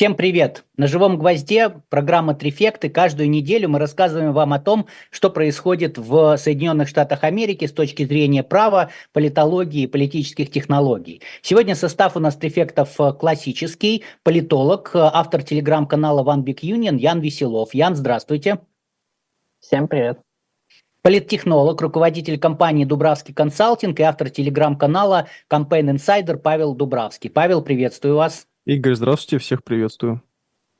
Всем 0.00 0.14
привет! 0.14 0.64
На 0.78 0.86
живом 0.86 1.18
гвозде 1.18 1.68
программа 1.90 2.32
Трифекты. 2.34 2.88
Каждую 2.88 3.28
неделю 3.28 3.68
мы 3.68 3.78
рассказываем 3.78 4.32
вам 4.32 4.54
о 4.54 4.58
том, 4.58 4.86
что 5.10 5.28
происходит 5.28 5.98
в 5.98 6.38
Соединенных 6.38 6.88
Штатах 6.88 7.22
Америки 7.22 7.66
с 7.66 7.72
точки 7.74 8.06
зрения 8.06 8.42
права, 8.42 8.88
политологии 9.12 9.82
и 9.82 9.86
политических 9.86 10.50
технологий. 10.50 11.20
Сегодня 11.42 11.74
состав 11.74 12.16
у 12.16 12.18
нас 12.18 12.34
Трифектов 12.36 12.96
классический. 13.18 14.02
Политолог, 14.22 14.92
автор 14.94 15.42
телеграм-канала 15.42 16.24
One 16.24 16.44
Big 16.44 16.60
Union 16.62 16.96
Ян 16.96 17.20
Веселов. 17.20 17.74
Ян, 17.74 17.94
здравствуйте. 17.94 18.60
Всем 19.60 19.86
привет. 19.86 20.20
Политтехнолог, 21.02 21.78
руководитель 21.82 22.38
компании 22.38 22.86
Дубравский 22.86 23.34
консалтинг 23.34 24.00
и 24.00 24.02
автор 24.02 24.30
телеграм-канала 24.30 25.28
Campaign 25.50 25.96
Insider 25.96 26.38
Павел 26.38 26.74
Дубравский. 26.74 27.28
Павел, 27.28 27.60
приветствую 27.60 28.16
вас. 28.16 28.46
Игорь, 28.70 28.94
здравствуйте, 28.94 29.42
всех 29.42 29.64
приветствую. 29.64 30.22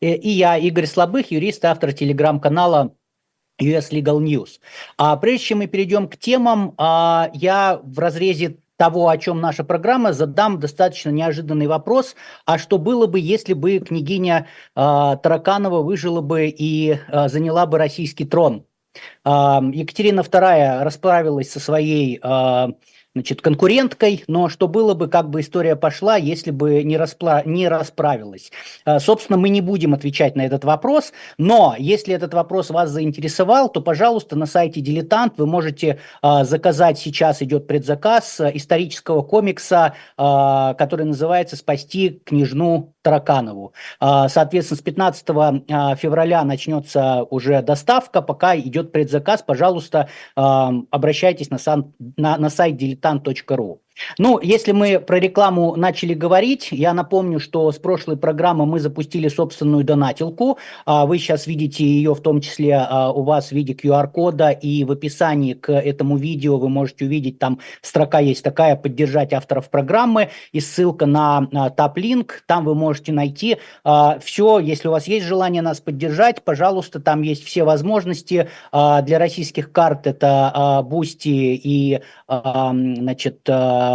Э, 0.01 0.15
и 0.15 0.29
я, 0.29 0.57
Игорь 0.57 0.87
Слабых, 0.87 1.33
юрист, 1.33 1.65
автор 1.65 1.93
телеграм-канала 1.93 2.95
US 3.61 3.91
Legal 3.91 4.21
News. 4.21 4.61
А 4.97 5.17
прежде 5.17 5.47
чем 5.47 5.59
мы 5.59 5.67
перейдем 5.67 6.07
к 6.07 6.17
темам, 6.17 6.75
а, 6.79 7.31
я 7.35 7.81
в 7.83 7.99
разрезе 7.99 8.59
того, 8.77 9.09
о 9.09 9.19
чем 9.19 9.41
наша 9.41 9.65
программа, 9.65 10.13
задам 10.13 10.61
достаточно 10.61 11.11
неожиданный 11.11 11.67
вопрос. 11.67 12.15
А 12.47 12.59
что 12.59 12.79
было 12.79 13.09
бы, 13.09 13.19
если 13.19 13.55
бы 13.55 13.81
княгиня 13.81 14.47
э, 14.77 14.81
Тараканова 15.23 15.83
выжила 15.83 16.21
бы 16.21 16.47
и 16.47 16.93
э, 16.93 17.29
заняла 17.29 17.67
бы 17.67 17.77
российский 17.77 18.25
трон? 18.25 18.65
Э, 19.25 19.59
Екатерина 19.73 20.21
II 20.21 20.85
расправилась 20.85 21.51
со 21.51 21.59
своей 21.59 22.21
э, 22.23 22.69
значит, 23.15 23.43
конкуренткой, 23.43 24.25
но 24.29 24.49
что 24.49 24.69
было 24.69 24.95
бы, 24.95 25.09
как 25.09 25.31
бы 25.31 25.41
история 25.41 25.75
пошла, 25.75 26.17
если 26.17 26.53
бы 26.53 26.85
не, 26.85 26.97
распла... 26.97 27.43
не 27.45 27.69
расправилась. 27.69 28.53
А, 28.85 29.01
собственно, 29.01 29.37
мы 29.37 29.49
не 29.49 29.61
будем 29.61 29.95
отвечать 29.95 30.37
на 30.37 30.43
этот 30.43 30.65
вопрос, 30.65 31.13
но 31.37 31.75
если 31.77 32.15
этот 32.15 32.35
вопрос 32.35 32.71
вас 32.71 32.91
заинтересовал, 32.91 33.69
то, 33.69 33.81
пожалуйста, 33.81 34.37
на 34.37 34.47
сайте 34.47 34.81
«Дилетант» 34.81 35.35
вы 35.39 35.47
можете 35.47 35.99
а, 36.23 36.45
заказать, 36.45 36.99
сейчас 36.99 37.43
идет 37.43 37.67
предзаказ 37.67 38.41
а, 38.41 38.51
исторического 38.51 39.23
комикса, 39.23 39.95
который 40.17 41.05
называется 41.05 41.57
«Спасти 41.57 42.21
княжну 42.25 42.95
Тараканову». 43.03 43.73
Соответственно, 44.01 44.79
с 44.79 44.83
15 44.83 45.27
февраля 45.99 46.45
начнется 46.45 47.25
уже 47.31 47.63
доставка, 47.63 48.23
пока 48.23 48.57
идет 48.57 48.93
предзаказ, 48.93 49.43
пожалуйста, 49.43 50.09
обращайтесь 50.35 51.51
на, 51.51 51.59
сан... 51.59 51.95
на, 52.17 52.37
на 52.37 52.51
сайт 52.51 52.81
diletant.ru. 52.81 53.79
Ну, 54.19 54.41
если 54.41 54.73
мы 54.73 55.01
про 55.01 55.19
рекламу 55.19 55.77
начали 55.77 56.15
говорить, 56.15 56.69
я 56.71 56.95
напомню, 56.95 57.41
что 57.41 57.71
с 57.71 57.79
прошлой 57.79 58.17
программы 58.17 58.67
мы 58.67 58.81
запустили 58.81 59.29
собственную 59.29 59.85
донатилку. 59.85 60.59
А, 60.87 61.07
вы 61.07 61.19
сейчас 61.19 61.47
видите 61.47 61.85
ее 61.85 62.15
в 62.15 62.21
том 62.21 62.41
числе 62.41 62.77
а, 62.77 63.11
у 63.13 63.23
вас 63.23 63.49
в 63.49 63.53
виде 63.53 63.73
QR-кода, 63.73 64.51
и 64.51 64.85
в 64.85 64.93
описании 64.93 65.55
к 65.55 65.73
этому 65.73 66.17
видео 66.17 66.59
вы 66.59 66.69
можете 66.69 67.05
увидеть, 67.05 67.39
там 67.39 67.61
строка 67.83 68.21
есть 68.21 68.43
такая 68.43 68.77
«Поддержать 68.77 69.33
авторов 69.33 69.71
программы» 69.71 70.31
и 70.53 70.61
ссылка 70.61 71.07
на 71.07 71.47
Taplink. 71.77 72.43
Там 72.47 72.65
вы 72.65 72.75
можете 72.75 73.13
найти 73.13 73.59
а, 73.85 74.19
все, 74.21 74.59
если 74.59 74.89
у 74.89 74.93
вас 74.93 75.07
есть 75.07 75.27
желание 75.27 75.63
нас 75.63 75.81
поддержать, 75.81 76.43
пожалуйста, 76.43 77.01
там 77.01 77.23
есть 77.23 77.45
все 77.45 77.65
возможности 77.65 78.49
для 78.73 79.19
российских 79.19 79.73
карт. 79.73 80.07
Это 80.07 80.83
Boosty 80.85 81.29
и, 81.29 82.01
значит, 82.29 83.49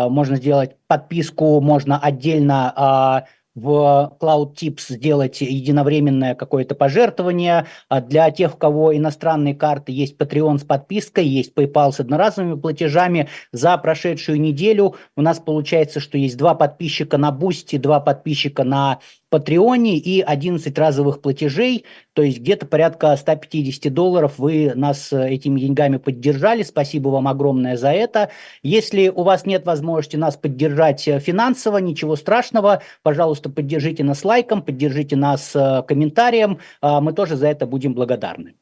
можно 0.10 0.36
сделать 0.38 0.76
подписку, 0.88 1.62
можно 1.62 2.00
отдельно 2.00 2.74
а, 2.76 3.26
в 3.56 4.16
CloudTips 4.20 4.86
сделать 4.90 5.42
единовременное 5.42 6.36
какое-то 6.36 6.76
пожертвование. 6.76 7.66
А 7.88 8.02
для 8.02 8.30
тех, 8.30 8.56
у 8.56 8.58
кого 8.58 8.96
иностранные 8.96 9.56
карты, 9.56 9.94
есть 9.94 10.18
Patreon 10.18 10.60
с 10.60 10.64
подпиской, 10.64 11.26
есть 11.26 11.54
PayPal 11.54 11.92
с 11.92 12.02
одноразовыми 12.02 12.60
платежами. 12.60 13.30
За 13.54 13.78
прошедшую 13.78 14.40
неделю 14.40 14.96
у 15.16 15.22
нас 15.22 15.40
получается, 15.40 16.00
что 16.02 16.18
есть 16.18 16.38
два 16.38 16.54
подписчика 16.54 17.18
на 17.18 17.32
Boosty, 17.32 17.78
два 17.78 18.02
подписчика 18.02 18.64
на 18.64 19.00
Patreon 19.30 19.89
е 19.89 19.98
и 19.98 20.22
11 20.22 20.78
разовых 20.78 21.22
платежей, 21.22 21.86
то 22.14 22.22
есть 22.22 22.40
где-то 22.40 22.66
порядка 22.66 23.16
150 23.16 23.94
долларов 23.94 24.34
вы 24.38 24.74
нас 24.76 25.12
э, 25.12 25.30
этими 25.30 25.60
деньгами 25.60 25.98
поддержали. 25.98 26.64
Спасибо 26.64 27.10
вам 27.10 27.28
огромное 27.28 27.76
за 27.76 27.92
это. 27.92 28.30
Если 28.62 29.10
у 29.10 29.24
вас 29.24 29.46
нет 29.46 29.66
возможности 29.66 30.16
нас 30.16 30.38
поддержать 30.38 31.08
э, 31.08 31.20
финансово, 31.20 31.78
ничего 31.80 32.16
страшного, 32.16 32.82
пожалуйста, 33.04 33.50
поддержите 33.50 34.04
нас 34.04 34.24
лайком, 34.24 34.62
поддержите 34.62 35.16
нас 35.16 35.56
э, 35.56 35.84
комментарием, 35.88 36.60
а, 36.82 37.02
мы 37.02 37.14
тоже 37.14 37.36
за 37.36 37.48
это 37.48 37.66
будем 37.66 37.94
благодарны. 37.94 38.56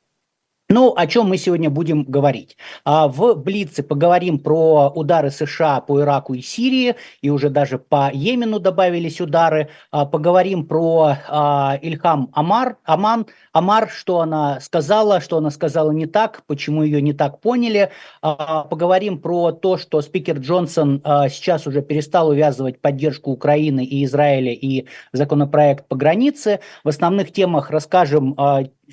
Ну, 0.74 0.96
о 0.98 1.06
чем 1.06 1.28
мы 1.28 1.38
сегодня 1.38 1.70
будем 1.70 2.04
говорить? 2.04 2.58
А, 2.84 3.08
в 3.08 3.36
Блице 3.36 3.84
поговорим 3.84 4.40
про 4.40 4.90
удары 4.90 5.30
США 5.30 5.82
по 5.82 6.02
Ираку 6.02 6.34
и 6.34 6.42
Сирии, 6.42 6.96
и 7.22 7.30
уже 7.30 7.52
даже 7.52 7.78
по 7.78 8.10
Йемену 8.12 8.60
добавились 8.60 9.22
удары. 9.22 9.70
А, 9.92 10.06
поговорим 10.06 10.66
про 10.66 11.18
а, 11.30 11.78
Ильхам 11.80 12.32
Амар, 12.34 12.78
Аман, 12.86 13.28
Амар, 13.52 13.88
что 13.88 14.22
она 14.22 14.60
сказала, 14.62 15.22
что 15.22 15.38
она 15.38 15.52
сказала 15.52 15.92
не 15.92 16.08
так, 16.08 16.42
почему 16.48 16.82
ее 16.82 17.04
не 17.04 17.14
так 17.14 17.40
поняли. 17.40 17.92
Поговорим 18.22 19.20
про 19.20 19.52
то, 19.52 19.78
что 19.78 20.02
спикер 20.02 20.40
Джонсон 20.40 21.04
сейчас 21.30 21.68
уже 21.68 21.84
перестал 21.84 22.30
увязывать 22.30 22.82
поддержку 22.82 23.30
Украины 23.30 23.86
и 23.86 24.04
Израиля 24.06 24.54
и 24.54 24.88
законопроект 25.12 25.88
по 25.88 25.96
границе. 25.96 26.62
В 26.84 26.90
основных 26.90 27.32
темах 27.32 27.70
расскажем 27.70 28.36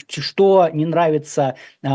что 0.07 0.69
не 0.73 0.87
нравится 0.87 1.57
э, 1.83 1.89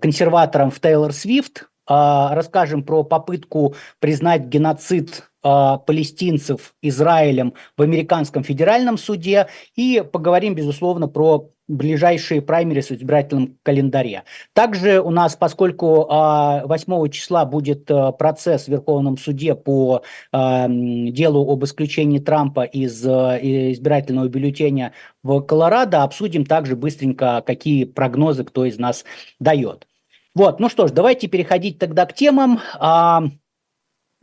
консерваторам 0.00 0.70
в 0.70 0.80
Тейлор 0.80 1.12
Свифт. 1.12 1.68
Э, 1.88 2.28
расскажем 2.32 2.82
про 2.82 3.02
попытку 3.04 3.74
признать 3.98 4.42
геноцид 4.42 5.30
э, 5.42 5.78
палестинцев 5.86 6.74
Израилем 6.82 7.54
в 7.76 7.82
американском 7.82 8.44
федеральном 8.44 8.98
суде 8.98 9.48
и 9.74 10.04
поговорим, 10.10 10.54
безусловно, 10.54 11.08
про 11.08 11.51
ближайшие 11.72 12.42
праймерис 12.42 12.90
в 12.90 12.92
избирательном 12.92 13.58
календаре. 13.62 14.24
Также 14.52 15.00
у 15.00 15.10
нас, 15.10 15.36
поскольку 15.36 16.06
8 16.06 17.08
числа 17.10 17.44
будет 17.44 17.86
процесс 18.18 18.64
в 18.64 18.68
Верховном 18.68 19.16
суде 19.16 19.54
по 19.54 20.02
делу 20.32 21.50
об 21.50 21.64
исключении 21.64 22.18
Трампа 22.18 22.64
из 22.64 23.04
избирательного 23.04 24.28
бюллетеня 24.28 24.92
в 25.22 25.40
Колорадо, 25.40 26.02
обсудим 26.02 26.44
также 26.44 26.76
быстренько, 26.76 27.42
какие 27.46 27.84
прогнозы 27.84 28.44
кто 28.44 28.64
из 28.64 28.78
нас 28.78 29.04
дает. 29.40 29.86
Вот, 30.34 30.60
ну 30.60 30.68
что 30.68 30.86
ж, 30.86 30.92
давайте 30.92 31.28
переходить 31.28 31.78
тогда 31.78 32.06
к 32.06 32.14
темам. 32.14 32.60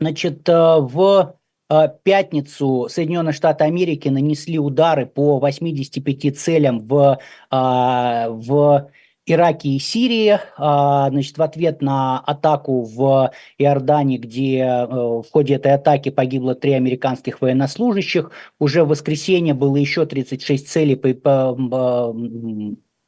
Значит, 0.00 0.48
в 0.48 1.00
Э, 1.20 1.39
пятницу 2.02 2.88
Соединенные 2.90 3.32
Штаты 3.32 3.64
Америки 3.64 4.08
нанесли 4.08 4.58
удары 4.58 5.06
по 5.06 5.38
85 5.38 6.38
целям 6.38 6.80
в, 6.80 7.18
а, 7.50 8.28
в 8.30 8.90
Ираке 9.26 9.68
и 9.70 9.78
Сирии, 9.78 10.38
а, 10.56 11.08
значит, 11.10 11.38
в 11.38 11.42
ответ 11.42 11.82
на 11.82 12.18
атаку 12.18 12.82
в 12.82 13.30
Иордании, 13.58 14.18
где 14.18 14.58
э, 14.58 14.86
в 14.86 15.24
ходе 15.30 15.54
этой 15.54 15.72
атаки 15.72 16.08
погибло 16.08 16.54
три 16.54 16.72
американских 16.72 17.40
военнослужащих. 17.40 18.30
Уже 18.58 18.84
в 18.84 18.88
воскресенье 18.88 19.54
было 19.54 19.76
еще 19.76 20.06
36 20.06 20.68
целей 20.68 20.96
по, 20.96 21.14
по, 21.14 22.16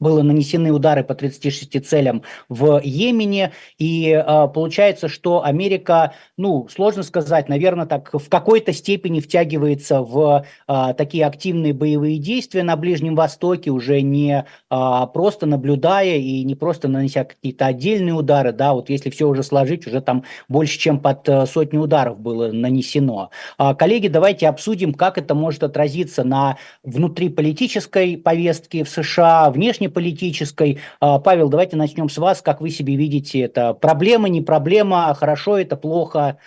было 0.02 0.22
нанесены 0.22 0.72
удары 0.72 1.04
по 1.04 1.14
36 1.14 1.86
целям 1.86 2.22
в 2.48 2.80
Йемене, 2.82 3.52
и 3.78 4.10
э, 4.10 4.48
получается, 4.52 5.08
что 5.08 5.44
Америка, 5.44 6.14
ну, 6.36 6.68
сложно 6.68 7.02
сказать, 7.04 7.48
наверное, 7.48 7.86
так 7.86 8.10
в 8.12 8.28
какой-то 8.28 8.72
степени 8.72 9.20
втягивается 9.20 10.02
в 10.02 10.44
э, 10.68 10.94
такие 10.98 11.24
активные 11.24 11.72
боевые 11.72 12.18
действия 12.18 12.64
на 12.64 12.76
Ближнем 12.76 13.14
Востоке, 13.14 13.70
уже 13.70 14.02
не 14.02 14.44
э, 14.70 15.06
просто 15.14 15.46
наблюдая 15.46 16.16
и 16.16 16.42
не 16.42 16.54
просто 16.54 16.88
нанося 16.88 17.24
какие-то 17.24 17.66
отдельные 17.66 18.14
удары, 18.14 18.52
да, 18.52 18.74
вот 18.74 18.90
если 18.90 19.08
все 19.10 19.28
уже 19.28 19.42
сложить, 19.42 19.86
уже 19.86 20.00
там 20.00 20.24
больше, 20.48 20.78
чем 20.78 20.98
под 20.98 21.28
э, 21.28 21.46
сотню 21.46 21.80
ударов 21.80 22.18
было 22.18 22.50
нанесено. 22.50 23.30
Коллеги, 23.78 24.08
давайте 24.08 24.48
обсудим, 24.48 24.94
как 24.94 25.16
это 25.18 25.34
может 25.34 25.62
отразиться 25.62 26.24
на 26.24 26.56
внутриполитической 26.82 28.16
повестке 28.16 28.84
в 28.84 28.88
США, 28.88 29.50
внешней 29.50 29.88
политической. 29.92 30.78
А, 31.00 31.18
Павел, 31.18 31.48
давайте 31.48 31.76
начнем 31.76 32.08
с 32.08 32.18
вас. 32.18 32.42
Как 32.42 32.60
вы 32.60 32.70
себе 32.70 32.96
видите 32.96 33.40
это? 33.40 33.74
Проблема, 33.74 34.28
не 34.28 34.40
проблема, 34.40 35.14
хорошо 35.14 35.58
это, 35.58 35.76
плохо? 35.76 36.38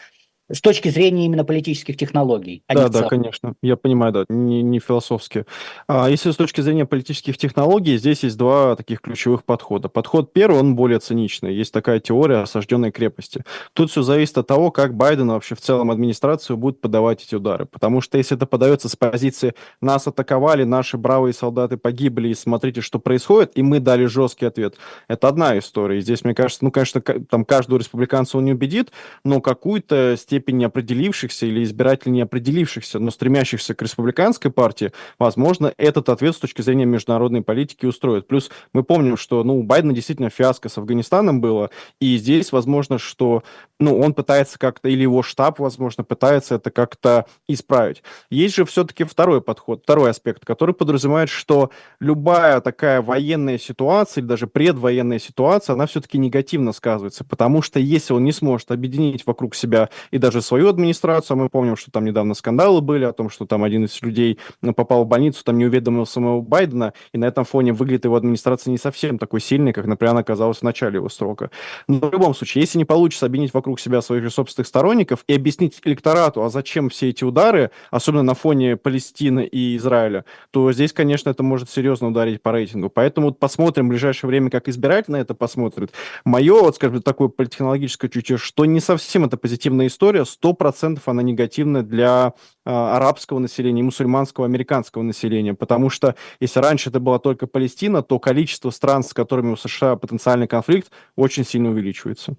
С 0.51 0.61
точки 0.61 0.89
зрения 0.89 1.25
именно 1.25 1.43
политических 1.43 1.97
технологий. 1.97 2.61
А 2.67 2.75
да, 2.75 2.89
да, 2.89 3.07
конечно. 3.07 3.55
Я 3.63 3.77
понимаю, 3.77 4.13
да, 4.13 4.25
не, 4.29 4.61
не 4.61 4.79
философски. 4.79 5.45
А 5.87 6.07
если 6.07 6.29
с 6.29 6.35
точки 6.35 6.61
зрения 6.61 6.85
политических 6.85 7.35
технологий, 7.35 7.97
здесь 7.97 8.23
есть 8.23 8.37
два 8.37 8.75
таких 8.75 9.01
ключевых 9.01 9.43
подхода. 9.43 9.89
Подход 9.89 10.33
первый, 10.33 10.59
он 10.59 10.75
более 10.75 10.99
циничный. 10.99 11.55
Есть 11.55 11.73
такая 11.73 11.99
теория 11.99 12.43
осажденной 12.43 12.91
крепости. 12.91 13.43
Тут 13.73 13.89
все 13.89 14.03
зависит 14.03 14.37
от 14.37 14.45
того, 14.45 14.69
как 14.69 14.93
Байден 14.93 15.29
вообще 15.29 15.55
в 15.55 15.61
целом 15.61 15.89
администрацию 15.89 16.57
будет 16.57 16.79
подавать 16.79 17.23
эти 17.23 17.33
удары. 17.33 17.65
Потому 17.65 18.01
что 18.01 18.19
если 18.19 18.37
это 18.37 18.45
подается 18.45 18.87
с 18.87 18.95
позиции 18.95 19.55
«нас 19.81 20.07
атаковали, 20.07 20.63
наши 20.63 20.97
бравые 20.97 21.33
солдаты 21.33 21.77
погибли, 21.77 22.29
и 22.29 22.35
смотрите, 22.35 22.81
что 22.81 22.99
происходит», 22.99 23.53
и 23.55 23.63
мы 23.63 23.79
дали 23.79 24.05
жесткий 24.05 24.45
ответ, 24.45 24.75
это 25.07 25.27
одна 25.27 25.57
история. 25.57 25.97
И 25.97 26.01
здесь, 26.01 26.23
мне 26.23 26.35
кажется, 26.35 26.63
ну, 26.63 26.69
конечно, 26.69 27.01
там 27.01 27.45
каждого 27.45 27.79
республиканца 27.79 28.37
он 28.37 28.45
не 28.45 28.51
убедит, 28.51 28.91
но 29.23 29.41
какую-то 29.41 30.15
степень 30.19 30.34
степень 30.35 30.57
неопределившихся 30.57 31.45
или 31.45 31.63
избирателей 31.63 32.11
неопределившихся, 32.11 32.99
но 32.99 33.09
стремящихся 33.09 33.73
к 33.73 33.81
республиканской 33.81 34.51
партии, 34.51 34.91
возможно, 35.17 35.73
этот 35.77 36.09
ответ 36.09 36.35
с 36.35 36.39
точки 36.39 36.61
зрения 36.61 36.83
международной 36.83 37.41
политики 37.41 37.85
устроит. 37.85 38.27
Плюс 38.27 38.51
мы 38.73 38.83
помним, 38.83 39.15
что 39.15 39.45
ну, 39.45 39.57
у 39.57 39.63
Байдена 39.63 39.93
действительно 39.93 40.29
фиаско 40.29 40.67
с 40.67 40.77
Афганистаном 40.77 41.39
было, 41.39 41.69
и 42.01 42.17
здесь 42.17 42.51
возможно, 42.51 42.97
что 42.97 43.43
ну, 43.79 43.97
он 43.97 44.13
пытается 44.13 44.59
как-то, 44.59 44.89
или 44.89 45.03
его 45.03 45.23
штаб, 45.23 45.59
возможно, 45.59 46.03
пытается 46.03 46.55
это 46.55 46.69
как-то 46.69 47.27
исправить. 47.47 48.03
Есть 48.29 48.55
же 48.55 48.65
все-таки 48.65 49.05
второй 49.05 49.39
подход, 49.41 49.83
второй 49.83 50.09
аспект, 50.09 50.43
который 50.43 50.75
подразумевает, 50.75 51.29
что 51.29 51.71
любая 52.01 52.59
такая 52.59 53.01
военная 53.01 53.57
ситуация 53.57 54.21
или 54.21 54.27
даже 54.27 54.47
предвоенная 54.47 55.19
ситуация, 55.19 55.75
она 55.75 55.85
все-таки 55.85 56.17
негативно 56.17 56.73
сказывается, 56.73 57.23
потому 57.23 57.61
что 57.61 57.79
если 57.79 58.13
он 58.13 58.25
не 58.25 58.33
сможет 58.33 58.71
объединить 58.71 59.25
вокруг 59.25 59.55
себя 59.55 59.89
и 60.11 60.17
даже 60.25 60.41
свою 60.41 60.69
администрацию. 60.69 61.37
Мы 61.37 61.49
помним, 61.49 61.77
что 61.77 61.91
там 61.91 62.03
недавно 62.03 62.33
скандалы 62.33 62.81
были 62.81 63.05
о 63.05 63.13
том, 63.13 63.29
что 63.29 63.45
там 63.45 63.63
один 63.63 63.85
из 63.85 64.01
людей 64.01 64.39
ну, 64.63 64.73
попал 64.73 65.03
в 65.03 65.07
больницу, 65.07 65.43
там 65.43 65.59
не 65.59 65.65
уведомил 65.65 66.07
самого 66.07 66.41
Байдена, 66.41 66.93
и 67.13 67.19
на 67.19 67.25
этом 67.25 67.45
фоне 67.45 67.73
выглядит 67.73 68.05
его 68.05 68.15
администрация 68.15 68.71
не 68.71 68.79
совсем 68.79 69.19
такой 69.19 69.39
сильной, 69.39 69.71
как, 69.71 69.85
например, 69.85 70.13
она 70.13 70.21
оказалась 70.21 70.57
в 70.57 70.63
начале 70.63 70.95
его 70.95 71.09
срока. 71.09 71.51
Но 71.87 71.99
в 71.99 72.11
любом 72.11 72.33
случае, 72.33 72.63
если 72.63 72.79
не 72.79 72.85
получится 72.85 73.27
объединить 73.27 73.53
вокруг 73.53 73.79
себя 73.79 74.01
своих 74.01 74.23
же 74.23 74.31
собственных 74.31 74.67
сторонников 74.67 75.23
и 75.27 75.35
объяснить 75.35 75.79
электорату, 75.83 76.41
а 76.43 76.49
зачем 76.49 76.89
все 76.89 77.09
эти 77.09 77.23
удары, 77.23 77.69
особенно 77.91 78.23
на 78.23 78.33
фоне 78.33 78.77
Палестины 78.77 79.45
и 79.45 79.77
Израиля, 79.77 80.25
то 80.49 80.71
здесь, 80.71 80.91
конечно, 80.91 81.29
это 81.29 81.43
может 81.43 81.69
серьезно 81.69 82.07
ударить 82.07 82.41
по 82.41 82.51
рейтингу. 82.51 82.89
Поэтому 82.89 83.27
вот 83.27 83.37
посмотрим 83.37 83.85
в 83.85 83.89
ближайшее 83.89 84.27
время, 84.27 84.49
как 84.49 84.69
избиратель 84.69 85.11
на 85.11 85.17
это 85.17 85.35
посмотрит. 85.35 85.91
Мое, 86.23 86.59
вот, 86.59 86.77
скажем, 86.77 87.03
такое 87.03 87.27
политтехнологическое 87.27 88.09
чутье, 88.09 88.37
что 88.37 88.65
не 88.65 88.79
совсем 88.79 89.23
это 89.25 89.37
позитивная 89.37 89.85
история, 89.85 90.14
история, 90.23 90.23
100% 90.23 90.99
она 91.05 91.21
негативна 91.21 91.83
для 91.83 92.33
э, 92.65 92.69
арабского 92.69 93.39
населения, 93.39 93.83
мусульманского, 93.83 94.45
американского 94.45 95.03
населения, 95.03 95.53
потому 95.53 95.89
что 95.89 96.15
если 96.39 96.59
раньше 96.59 96.89
это 96.89 96.99
была 96.99 97.19
только 97.19 97.47
Палестина, 97.47 98.01
то 98.01 98.19
количество 98.19 98.69
стран, 98.69 99.03
с 99.03 99.13
которыми 99.13 99.51
у 99.51 99.55
США 99.55 99.95
потенциальный 99.95 100.47
конфликт, 100.47 100.91
очень 101.15 101.45
сильно 101.45 101.69
увеличивается. 101.69 102.35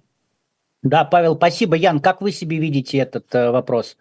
Да, 0.83 1.03
Павел, 1.05 1.35
спасибо. 1.35 1.75
Ян, 1.75 1.99
как 1.99 2.21
вы 2.21 2.31
себе 2.31 2.57
видите 2.57 2.97
этот 2.97 3.33
э, 3.33 3.51
вопрос? 3.51 3.97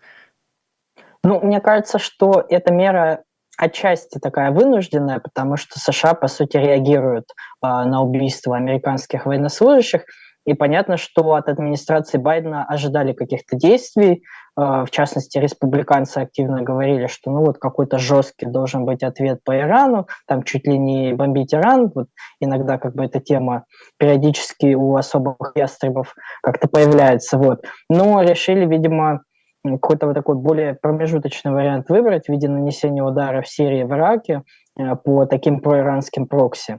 Ну, 1.25 1.41
мне 1.41 1.61
кажется, 1.61 1.99
что 1.99 2.45
эта 2.49 2.73
мера 2.73 3.25
отчасти 3.59 4.19
такая 4.19 4.51
вынужденная, 4.51 5.19
потому 5.19 5.57
что 5.57 5.81
США, 5.81 6.15
по 6.15 6.29
сути, 6.29 6.59
реагируют 6.59 7.31
э, 7.31 7.67
на 7.67 8.03
убийство 8.03 8.57
американских 8.57 9.27
военнослужащих– 9.27 10.05
и 10.47 10.55
понятно, 10.55 10.97
что 10.97 11.35
от 11.35 11.49
администрации 11.49 12.19
Байдена 12.19 12.65
ожидали 12.65 13.13
каких-то 13.13 13.57
действий. 13.57 14.23
Э, 14.57 14.85
в 14.87 14.91
частности, 14.91 15.39
республиканцы 15.39 16.19
активно 16.19 16.63
говорили, 16.63 17.09
что 17.09 17.33
ну 17.33 17.45
вот 17.45 17.59
какой-то 17.59 17.99
жесткий 17.99 18.47
должен 18.47 18.85
быть 18.85 19.03
ответ 19.03 19.41
по 19.45 19.59
Ирану, 19.59 20.07
там 20.27 20.45
чуть 20.45 20.67
ли 20.67 20.79
не 20.79 21.13
бомбить 21.15 21.53
Иран. 21.53 21.91
Вот 21.93 22.07
иногда 22.41 22.79
как 22.79 22.95
бы 22.95 23.05
эта 23.05 23.21
тема 23.21 23.65
периодически 23.99 24.75
у 24.75 24.95
особых 24.95 25.53
ястребов 25.57 26.15
как-то 26.43 26.69
появляется. 26.69 27.39
Вот. 27.39 27.65
Но 27.91 28.23
решили, 28.23 28.67
видимо, 28.67 29.23
какой-то 29.65 30.07
вот 30.07 30.15
такой 30.15 30.37
более 30.37 30.75
промежуточный 30.75 31.51
вариант 31.51 31.89
выбрать 31.89 32.27
в 32.27 32.29
виде 32.29 32.49
нанесения 32.49 33.03
удара 33.03 33.43
в 33.43 33.49
Сирии 33.49 33.83
в 33.83 33.93
Ираке 33.93 34.43
э, 34.79 34.95
по 34.95 35.27
таким 35.27 35.61
проиранским 35.61 36.29
прокси. 36.29 36.79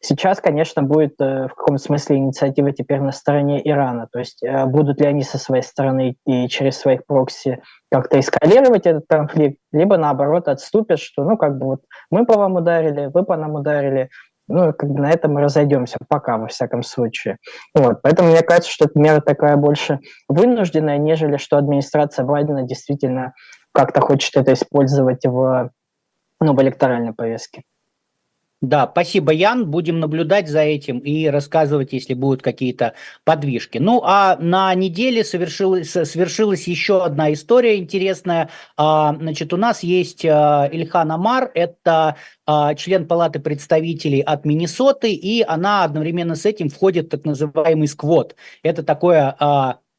Сейчас, 0.00 0.40
конечно, 0.40 0.82
будет 0.82 1.20
э, 1.20 1.48
в 1.48 1.54
каком-то 1.54 1.82
смысле 1.82 2.18
инициатива 2.18 2.72
теперь 2.72 3.00
на 3.00 3.10
стороне 3.10 3.60
Ирана. 3.68 4.06
То 4.12 4.20
есть 4.20 4.42
э, 4.44 4.64
будут 4.66 5.00
ли 5.00 5.06
они 5.06 5.22
со 5.22 5.38
своей 5.38 5.62
стороны 5.62 6.16
и 6.24 6.48
через 6.48 6.78
своих 6.78 7.04
прокси 7.04 7.60
как-то 7.90 8.20
эскалировать 8.20 8.86
этот 8.86 9.04
конфликт, 9.08 9.58
либо 9.72 9.96
наоборот 9.96 10.46
отступят, 10.46 11.00
что 11.00 11.24
ну 11.24 11.36
как 11.36 11.58
бы 11.58 11.66
вот 11.66 11.80
мы 12.10 12.26
по 12.26 12.38
вам 12.38 12.54
ударили, 12.54 13.10
вы 13.12 13.24
по 13.24 13.36
нам 13.36 13.54
ударили, 13.54 14.08
ну, 14.48 14.72
как 14.72 14.88
бы 14.88 15.00
на 15.00 15.10
этом 15.10 15.34
мы 15.34 15.42
разойдемся, 15.42 15.98
пока, 16.08 16.38
во 16.38 16.46
всяком 16.46 16.82
случае. 16.82 17.36
Вот. 17.74 18.00
Поэтому 18.02 18.30
мне 18.30 18.42
кажется, 18.42 18.70
что 18.70 18.86
эта 18.86 18.98
мера 18.98 19.20
такая 19.20 19.56
больше 19.56 19.98
вынужденная, 20.28 20.96
нежели 20.98 21.36
что 21.36 21.58
администрация 21.58 22.24
Байдена 22.24 22.62
действительно 22.62 23.34
как-то 23.72 24.00
хочет 24.00 24.36
это 24.36 24.54
использовать 24.54 25.26
в, 25.26 25.70
ну, 26.40 26.54
в 26.54 26.62
электоральной 26.62 27.12
повестке. 27.12 27.62
Да, 28.60 28.88
спасибо, 28.90 29.32
Ян. 29.32 29.70
Будем 29.70 30.00
наблюдать 30.00 30.48
за 30.48 30.62
этим 30.62 30.98
и 30.98 31.26
рассказывать, 31.28 31.92
если 31.92 32.14
будут 32.14 32.42
какие-то 32.42 32.94
подвижки. 33.24 33.78
Ну, 33.78 34.02
а 34.04 34.36
на 34.40 34.74
неделе 34.74 35.22
совершилась, 35.22 35.90
совершилась 35.92 36.66
еще 36.66 37.04
одна 37.04 37.32
история 37.32 37.76
интересная. 37.76 38.50
А, 38.76 39.14
значит, 39.14 39.52
у 39.52 39.56
нас 39.56 39.84
есть 39.84 40.24
а, 40.24 40.68
Ильхан 40.72 41.12
Амар, 41.12 41.52
это 41.54 42.16
а, 42.46 42.74
член 42.74 43.06
Палаты 43.06 43.38
представителей 43.38 44.22
от 44.22 44.44
Миннесоты, 44.44 45.12
и 45.12 45.42
она 45.42 45.84
одновременно 45.84 46.34
с 46.34 46.44
этим 46.44 46.68
входит 46.68 47.06
в 47.06 47.10
так 47.10 47.24
называемый 47.24 47.86
сквот. 47.86 48.34
Это 48.64 48.82
такое 48.82 49.36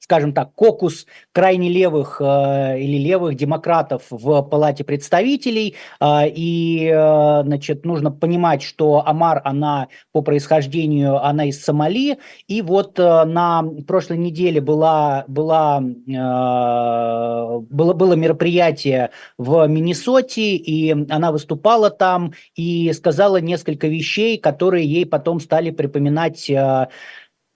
скажем 0.09 0.33
так, 0.33 0.55
кокус 0.55 1.05
крайне 1.33 1.69
левых 1.69 2.19
э, 2.19 2.79
или 2.79 2.97
левых 2.97 3.35
демократов 3.35 4.01
в 4.09 4.41
Палате 4.41 4.83
представителей. 4.83 5.75
Э, 6.01 6.27
и, 6.27 6.89
э, 6.91 7.43
значит, 7.43 7.85
нужно 7.85 8.09
понимать, 8.09 8.63
что 8.63 9.03
Амар, 9.05 9.39
она 9.45 9.87
по 10.11 10.23
происхождению, 10.23 11.23
она 11.23 11.45
из 11.45 11.63
Сомали. 11.63 12.17
И 12.47 12.63
вот 12.63 12.97
э, 12.97 13.23
на 13.25 13.63
прошлой 13.85 14.17
неделе 14.17 14.61
была, 14.61 15.25
была, 15.27 15.79
э, 15.79 17.59
было, 17.69 17.93
было 17.93 18.13
мероприятие 18.13 19.11
в 19.37 19.67
Миннесоте, 19.67 20.55
и 20.55 20.91
она 20.91 21.31
выступала 21.31 21.91
там 21.91 22.33
и 22.55 22.91
сказала 22.93 23.37
несколько 23.37 23.87
вещей, 23.87 24.39
которые 24.39 24.87
ей 24.87 25.05
потом 25.05 25.39
стали 25.39 25.69
припоминать 25.69 26.49
э, 26.49 26.87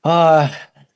э, 0.05 0.41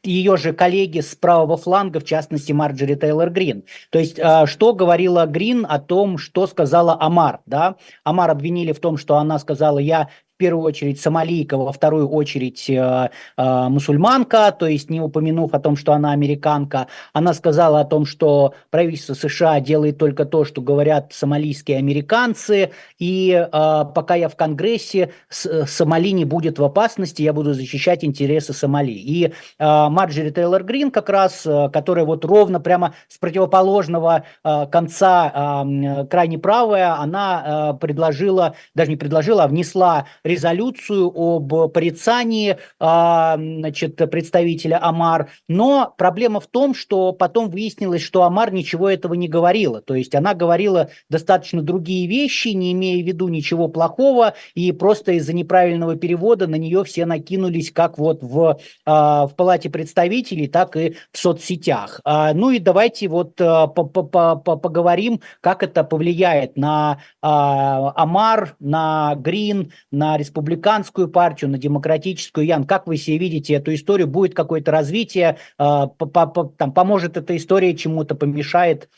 ее 0.07 0.38
же 0.38 0.54
коллеги 0.54 1.01
с 1.01 1.15
правого 1.15 1.57
фланга, 1.57 2.00
в 2.00 2.04
частности 2.06 2.51
Марджери 2.51 2.95
Тейлор 2.95 3.30
Грин. 3.30 3.63
То 3.89 4.00
есть, 4.00 4.19
а, 4.19 4.48
что 4.48 4.74
говорила 4.74 5.25
Грин 5.25 5.65
о 5.68 5.80
том, 5.80 6.18
что 6.18 6.48
сказала 6.48 6.98
Амар, 7.00 7.42
да? 7.45 7.75
Амар 8.04 8.31
обвинили 8.31 8.71
в 8.71 8.80
том, 8.80 8.98
что 8.98 9.18
она 9.18 9.37
сказала, 9.40 9.80
я 9.80 10.09
первую 10.38 10.64
очередь 10.64 11.02
сомалийка, 11.02 11.58
во 11.58 11.72
вторую 11.72 12.10
очередь 12.10 12.70
э, 12.70 13.10
э, 13.38 13.68
мусульманка, 13.70 14.52
то 14.52 14.68
есть 14.68 14.90
не 14.90 15.02
упомянув 15.02 15.54
о 15.54 15.60
том, 15.60 15.76
что 15.76 15.94
она 15.94 16.12
американка. 16.12 16.88
Она 17.14 17.34
сказала 17.34 17.82
о 17.82 17.86
том, 17.86 18.06
что 18.06 18.54
правительство 18.70 19.14
США 19.14 19.60
делает 19.60 19.98
только 19.98 20.26
то, 20.26 20.46
что 20.46 20.62
говорят 20.62 21.14
сомалийские 21.14 21.78
американцы, 21.78 22.72
и 23.00 23.32
э, 23.32 23.50
пока 23.52 24.16
я 24.16 24.30
в 24.30 24.36
Конгрессе, 24.36 25.12
с, 25.30 25.66
Сомали 25.66 26.12
не 26.12 26.26
будет 26.26 26.60
в 26.60 26.64
опасности, 26.64 27.22
я 27.22 27.34
буду 27.34 27.54
защищать 27.54 28.04
интересы 28.04 28.54
Сомали. 28.54 28.92
И 28.92 29.26
э, 29.26 29.32
Марджери 29.60 30.30
Тейлор 30.30 30.64
Грин 30.64 30.92
как 30.92 31.10
раз, 31.10 31.46
э, 31.46 31.70
которая 31.74 32.06
вот 32.06 32.24
ровно 32.26 32.60
прямо 32.60 32.94
с 33.08 33.18
противоположного 33.18 34.24
э, 34.44 34.68
конца 34.68 35.64
э, 35.66 36.06
крайне 36.06 36.38
правая, 36.38 37.00
она 37.00 37.74
э, 37.74 37.78
предложила, 37.80 38.56
даже 38.76 38.92
не 38.92 38.98
предложила, 38.98 39.44
а 39.44 39.48
внесла 39.48 40.06
резолюцию 40.28 41.12
об 41.16 41.72
порицании 41.72 42.57
а, 42.80 43.38
значит, 43.38 43.96
представителя 43.96 44.80
Амар, 44.84 45.30
но 45.48 45.94
проблема 45.98 46.40
в 46.40 46.48
том, 46.48 46.76
что 46.76 47.14
потом 47.14 47.50
выяснилось, 47.50 48.02
что 48.02 48.24
Амар 48.24 48.54
ничего 48.54 48.90
этого 48.90 49.14
не 49.14 49.28
говорила, 49.28 49.81
то 49.81 49.96
есть 49.96 50.14
она 50.16 50.34
говорила 50.34 50.90
достаточно 51.10 51.62
другие 51.62 52.07
вещи, 52.07 52.50
не 52.50 52.74
имея 52.74 53.02
в 53.04 53.07
виду 53.07 53.28
ничего 53.28 53.68
плохого, 53.68 54.34
и 54.54 54.72
просто 54.72 55.14
из-за 55.14 55.34
неправильного 55.34 55.96
перевода 55.96 56.48
на 56.48 56.56
нее 56.56 56.84
все 56.84 57.06
накинулись 57.06 57.72
как 57.72 57.98
вот 57.98 58.22
в, 58.22 58.60
а, 58.86 59.28
в 59.28 59.36
Палате 59.36 59.69
представителей, 59.69 60.48
так 60.48 60.76
и 60.76 60.96
в 61.12 61.18
соцсетях. 61.18 62.02
А, 62.04 62.34
ну 62.34 62.52
и 62.52 62.60
давайте 62.60 63.07
вот 63.07 63.36
поговорим, 63.36 65.22
как 65.42 65.64
это 65.64 65.84
повлияет 65.84 66.57
на 66.57 67.00
Амар, 67.22 68.56
на 68.60 69.16
Грин, 69.16 69.72
на 69.92 70.17
республиканскую 70.18 71.07
партию, 71.07 71.50
на 71.50 71.57
демократическую. 71.57 72.45
Ян, 72.45 72.66
как 72.66 72.88
вы 72.88 72.97
себе 72.97 73.18
видите 73.18 73.54
эту 73.54 73.74
историю? 73.74 74.07
Будет 74.07 74.36
какое-то 74.36 74.71
развитие? 74.71 75.38
Там, 75.57 76.71
поможет 76.74 77.18
эта 77.18 77.38
история 77.38 77.76
чему-то, 77.76 78.16
помешает? 78.16 78.90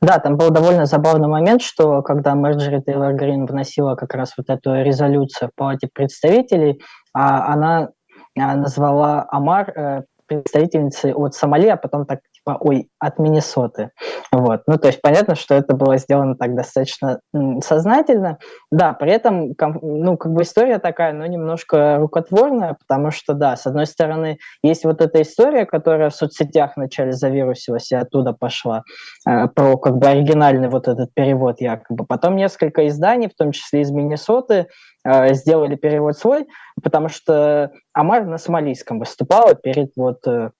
Да, 0.00 0.18
там 0.18 0.36
был 0.36 0.50
довольно 0.50 0.86
забавный 0.86 1.28
момент, 1.28 1.62
что 1.62 2.02
когда 2.02 2.34
Марджори 2.34 2.80
Тейлор 2.80 3.14
Грин 3.14 3.46
вносила 3.46 3.94
как 3.94 4.14
раз 4.14 4.34
вот 4.36 4.50
эту 4.50 4.74
резолюцию 4.82 5.48
в 5.48 5.54
Палате 5.54 5.88
представителей, 5.92 6.82
а 7.14 7.52
она 7.52 7.90
назвала 8.34 9.26
Амар 9.30 9.70
э, 9.70 10.02
представительницей 10.26 11.14
от 11.14 11.34
Сомали, 11.34 11.68
а 11.68 11.76
потом 11.76 12.04
так 12.04 12.20
ой, 12.46 12.88
от 12.98 13.18
Миннесоты. 13.18 13.90
Вот. 14.32 14.62
Ну, 14.66 14.78
то 14.78 14.88
есть 14.88 15.02
понятно, 15.02 15.34
что 15.34 15.54
это 15.54 15.74
было 15.74 15.96
сделано 15.98 16.36
так 16.36 16.54
достаточно 16.54 17.20
сознательно. 17.62 18.38
Да, 18.70 18.92
при 18.92 19.12
этом, 19.12 19.54
ну, 19.82 20.16
как 20.16 20.32
бы 20.32 20.42
история 20.42 20.78
такая, 20.78 21.12
но 21.12 21.26
немножко 21.26 21.96
рукотворная, 21.98 22.76
потому 22.78 23.10
что, 23.10 23.34
да, 23.34 23.56
с 23.56 23.66
одной 23.66 23.86
стороны, 23.86 24.38
есть 24.62 24.84
вот 24.84 25.00
эта 25.00 25.22
история, 25.22 25.66
которая 25.66 26.10
в 26.10 26.14
соцсетях 26.14 26.72
вначале 26.76 27.12
завирусилась 27.12 27.90
и 27.90 27.96
оттуда 27.96 28.32
пошла, 28.32 28.82
э, 29.28 29.48
про 29.48 29.76
как 29.76 29.96
бы 29.96 30.06
оригинальный 30.06 30.68
вот 30.68 30.88
этот 30.88 31.12
перевод 31.14 31.60
якобы. 31.60 32.04
Потом 32.06 32.36
несколько 32.36 32.86
изданий, 32.88 33.28
в 33.28 33.34
том 33.34 33.52
числе 33.52 33.80
из 33.80 33.90
Миннесоты, 33.90 34.66
э, 35.04 35.34
сделали 35.34 35.76
перевод 35.76 36.16
свой, 36.16 36.46
потому 36.82 37.08
что 37.08 37.70
Амар 37.92 38.24
на 38.24 38.38
сомалийском 38.38 38.98
выступала 38.98 39.54
перед 39.54 39.92
вот 39.96 40.26
э, 40.26 40.50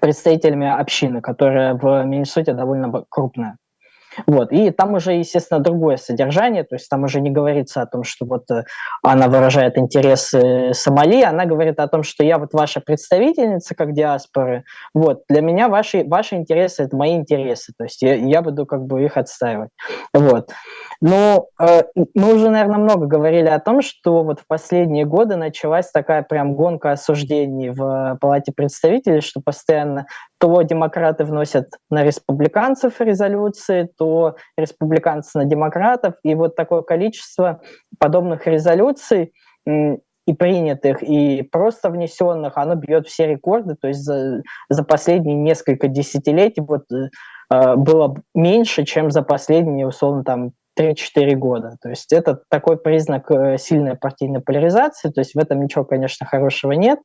представителями 0.00 0.68
общины, 0.68 1.20
которая 1.20 1.74
в 1.74 2.04
Миннесоте 2.04 2.52
довольно 2.52 3.04
крупная. 3.08 3.56
Вот. 4.26 4.52
И 4.52 4.70
там 4.70 4.94
уже, 4.94 5.12
естественно, 5.12 5.60
другое 5.60 5.96
содержание, 5.96 6.64
то 6.64 6.76
есть 6.76 6.88
там 6.88 7.04
уже 7.04 7.20
не 7.20 7.30
говорится 7.30 7.82
о 7.82 7.86
том, 7.86 8.04
что 8.04 8.26
вот 8.26 8.50
э, 8.50 8.64
она 9.02 9.28
выражает 9.28 9.78
интересы 9.78 10.72
Сомали, 10.74 11.22
она 11.22 11.46
говорит 11.46 11.80
о 11.80 11.88
том, 11.88 12.02
что 12.02 12.24
я 12.24 12.38
вот 12.38 12.52
ваша 12.52 12.80
представительница 12.80 13.74
как 13.74 13.92
диаспоры, 13.92 14.64
вот, 14.94 15.22
для 15.28 15.40
меня 15.40 15.68
ваши, 15.68 16.04
ваши 16.04 16.36
интересы– 16.36 16.82
это 16.84 16.96
мои 16.96 17.14
интересы, 17.14 17.72
то 17.76 17.84
есть 17.84 18.02
я, 18.02 18.14
я 18.14 18.42
буду 18.42 18.66
как 18.66 18.84
бы 18.84 19.04
их 19.04 19.16
отстаивать. 19.16 19.70
Вот. 20.12 20.50
Но 21.00 21.46
э, 21.58 21.82
мы 22.14 22.34
уже, 22.34 22.50
наверное, 22.50 22.78
много 22.78 23.06
говорили 23.06 23.48
о 23.48 23.58
том, 23.58 23.80
что 23.82 24.22
вот 24.22 24.40
в 24.40 24.46
последние 24.46 25.06
годы 25.06 25.36
началась 25.36 25.90
такая 25.90 26.22
прям 26.22 26.54
гонка 26.54 26.92
осуждений 26.92 27.70
в 27.70 28.18
Палате 28.20 28.52
представителей, 28.52 29.20
что 29.20 29.40
постоянно 29.40 30.06
то 30.40 30.62
демократы 30.62 31.24
вносят 31.24 31.68
на 31.90 32.02
республиканцев 32.02 32.98
резолюции, 33.00 33.90
то 33.98 34.36
республиканцы 34.56 35.36
на 35.36 35.44
демократов. 35.44 36.14
И 36.22 36.34
вот 36.34 36.56
такое 36.56 36.80
количество 36.80 37.60
подобных 37.98 38.46
резолюций 38.46 39.34
и 39.66 40.32
принятых, 40.32 41.02
и 41.02 41.42
просто 41.42 41.90
внесенных, 41.90 42.56
оно 42.56 42.74
бьет 42.74 43.06
все 43.06 43.26
рекорды. 43.26 43.76
То 43.78 43.88
есть 43.88 44.00
за, 44.00 44.42
за 44.70 44.82
последние 44.82 45.36
несколько 45.36 45.88
десятилетий 45.88 46.62
вот, 46.62 46.84
э, 46.90 47.76
было 47.76 48.16
меньше, 48.34 48.84
чем 48.84 49.10
за 49.10 49.20
последние, 49.20 49.86
условно, 49.86 50.24
там, 50.24 50.52
3-4 50.78 51.34
года. 51.34 51.76
То 51.82 51.90
есть 51.90 52.12
это 52.12 52.40
такой 52.48 52.78
признак 52.78 53.30
э, 53.30 53.58
сильной 53.58 53.96
партийной 53.96 54.40
поляризации, 54.40 55.10
то 55.10 55.20
есть 55.20 55.34
в 55.34 55.38
этом 55.38 55.62
ничего, 55.62 55.84
конечно, 55.84 56.26
хорошего 56.26 56.72
нет 56.72 56.98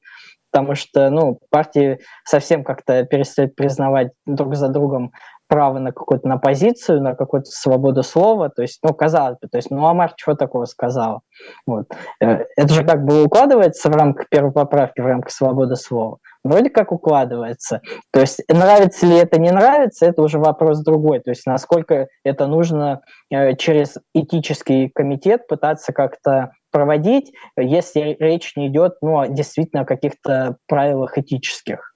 потому 0.56 0.74
что 0.76 1.10
ну, 1.10 1.38
партии 1.50 2.00
совсем 2.24 2.64
как-то 2.64 3.04
перестают 3.04 3.58
признавать 3.58 4.12
друг 4.26 4.56
за 4.56 4.70
другом 4.70 5.12
право 5.48 5.80
на 5.80 5.92
какую-то 5.92 6.30
на 6.30 6.38
позицию, 6.38 7.02
на 7.02 7.14
какую-то 7.14 7.52
свободу 7.52 8.04
слова. 8.04 8.50
То 8.50 8.62
есть, 8.62 8.80
ну, 8.82 8.94
казалось 8.94 9.38
бы, 9.42 9.50
то 9.50 9.58
есть, 9.58 9.70
ну, 9.70 9.86
Амар 9.86 10.14
чего 10.16 10.34
такого 10.34 10.64
сказал? 10.64 11.24
Вот. 11.68 11.88
Э, 12.22 12.46
это 12.56 12.74
же 12.74 12.86
как 12.86 13.04
бы 13.04 13.26
укладывается 13.26 13.90
в 13.90 13.96
рамках 13.98 14.30
первой 14.30 14.54
поправки, 14.54 15.02
в 15.02 15.06
рамках 15.06 15.32
свободы 15.32 15.76
слова. 15.76 16.20
Вроде 16.46 16.70
как 16.70 16.94
укладывается. 16.94 17.82
То 18.14 18.22
есть, 18.22 18.42
нравится 18.48 19.06
ли 19.06 19.18
это, 19.18 19.38
не 19.38 19.52
нравится, 19.52 20.06
это 20.06 20.22
уже 20.22 20.40
вопрос 20.40 20.80
другой. 20.80 21.20
То 21.20 21.32
есть, 21.32 21.46
насколько 21.46 22.08
это 22.24 22.48
нужно 22.48 23.02
э, 23.30 23.58
через 23.58 23.98
этический 24.14 24.90
комитет 24.90 25.48
пытаться 25.48 25.92
как-то 25.92 26.52
проводить, 26.76 27.32
если 27.56 28.18
речь 28.20 28.58
не 28.58 28.68
идет 28.68 28.98
ну, 29.02 29.34
действительно 29.34 29.84
о 29.84 29.86
каких-то 29.86 30.58
правилах 30.68 31.18
этических. 31.18 31.96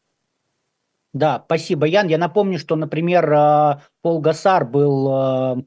Да, 1.13 1.43
спасибо, 1.45 1.85
Ян. 1.85 2.07
Я 2.07 2.17
напомню, 2.17 2.57
что, 2.57 2.77
например, 2.77 3.29
э, 3.29 3.79
Пол 4.01 4.21
Гасар 4.21 4.63
был 4.63 5.11
э, 5.11 5.63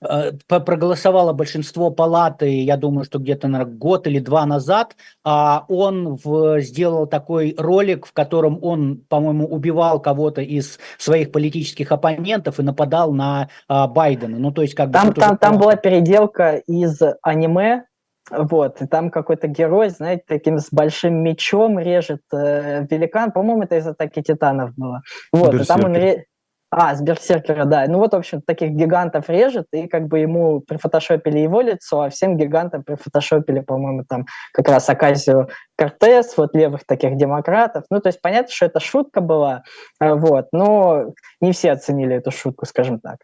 э, 0.00 0.32
проголосовало 0.48 1.32
большинство 1.32 1.90
палаты, 1.90 2.64
я 2.64 2.76
думаю, 2.76 3.04
что 3.04 3.20
где-то 3.20 3.46
на 3.46 3.64
год 3.64 4.08
или 4.08 4.18
два 4.18 4.46
назад, 4.46 4.96
а 5.22 5.64
он 5.68 6.16
в, 6.16 6.60
сделал 6.60 7.06
такой 7.06 7.54
ролик, 7.56 8.04
в 8.06 8.12
котором 8.12 8.58
он, 8.62 8.96
по-моему, 9.08 9.46
убивал 9.46 10.00
кого-то 10.00 10.40
из 10.40 10.80
своих 10.98 11.30
политических 11.30 11.92
оппонентов 11.92 12.58
и 12.58 12.64
нападал 12.64 13.12
на 13.12 13.48
а, 13.68 13.86
Байдена. 13.86 14.38
Ну, 14.38 14.50
то 14.50 14.62
есть 14.62 14.74
как 14.74 14.90
там, 14.90 15.10
бы... 15.10 15.14
Там, 15.14 15.36
там 15.36 15.58
была 15.58 15.76
переделка 15.76 16.56
из 16.66 17.00
аниме 17.22 17.84
вот, 18.30 18.82
и 18.82 18.86
там 18.86 19.10
какой-то 19.10 19.46
герой, 19.46 19.90
знаете, 19.90 20.24
таким 20.26 20.58
с 20.58 20.68
большим 20.72 21.22
мечом 21.22 21.78
режет 21.78 22.22
э, 22.32 22.84
великан. 22.90 23.30
По-моему, 23.30 23.62
это 23.62 23.76
из 23.76 23.86
«Атаки 23.86 24.20
титанов» 24.22 24.74
было. 24.74 25.02
Вот, 25.32 25.54
и 25.54 25.64
там 25.64 25.84
он... 25.84 25.94
Ре... 25.94 26.26
А, 26.68 26.96
с 26.96 27.00
Берсеркера, 27.00 27.64
да. 27.64 27.86
Ну 27.86 27.98
вот, 27.98 28.12
в 28.12 28.16
общем, 28.16 28.42
таких 28.42 28.72
гигантов 28.72 29.30
режет, 29.30 29.66
и 29.72 29.86
как 29.86 30.08
бы 30.08 30.18
ему 30.18 30.60
прифотошопили 30.60 31.38
его 31.38 31.60
лицо, 31.60 32.02
а 32.02 32.10
всем 32.10 32.36
гигантам 32.36 32.82
прифотошопили, 32.82 33.60
по-моему, 33.60 34.04
там 34.04 34.26
как 34.52 34.68
раз 34.68 34.88
Аказию 34.90 35.48
Кортес, 35.76 36.36
вот 36.36 36.56
левых 36.56 36.84
таких 36.84 37.16
демократов. 37.16 37.84
Ну, 37.88 38.00
то 38.00 38.08
есть 38.08 38.20
понятно, 38.20 38.52
что 38.52 38.66
это 38.66 38.80
шутка 38.80 39.20
была, 39.20 39.62
э, 40.00 40.12
вот, 40.12 40.48
но 40.50 41.12
не 41.40 41.52
все 41.52 41.70
оценили 41.70 42.16
эту 42.16 42.32
шутку, 42.32 42.66
скажем 42.66 42.98
так. 42.98 43.18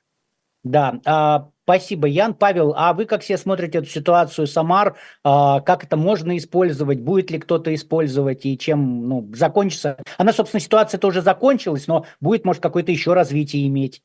Да, 0.63 0.95
а, 1.05 1.49
спасибо, 1.73 2.07
Ян. 2.07 2.35
Павел, 2.35 2.75
а 2.77 2.93
вы 2.93 3.07
как 3.07 3.23
все 3.23 3.39
смотрите 3.39 3.79
эту 3.79 3.89
ситуацию, 3.89 4.47
Самар, 4.47 4.97
а, 5.25 5.61
как 5.61 5.85
это 5.85 5.97
можно 5.97 6.37
использовать, 6.37 7.01
будет 7.01 7.31
ли 7.31 7.39
кто-то 7.39 7.75
использовать 7.75 8.45
и 8.45 8.59
чем 8.59 9.09
ну, 9.09 9.31
закончится? 9.33 9.97
Она, 10.19 10.35
собственно, 10.35 10.61
ситуация-то 10.61 11.07
уже 11.07 11.23
закончилась, 11.23 11.87
но 11.87 12.05
будет, 12.21 12.45
может, 12.45 12.63
какое-то 12.63 12.93
еще 12.93 13.15
развитие 13.15 13.67
иметь. 13.69 14.03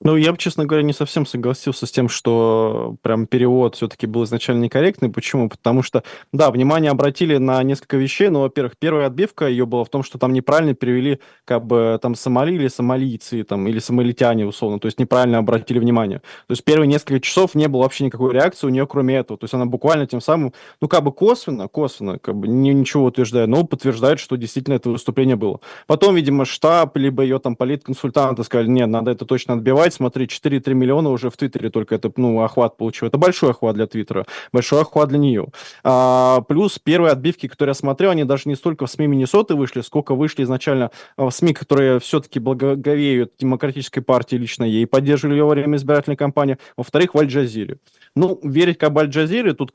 Ну, 0.00 0.14
я 0.14 0.30
бы, 0.30 0.38
честно 0.38 0.64
говоря, 0.64 0.84
не 0.84 0.92
совсем 0.92 1.26
согласился 1.26 1.84
с 1.84 1.90
тем, 1.90 2.08
что 2.08 2.94
прям 3.02 3.26
перевод 3.26 3.74
все-таки 3.74 4.06
был 4.06 4.22
изначально 4.24 4.62
некорректный. 4.62 5.08
Почему? 5.10 5.48
Потому 5.48 5.82
что, 5.82 6.04
да, 6.32 6.52
внимание 6.52 6.92
обратили 6.92 7.36
на 7.38 7.60
несколько 7.64 7.96
вещей, 7.96 8.28
но, 8.28 8.42
во-первых, 8.42 8.74
первая 8.78 9.08
отбивка 9.08 9.48
ее 9.48 9.66
была 9.66 9.82
в 9.82 9.88
том, 9.88 10.04
что 10.04 10.16
там 10.16 10.32
неправильно 10.32 10.74
перевели 10.74 11.18
как 11.44 11.66
бы 11.66 11.98
там 12.00 12.14
Сомали 12.14 12.54
или 12.54 12.68
сомалийцы, 12.68 13.42
там, 13.42 13.66
или 13.66 13.80
сомалитяне, 13.80 14.46
условно, 14.46 14.78
то 14.78 14.86
есть 14.86 15.00
неправильно 15.00 15.38
обратили 15.38 15.80
внимание. 15.80 16.20
То 16.46 16.52
есть 16.52 16.62
первые 16.62 16.86
несколько 16.86 17.18
часов 17.18 17.56
не 17.56 17.66
было 17.66 17.82
вообще 17.82 18.04
никакой 18.04 18.32
реакции 18.32 18.68
у 18.68 18.70
нее, 18.70 18.86
кроме 18.86 19.16
этого. 19.16 19.36
То 19.36 19.44
есть 19.44 19.54
она 19.54 19.66
буквально 19.66 20.06
тем 20.06 20.20
самым, 20.20 20.52
ну, 20.80 20.86
как 20.86 21.02
бы 21.02 21.10
косвенно, 21.10 21.66
косвенно, 21.66 22.20
как 22.20 22.36
бы 22.36 22.46
не, 22.46 22.72
ничего 22.72 23.06
утверждая, 23.06 23.48
но 23.48 23.64
подтверждает, 23.64 24.20
что 24.20 24.36
действительно 24.36 24.74
это 24.74 24.90
выступление 24.90 25.34
было. 25.34 25.58
Потом, 25.88 26.14
видимо, 26.14 26.44
штаб, 26.44 26.96
либо 26.96 27.24
ее 27.24 27.40
там 27.40 27.56
политконсультанты 27.56 28.44
сказали, 28.44 28.68
нет, 28.68 28.88
надо 28.88 29.10
это 29.10 29.24
точно 29.24 29.54
отбивать, 29.54 29.87
отбивать. 29.88 29.94
Смотри, 29.94 30.26
4-3 30.26 30.74
миллиона 30.74 31.10
уже 31.10 31.30
в 31.30 31.36
Твиттере 31.36 31.70
только 31.70 31.94
это, 31.94 32.10
ну, 32.16 32.40
охват 32.42 32.76
получил. 32.76 33.08
Это 33.08 33.18
большой 33.18 33.50
охват 33.50 33.74
для 33.74 33.86
Твиттера, 33.86 34.26
большой 34.52 34.80
охват 34.80 35.08
для 35.08 35.18
нее. 35.18 35.46
А, 35.84 36.40
плюс 36.42 36.78
первые 36.78 37.12
отбивки, 37.12 37.48
которые 37.48 37.70
я 37.70 37.74
смотрел, 37.74 38.10
они 38.10 38.24
даже 38.24 38.42
не 38.46 38.56
столько 38.56 38.86
в 38.86 38.90
СМИ 38.90 39.06
Миннесоты 39.06 39.54
вышли, 39.54 39.82
сколько 39.82 40.14
вышли 40.14 40.44
изначально 40.44 40.90
а, 41.16 41.24
в 41.24 41.30
СМИ, 41.30 41.54
которые 41.54 41.98
все-таки 41.98 42.40
благоговеют 42.40 43.32
демократической 43.38 44.00
партии 44.00 44.36
лично 44.36 44.64
ей, 44.64 44.86
поддерживали 44.86 45.36
ее 45.36 45.44
во 45.44 45.50
время 45.50 45.76
избирательной 45.76 46.16
кампании. 46.16 46.58
Во-вторых, 46.76 47.14
в 47.14 47.18
Аль-Джазире. 47.18 47.78
Ну, 48.14 48.38
верить 48.42 48.78
как 48.78 48.96
Аль-Джазире, 48.96 49.54
тут 49.54 49.72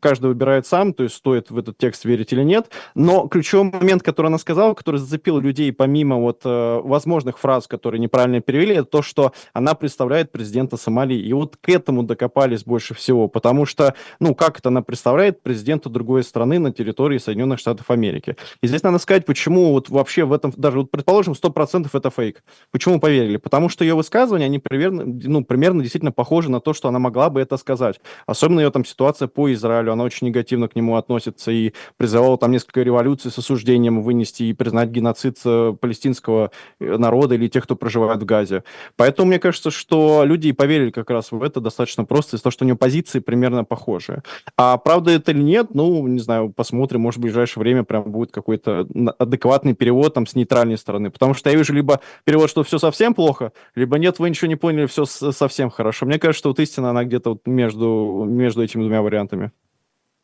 каждый 0.00 0.26
выбирает 0.26 0.66
сам, 0.66 0.92
то 0.92 1.02
есть 1.02 1.14
стоит 1.16 1.50
в 1.50 1.58
этот 1.58 1.78
текст 1.78 2.04
верить 2.04 2.32
или 2.32 2.42
нет. 2.42 2.70
Но 2.94 3.28
ключевой 3.28 3.70
момент, 3.70 4.02
который 4.02 4.26
она 4.26 4.38
сказала, 4.38 4.74
который 4.74 5.00
зацепил 5.00 5.38
людей 5.38 5.72
помимо 5.72 6.16
вот 6.16 6.42
э, 6.44 6.80
возможных 6.82 7.38
фраз, 7.38 7.66
которые 7.66 8.00
неправильно 8.00 8.40
перевели, 8.40 8.74
это 8.74 8.84
то, 8.84 9.02
что 9.02 9.32
она 9.56 9.74
представляет 9.74 10.32
президента 10.32 10.76
Сомали. 10.76 11.14
И 11.14 11.32
вот 11.32 11.56
к 11.56 11.68
этому 11.68 12.02
докопались 12.02 12.64
больше 12.64 12.94
всего, 12.94 13.28
потому 13.28 13.64
что, 13.64 13.94
ну, 14.20 14.34
как 14.34 14.58
это 14.58 14.68
она 14.68 14.82
представляет 14.82 15.42
президента 15.42 15.88
другой 15.88 16.22
страны 16.24 16.58
на 16.58 16.72
территории 16.72 17.18
Соединенных 17.18 17.58
Штатов 17.58 17.90
Америки. 17.90 18.36
И 18.60 18.66
здесь 18.66 18.82
надо 18.82 18.98
сказать, 18.98 19.24
почему 19.24 19.72
вот 19.72 19.88
вообще 19.88 20.24
в 20.24 20.32
этом, 20.32 20.52
даже 20.56 20.78
вот 20.78 20.90
предположим, 20.90 21.32
100% 21.32 21.88
это 21.92 22.10
фейк. 22.10 22.42
Почему 22.70 23.00
поверили? 23.00 23.38
Потому 23.38 23.68
что 23.68 23.84
ее 23.84 23.94
высказывания, 23.94 24.44
они 24.44 24.58
примерно, 24.58 25.04
ну, 25.06 25.44
примерно 25.44 25.82
действительно 25.82 26.12
похожи 26.12 26.50
на 26.50 26.60
то, 26.60 26.74
что 26.74 26.88
она 26.88 26.98
могла 26.98 27.30
бы 27.30 27.40
это 27.40 27.56
сказать. 27.56 28.00
Особенно 28.26 28.60
ее 28.60 28.70
там 28.70 28.84
ситуация 28.84 29.28
по 29.28 29.50
Израилю, 29.52 29.92
она 29.92 30.04
очень 30.04 30.26
негативно 30.26 30.68
к 30.68 30.76
нему 30.76 30.96
относится 30.96 31.50
и 31.50 31.72
призывала 31.96 32.36
там 32.36 32.52
несколько 32.52 32.82
революций 32.82 33.30
с 33.30 33.38
осуждением 33.38 34.02
вынести 34.02 34.42
и 34.42 34.52
признать 34.52 34.90
геноцид 34.90 35.38
э, 35.44 35.74
палестинского 35.80 36.50
э, 36.78 36.96
народа 36.98 37.36
или 37.36 37.48
тех, 37.48 37.64
кто 37.64 37.76
проживает 37.76 38.20
в 38.22 38.24
Газе. 38.26 38.62
Поэтому, 38.96 39.28
мне 39.28 39.38
кажется, 39.46 39.70
что 39.70 40.24
люди 40.24 40.50
поверили 40.50 40.90
как 40.90 41.08
раз 41.10 41.30
в 41.30 41.40
это 41.40 41.60
достаточно 41.60 42.04
просто 42.04 42.36
из-за 42.36 42.42
того, 42.42 42.50
что 42.50 42.64
у 42.64 42.68
него 42.68 42.76
позиции 42.76 43.20
примерно 43.20 43.64
похожие. 43.64 44.22
А 44.56 44.76
правда 44.76 45.12
это 45.12 45.30
или 45.30 45.42
нет, 45.42 45.68
ну, 45.72 46.04
не 46.08 46.18
знаю, 46.18 46.52
посмотрим, 46.52 47.02
может, 47.02 47.18
в 47.18 47.22
ближайшее 47.22 47.62
время 47.62 47.84
прям 47.84 48.10
будет 48.10 48.32
какой-то 48.32 48.88
адекватный 49.18 49.74
перевод 49.74 50.14
там 50.14 50.26
с 50.26 50.34
нейтральной 50.34 50.78
стороны. 50.78 51.10
Потому 51.10 51.34
что 51.34 51.48
я 51.50 51.56
вижу 51.56 51.72
либо 51.74 52.00
перевод, 52.24 52.50
что 52.50 52.64
все 52.64 52.78
совсем 52.78 53.14
плохо, 53.14 53.52
либо 53.76 53.98
нет, 53.98 54.18
вы 54.18 54.30
ничего 54.30 54.48
не 54.48 54.56
поняли, 54.56 54.86
все 54.86 55.04
совсем 55.04 55.70
хорошо. 55.70 56.06
Мне 56.06 56.18
кажется, 56.18 56.40
что 56.40 56.48
вот 56.48 56.58
истина, 56.58 56.90
она 56.90 57.04
где-то 57.04 57.30
вот 57.30 57.46
между, 57.46 58.24
между 58.26 58.64
этими 58.64 58.82
двумя 58.82 59.00
вариантами. 59.02 59.52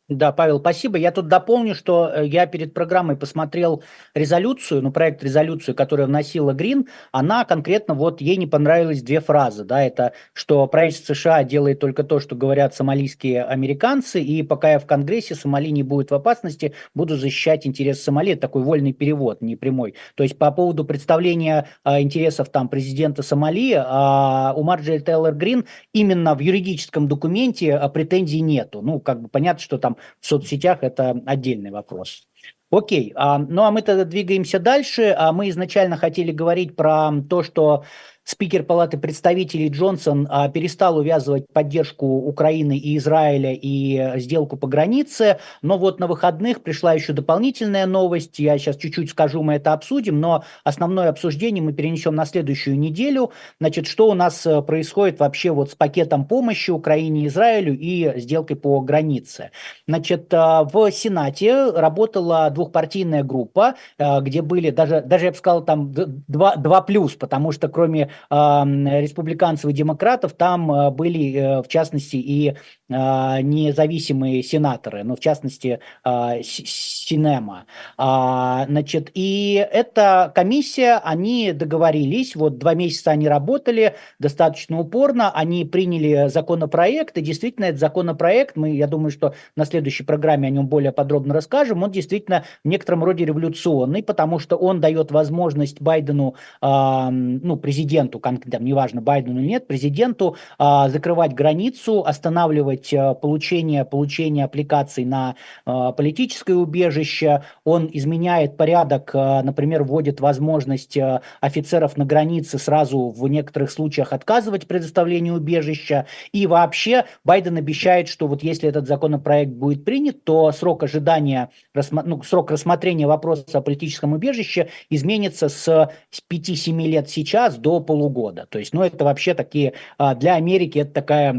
Да, 0.09 0.33
Павел, 0.33 0.59
спасибо. 0.59 0.97
Я 0.97 1.11
тут 1.11 1.29
дополню, 1.29 1.75
что 1.75 2.11
э, 2.13 2.27
я 2.27 2.45
перед 2.45 2.73
программой 2.73 3.15
посмотрел 3.15 3.83
резолюцию, 4.13 4.81
ну, 4.81 4.91
проект 4.91 5.23
резолюции, 5.23 5.71
которую 5.71 6.07
вносила 6.07 6.51
Грин, 6.51 6.87
она 7.13 7.45
конкретно, 7.45 7.93
вот 7.93 8.19
ей 8.19 8.35
не 8.35 8.45
понравились 8.45 9.01
две 9.01 9.21
фразы, 9.21 9.63
да, 9.63 9.81
это, 9.81 10.11
что 10.33 10.67
правительство 10.67 11.13
США 11.13 11.45
делает 11.45 11.79
только 11.79 12.03
то, 12.03 12.19
что 12.19 12.35
говорят 12.35 12.75
сомалийские 12.75 13.45
американцы, 13.45 14.21
и 14.21 14.43
пока 14.43 14.73
я 14.73 14.79
в 14.79 14.85
Конгрессе, 14.85 15.35
Сомали 15.35 15.69
не 15.69 15.83
будет 15.83 16.11
в 16.11 16.15
опасности, 16.15 16.73
буду 16.93 17.15
защищать 17.15 17.65
интересы 17.65 18.03
Сомали, 18.03 18.35
такой 18.35 18.63
вольный 18.63 18.91
перевод, 18.91 19.41
не 19.41 19.55
прямой. 19.55 19.95
То 20.15 20.23
есть 20.23 20.37
по 20.37 20.51
поводу 20.51 20.83
представления 20.83 21.67
а, 21.85 22.01
интересов 22.01 22.49
там 22.49 22.67
президента 22.67 23.23
Сомали, 23.23 23.73
а, 23.77 24.53
у 24.53 24.63
Марджери 24.63 24.99
Тейлор 24.99 25.33
Грин 25.33 25.63
именно 25.93 26.35
в 26.35 26.39
юридическом 26.39 27.07
документе 27.07 27.73
а, 27.73 27.87
претензий 27.87 28.41
нету. 28.41 28.81
Ну, 28.81 28.99
как 28.99 29.21
бы 29.21 29.29
понятно, 29.29 29.61
что 29.61 29.77
там 29.77 29.92
в 30.19 30.25
соцсетях, 30.25 30.79
это 30.81 31.21
отдельный 31.25 31.71
вопрос. 31.71 32.27
Окей, 32.71 33.13
а, 33.15 33.37
ну 33.37 33.61
а 33.63 33.71
мы 33.71 33.83
тогда 33.83 34.03
двигаемся 34.03 34.57
дальше. 34.57 35.13
А 35.15 35.31
мы 35.31 35.49
изначально 35.49 35.95
хотели 35.95 36.31
говорить 36.31 36.75
про 36.75 37.11
то, 37.29 37.43
что 37.43 37.83
спикер 38.23 38.63
Палаты 38.63 38.97
представителей 38.97 39.69
Джонсон 39.69 40.27
а, 40.29 40.47
перестал 40.49 40.97
увязывать 40.97 41.45
поддержку 41.51 42.05
Украины 42.05 42.77
и 42.77 42.97
Израиля 42.97 43.53
и 43.53 44.19
сделку 44.19 44.57
по 44.57 44.67
границе, 44.67 45.39
но 45.61 45.77
вот 45.77 45.99
на 45.99 46.07
выходных 46.07 46.63
пришла 46.63 46.93
еще 46.93 47.13
дополнительная 47.13 47.85
новость, 47.85 48.39
я 48.39 48.57
сейчас 48.57 48.77
чуть-чуть 48.77 49.09
скажу, 49.09 49.43
мы 49.43 49.55
это 49.55 49.73
обсудим, 49.73 50.19
но 50.19 50.43
основное 50.63 51.09
обсуждение 51.09 51.63
мы 51.63 51.73
перенесем 51.73 52.15
на 52.15 52.25
следующую 52.25 52.79
неделю. 52.79 53.31
Значит, 53.59 53.87
что 53.87 54.09
у 54.09 54.13
нас 54.13 54.45
э, 54.45 54.61
происходит 54.61 55.19
вообще 55.19 55.51
вот 55.51 55.71
с 55.71 55.75
пакетом 55.75 56.25
помощи 56.25 56.71
Украине 56.71 57.23
и 57.23 57.27
Израилю 57.27 57.77
и 57.77 58.19
сделкой 58.19 58.55
по 58.55 58.79
границе. 58.79 59.51
Значит, 59.87 60.33
э, 60.33 60.37
в 60.37 60.91
Сенате 60.91 61.71
работала 61.71 62.49
двухпартийная 62.49 63.23
группа, 63.23 63.75
э, 63.97 64.21
где 64.21 64.41
были 64.41 64.69
даже, 64.69 65.01
даже 65.01 65.25
я 65.25 65.31
бы 65.31 65.37
сказал, 65.37 65.63
там 65.65 65.91
два, 65.93 66.55
два 66.55 66.81
плюс, 66.81 67.13
потому 67.13 67.51
что 67.51 67.67
кроме 67.67 68.09
республиканцев 68.29 69.69
и 69.69 69.73
демократов, 69.73 70.33
там 70.33 70.71
э, 70.71 70.91
были, 70.91 71.33
э, 71.33 71.61
в 71.61 71.67
частности, 71.67 72.17
и 72.17 72.55
а, 72.95 73.41
независимые 73.41 74.43
сенаторы, 74.43 75.03
ну, 75.03 75.15
в 75.15 75.19
частности, 75.19 75.79
а, 76.03 76.35
Синема. 76.43 77.65
А, 77.97 78.65
значит, 78.67 79.09
и 79.13 79.65
эта 79.71 80.31
комиссия, 80.35 81.01
они 81.03 81.53
договорились, 81.53 82.35
вот 82.35 82.59
два 82.59 82.73
месяца 82.75 83.11
они 83.11 83.27
работали 83.27 83.95
достаточно 84.19 84.79
упорно, 84.79 85.31
они 85.31 85.65
приняли 85.65 86.27
законопроект, 86.27 87.17
и 87.17 87.21
действительно 87.21 87.65
этот 87.65 87.79
законопроект, 87.79 88.55
мы, 88.57 88.71
я 88.75 88.87
думаю, 88.87 89.11
что 89.11 89.33
на 89.55 89.65
следующей 89.65 90.03
программе 90.03 90.49
о 90.49 90.51
нем 90.51 90.67
более 90.67 90.91
подробно 90.91 91.33
расскажем, 91.33 91.83
он 91.83 91.91
действительно 91.91 92.43
в 92.63 92.67
некотором 92.67 93.03
роде 93.03 93.25
революционный, 93.25 94.03
потому 94.03 94.39
что 94.39 94.55
он 94.55 94.81
дает 94.81 95.11
возможность 95.11 95.81
Байдену, 95.81 96.35
ну, 96.61 97.55
президенту, 97.57 98.02
там, 98.09 98.39
неважно, 98.65 99.01
Байдену 99.01 99.39
или 99.39 99.47
нет, 99.47 99.67
президенту 99.67 100.35
закрывать 100.59 101.33
границу, 101.33 102.03
останавливать 102.05 102.73
требовать 102.73 102.93
э, 102.93 103.15
получения, 103.19 103.85
получения 103.85 104.45
аппликаций 104.45 105.05
на 105.05 105.35
э, 105.65 105.91
политическое 105.95 106.55
убежище, 106.55 107.43
он 107.63 107.89
изменяет 107.91 108.57
порядок, 108.57 109.11
э, 109.13 109.41
например, 109.43 109.83
вводит 109.83 110.19
возможность 110.19 110.97
офицеров 111.41 111.97
на 111.97 112.05
границе 112.05 112.57
сразу 112.57 113.09
в 113.09 113.27
некоторых 113.27 113.71
случаях 113.71 114.13
отказывать 114.13 114.65
в 114.65 114.67
предоставлении 114.67 115.31
убежища, 115.31 116.05
и 116.31 116.47
вообще 116.47 117.05
Байден 117.23 117.57
обещает, 117.57 118.07
что 118.07 118.27
вот 118.27 118.43
если 118.43 118.69
этот 118.69 118.87
законопроект 118.87 119.51
будет 119.51 119.85
принят, 119.85 120.23
то 120.23 120.51
срок 120.51 120.83
ожидания, 120.83 121.49
ну, 121.91 122.21
срок 122.23 122.51
рассмотрения 122.51 123.07
вопроса 123.07 123.57
о 123.57 123.61
политическом 123.61 124.13
убежище 124.13 124.69
изменится 124.89 125.49
с 125.49 125.89
5-7 126.31 126.81
лет 126.85 127.09
сейчас 127.09 127.57
до 127.57 127.79
полугода. 127.93 128.47
То 128.49 128.57
есть, 128.57 128.73
ну, 128.73 128.81
это 128.81 129.05
вообще 129.05 129.35
такие, 129.35 129.73
для 130.15 130.33
Америки 130.33 130.79
это 130.79 130.91
такая 130.93 131.33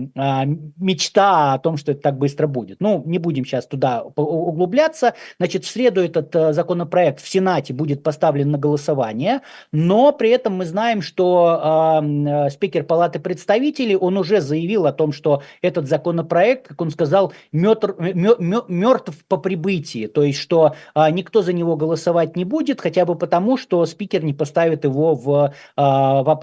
мечта 0.77 1.55
о 1.55 1.59
том, 1.59 1.77
что 1.77 1.91
это 1.91 2.01
так 2.01 2.17
быстро 2.17 2.47
будет. 2.47 2.81
Ну, 2.81 3.03
не 3.07 3.19
будем 3.19 3.45
сейчас 3.45 3.67
туда 3.67 4.03
углубляться. 4.05 5.15
Значит, 5.39 5.65
в 5.65 5.71
среду 5.71 6.01
этот 6.01 6.35
э, 6.37 6.53
законопроект 6.53 7.21
в 7.21 7.29
Сенате 7.29 7.75
будет 7.75 8.05
поставлен 8.05 8.53
на 8.53 8.59
голосование, 8.59 9.41
но 9.73 10.13
при 10.13 10.31
этом 10.31 10.55
мы 10.55 10.65
знаем, 10.65 11.03
что 11.03 12.01
э, 12.03 12.51
спикер 12.51 12.85
Палаты 12.85 13.19
представителей, 13.19 13.97
он 13.97 14.17
уже 14.17 14.41
заявил 14.41 14.87
о 14.87 14.93
том, 14.93 15.13
что 15.13 15.43
этот 15.61 15.89
законопроект, 15.89 16.69
как 16.69 16.81
он 16.81 16.91
сказал, 16.91 17.33
мертв, 17.51 17.99
мертв 17.99 19.25
по 19.27 19.39
прибытии, 19.39 20.07
то 20.07 20.23
есть, 20.23 20.39
что 20.39 20.77
э, 20.95 21.11
никто 21.11 21.43
за 21.43 21.53
него 21.53 21.77
голосовать 21.77 22.37
не 22.37 22.45
будет, 22.45 22.81
хотя 22.81 23.05
бы 23.05 23.17
потому, 23.17 23.57
что 23.57 23.85
спикер 23.87 24.23
не 24.23 24.33
поставит 24.35 24.85
его 24.85 25.15
в 25.15 25.53
э, 25.77 25.81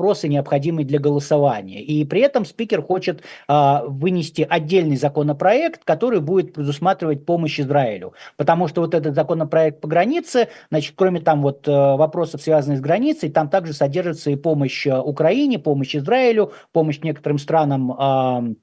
вопросы, 0.02 0.28
необходимые 0.28 0.86
для 0.86 1.00
голосования. 1.00 1.82
И 1.82 2.04
при 2.06 2.22
этом 2.22 2.46
спикер 2.46 2.82
хочет 2.82 3.22
э, 3.48 3.80
вынести 3.86 4.46
отдельный 4.50 4.72
отдельный 4.72 4.98
законопроект, 4.98 5.84
который 5.84 6.22
будет 6.22 6.54
предусматривать 6.54 7.26
помощь 7.26 7.60
Израилю. 7.60 8.14
Потому 8.38 8.68
что 8.68 8.82
вот 8.82 8.94
этот 8.94 9.16
законопроект 9.16 9.82
по 9.82 9.88
границе, 9.88 10.48
значит, 10.70 10.94
кроме 10.96 11.20
там 11.20 11.42
вот 11.42 11.68
э, 11.68 11.72
вопросов, 11.72 12.42
связанных 12.42 12.80
с 12.80 12.82
границей, 12.82 13.30
там 13.30 13.50
также 13.50 13.74
содержится 13.74 14.32
и 14.32 14.36
помощь 14.36 14.88
э, 14.88 14.98
Украине, 14.98 15.60
помощь 15.60 15.96
Израилю, 15.96 16.52
помощь 16.72 17.00
некоторым 17.02 17.38
странам 17.38 18.56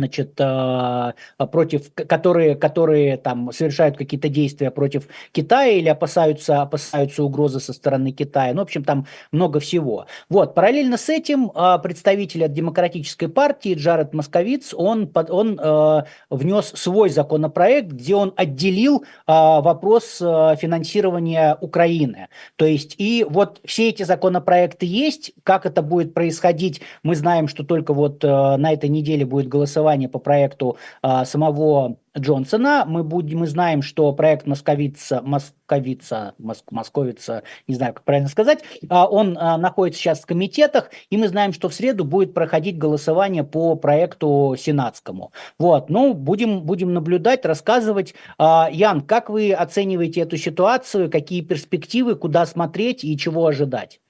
значит, 0.00 0.38
а, 0.40 1.14
против, 1.52 1.92
которые, 1.94 2.56
которые 2.56 3.16
там 3.16 3.52
совершают 3.52 3.96
какие-то 3.96 4.28
действия 4.28 4.70
против 4.70 5.06
Китая 5.32 5.72
или 5.72 5.88
опасаются, 5.88 6.62
опасаются 6.62 7.22
угрозы 7.22 7.60
со 7.60 7.72
стороны 7.72 8.12
Китая. 8.12 8.52
Ну, 8.52 8.60
в 8.60 8.62
общем, 8.62 8.84
там 8.84 9.06
много 9.32 9.60
всего. 9.60 10.06
Вот, 10.28 10.54
параллельно 10.54 10.96
с 10.96 11.08
этим 11.08 11.52
а, 11.54 11.78
представитель 11.78 12.44
от 12.44 12.52
Демократической 12.52 13.28
партии 13.28 13.74
Джаред 13.74 14.14
Московиц, 14.14 14.74
он, 14.74 15.10
он 15.14 15.58
э, 15.62 16.02
внес 16.30 16.72
свой 16.74 17.10
законопроект, 17.10 17.88
где 17.88 18.14
он 18.14 18.32
отделил 18.36 19.04
вопрос 19.26 20.18
финансирования 20.18 21.56
Украины. 21.60 22.28
То 22.56 22.64
есть, 22.64 22.94
и 22.98 23.24
вот 23.28 23.60
все 23.64 23.90
эти 23.90 24.02
законопроекты 24.02 24.86
есть, 24.86 25.32
как 25.44 25.66
это 25.66 25.82
будет 25.82 26.14
происходить, 26.14 26.80
мы 27.02 27.14
знаем, 27.14 27.48
что 27.48 27.64
только 27.64 27.92
вот 27.92 28.24
э, 28.24 28.28
на 28.56 28.72
этой 28.72 28.88
неделе 28.88 29.24
будет 29.26 29.48
голосование 29.48 29.89
голосование 29.90 30.08
по 30.08 30.18
проекту 30.18 30.76
а, 31.02 31.24
самого 31.24 31.96
Джонсона. 32.18 32.84
Мы, 32.86 33.02
будем, 33.04 33.40
мы 33.40 33.46
знаем, 33.46 33.82
что 33.82 34.12
проект 34.12 34.46
Московица, 34.46 35.20
Московица, 35.22 36.34
Моск, 36.38 36.64
Московица, 36.70 37.42
не 37.68 37.74
знаю, 37.74 37.94
как 37.94 38.04
правильно 38.04 38.28
сказать, 38.28 38.60
а, 38.88 39.06
он 39.06 39.36
а, 39.38 39.56
находится 39.58 40.00
сейчас 40.00 40.20
в 40.20 40.26
комитетах, 40.26 40.90
и 41.10 41.16
мы 41.16 41.28
знаем, 41.28 41.52
что 41.52 41.68
в 41.68 41.74
среду 41.74 42.04
будет 42.04 42.34
проходить 42.34 42.78
голосование 42.78 43.44
по 43.44 43.76
проекту 43.76 44.56
сенатскому. 44.58 45.32
Вот, 45.58 45.90
ну, 45.90 46.14
будем, 46.14 46.62
будем 46.62 46.92
наблюдать, 46.94 47.44
рассказывать. 47.44 48.14
А, 48.38 48.68
Ян, 48.72 49.00
как 49.00 49.30
вы 49.30 49.52
оцениваете 49.52 50.20
эту 50.20 50.36
ситуацию, 50.36 51.10
какие 51.10 51.42
перспективы, 51.42 52.14
куда 52.14 52.46
смотреть 52.46 53.04
и 53.04 53.16
чего 53.16 53.46
ожидать? 53.46 54.00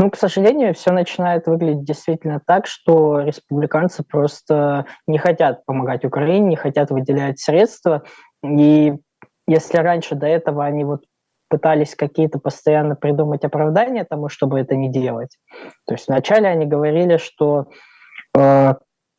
Ну, 0.00 0.10
к 0.12 0.16
сожалению, 0.16 0.74
все 0.74 0.92
начинает 0.92 1.48
выглядеть 1.48 1.82
действительно 1.82 2.40
так, 2.46 2.68
что 2.68 3.20
республиканцы 3.20 4.04
просто 4.04 4.86
не 5.08 5.18
хотят 5.18 5.66
помогать 5.66 6.04
Украине, 6.04 6.50
не 6.50 6.56
хотят 6.56 6.90
выделять 6.90 7.40
средства. 7.40 8.04
И 8.44 8.94
если 9.48 9.78
раньше 9.78 10.14
до 10.14 10.26
этого 10.26 10.64
они 10.64 10.84
вот 10.84 11.02
пытались 11.48 11.96
какие-то 11.96 12.38
постоянно 12.38 12.94
придумать 12.94 13.44
оправдания 13.44 14.04
тому, 14.04 14.28
чтобы 14.28 14.60
это 14.60 14.76
не 14.76 14.88
делать. 14.88 15.36
То 15.86 15.94
есть 15.94 16.06
вначале 16.06 16.46
они 16.46 16.64
говорили, 16.64 17.16
что 17.16 17.66
э, 18.36 18.74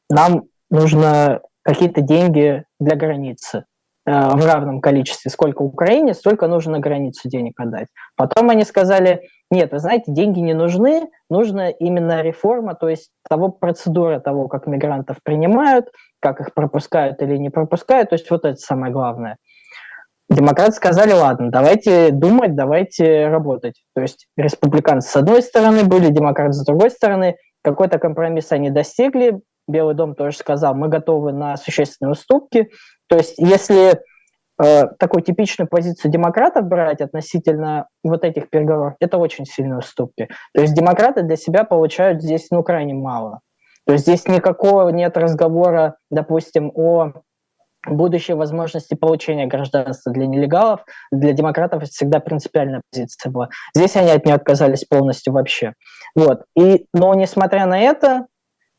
нам 0.10 0.44
нужно 0.70 1.42
какие-то 1.64 2.00
деньги 2.00 2.64
для 2.80 2.96
границы 2.96 3.66
в 4.10 4.46
равном 4.46 4.82
количестве, 4.82 5.30
сколько 5.30 5.62
Украине, 5.62 6.14
столько 6.14 6.48
нужно 6.48 6.74
на 6.74 6.80
границу 6.80 7.30
денег 7.30 7.60
отдать. 7.60 7.88
Потом 8.16 8.50
они 8.50 8.64
сказали, 8.64 9.22
нет, 9.52 9.72
вы 9.72 9.80
знаете, 9.80 10.12
деньги 10.12 10.40
не 10.40 10.54
нужны, 10.54 11.10
нужна 11.30 11.70
именно 11.70 12.22
реформа, 12.22 12.76
то 12.76 12.90
есть 12.90 13.10
того 13.30 13.50
процедура 13.50 14.20
того, 14.20 14.48
как 14.48 14.68
мигрантов 14.68 15.18
принимают, 15.24 15.88
как 16.20 16.40
их 16.42 16.54
пропускают 16.54 17.22
или 17.22 17.38
не 17.38 17.50
пропускают, 17.50 18.10
то 18.10 18.16
есть 18.16 18.30
вот 18.32 18.46
это 18.46 18.56
самое 18.56 18.92
главное. 18.92 19.38
Демократы 20.30 20.74
сказали, 20.74 21.12
ладно, 21.12 21.50
давайте 21.50 22.12
думать, 22.12 22.56
давайте 22.56 23.28
работать. 23.28 23.82
То 23.96 24.02
есть 24.02 24.28
республиканцы 24.38 25.10
с 25.10 25.16
одной 25.16 25.42
стороны 25.42 25.84
были, 25.84 26.12
демократы 26.12 26.54
с 26.54 26.64
другой 26.64 26.92
стороны, 26.92 27.36
какой-то 27.64 27.98
компромисс 27.98 28.52
они 28.52 28.70
достигли. 28.70 29.40
Белый 29.70 29.96
дом 29.96 30.16
тоже 30.16 30.38
сказал, 30.38 30.74
мы 30.74 30.88
готовы 30.88 31.32
на 31.32 31.56
существенные 31.58 32.14
уступки. 32.14 32.70
То 33.08 33.18
есть 33.18 33.36
если 33.38 34.02
э, 34.62 34.88
такую 34.98 35.22
типичную 35.24 35.68
позицию 35.68 36.12
демократов 36.12 36.66
брать 36.66 37.02
относительно 37.02 37.88
вот 38.04 38.24
этих 38.24 38.50
переговоров, 38.50 38.96
это 39.00 39.18
очень 39.18 39.46
сильные 39.46 39.80
уступки. 39.80 40.28
То 40.54 40.62
есть 40.62 40.74
демократы 40.74 41.22
для 41.22 41.36
себя 41.36 41.64
получают 41.64 42.22
здесь 42.22 42.48
ну 42.52 42.64
крайне 42.64 42.94
мало. 42.94 43.42
То 43.86 43.94
есть 43.94 44.06
здесь 44.06 44.28
никакого 44.28 44.90
нет 44.90 45.18
разговора, 45.18 45.98
допустим, 46.10 46.72
о 46.76 47.14
будущей 47.88 48.34
возможности 48.34 48.94
получения 48.94 49.46
гражданства 49.46 50.12
для 50.12 50.28
нелегалов. 50.28 50.82
Для 51.12 51.34
демократов 51.34 51.84
это 51.84 51.92
всегда 51.92 52.20
принципиальная 52.20 52.82
позиция 52.92 53.32
была. 53.32 53.50
Здесь 53.76 53.96
они 53.96 54.12
от 54.12 54.26
нее 54.26 54.36
отказались 54.36 54.84
полностью 54.84 55.34
вообще. 55.34 55.74
Вот. 56.16 56.44
И, 56.58 56.88
но 56.94 57.14
несмотря 57.14 57.66
на 57.66 57.80
это, 57.80 58.26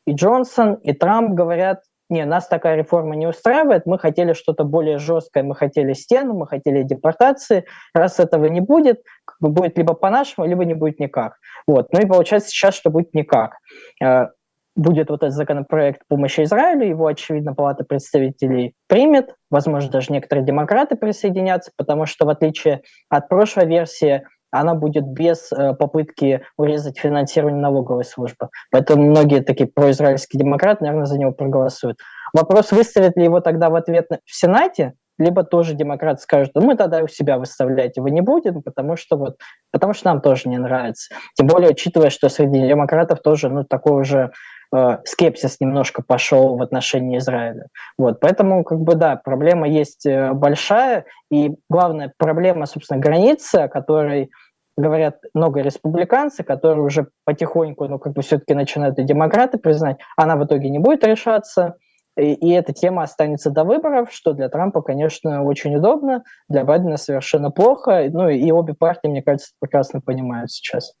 и 0.05 0.13
Джонсон, 0.13 0.75
и 0.75 0.93
Трамп 0.93 1.31
говорят, 1.31 1.81
не, 2.11 2.25
нас 2.25 2.47
такая 2.47 2.75
реформа 2.75 3.15
не 3.15 3.25
устраивает, 3.25 3.85
мы 3.85 3.97
хотели 3.97 4.33
что-то 4.33 4.65
более 4.65 4.97
жесткое, 4.97 5.43
мы 5.43 5.55
хотели 5.55 5.93
стену, 5.93 6.33
мы 6.33 6.45
хотели 6.45 6.83
депортации. 6.83 7.65
Раз 7.93 8.19
этого 8.19 8.45
не 8.45 8.59
будет, 8.59 9.01
будет 9.39 9.77
либо 9.77 9.93
по-нашему, 9.93 10.45
либо 10.45 10.65
не 10.65 10.73
будет 10.73 10.99
никак. 10.99 11.37
Вот. 11.65 11.87
Ну 11.93 12.01
и 12.01 12.05
получается 12.05 12.49
сейчас, 12.49 12.75
что 12.75 12.89
будет 12.89 13.13
никак. 13.13 13.55
Э, 14.03 14.27
будет 14.75 15.09
вот 15.09 15.23
этот 15.23 15.35
законопроект 15.35 16.01
помощи 16.09 16.43
Израилю, 16.43 16.85
его, 16.85 17.07
очевидно, 17.07 17.53
Палата 17.53 17.85
представителей 17.85 18.73
примет, 18.87 19.35
возможно, 19.49 19.89
даже 19.89 20.11
некоторые 20.11 20.45
демократы 20.45 20.95
присоединятся, 20.95 21.71
потому 21.77 22.05
что, 22.05 22.25
в 22.25 22.29
отличие 22.29 22.81
от 23.09 23.29
прошлой 23.29 23.67
версии, 23.67 24.25
она 24.51 24.75
будет 24.75 25.05
без 25.05 25.51
э, 25.51 25.73
попытки 25.73 26.41
урезать 26.57 26.99
финансирование 26.99 27.61
налоговой 27.61 28.05
службы. 28.05 28.49
Поэтому 28.69 29.03
многие 29.03 29.41
такие 29.41 29.67
произраильские 29.67 30.41
демократы, 30.41 30.83
наверное, 30.83 31.05
за 31.05 31.17
него 31.17 31.31
проголосуют. 31.31 31.97
Вопрос, 32.33 32.71
выставят 32.71 33.17
ли 33.17 33.23
его 33.23 33.39
тогда 33.39 33.69
в 33.69 33.75
ответ 33.75 34.07
в 34.25 34.35
Сенате, 34.35 34.93
либо 35.17 35.43
тоже 35.43 35.73
демократы 35.73 36.21
скажут, 36.21 36.51
ну, 36.55 36.61
мы 36.61 36.75
тогда 36.75 37.03
у 37.03 37.07
себя 37.07 37.37
выставлять 37.37 37.97
его 37.97 38.07
не 38.09 38.21
будем, 38.21 38.61
потому 38.61 38.95
что 38.95 39.17
вот, 39.17 39.37
потому 39.71 39.93
что 39.93 40.07
нам 40.07 40.21
тоже 40.21 40.49
не 40.49 40.57
нравится. 40.57 41.13
Тем 41.35 41.47
более, 41.47 41.69
учитывая, 41.69 42.09
что 42.09 42.29
среди 42.29 42.67
демократов 42.67 43.21
тоже, 43.21 43.49
ну, 43.49 43.63
такой 43.63 44.01
уже 44.01 44.31
Э, 44.73 44.99
скепсис 45.03 45.57
немножко 45.59 46.01
пошел 46.01 46.55
в 46.55 46.61
отношении 46.61 47.17
Израиля. 47.17 47.67
Вот, 47.97 48.21
поэтому, 48.21 48.63
как 48.63 48.79
бы, 48.79 48.95
да, 48.95 49.17
проблема 49.17 49.67
есть 49.67 50.05
э, 50.05 50.31
большая, 50.31 51.05
и 51.29 51.55
главная 51.69 52.13
проблема, 52.17 52.65
собственно, 52.65 52.99
границы, 52.99 53.55
о 53.55 53.67
которой 53.67 54.31
говорят 54.77 55.19
много 55.33 55.59
республиканцев, 55.59 56.45
которые 56.45 56.85
уже 56.85 57.07
потихоньку, 57.25 57.87
ну, 57.89 57.99
как 57.99 58.13
бы 58.13 58.21
все-таки 58.21 58.53
начинают 58.53 58.97
и 58.97 59.03
демократы 59.03 59.57
признать, 59.57 59.97
она 60.15 60.37
в 60.37 60.45
итоге 60.45 60.69
не 60.69 60.79
будет 60.79 61.03
решаться, 61.03 61.75
и, 62.17 62.33
и 62.33 62.51
эта 62.51 62.71
тема 62.71 63.03
останется 63.03 63.49
до 63.49 63.65
выборов, 63.65 64.13
что 64.13 64.31
для 64.31 64.47
Трампа, 64.47 64.81
конечно, 64.81 65.43
очень 65.43 65.75
удобно, 65.75 66.23
для 66.47 66.63
Байдена 66.63 66.95
совершенно 66.95 67.51
плохо, 67.51 68.05
ну, 68.09 68.29
и 68.29 68.49
обе 68.51 68.73
партии, 68.73 69.09
мне 69.09 69.21
кажется, 69.21 69.51
прекрасно 69.59 69.99
понимают 69.99 70.49
сейчас. 70.49 70.93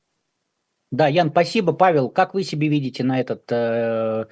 Да, 0.91 1.07
Ян, 1.07 1.29
спасибо. 1.31 1.71
Павел, 1.73 2.09
как 2.09 2.33
вы 2.33 2.43
себе 2.43 2.67
видите 2.67 3.03
на 3.03 3.19
этот, 3.19 3.49
э, 3.49 4.25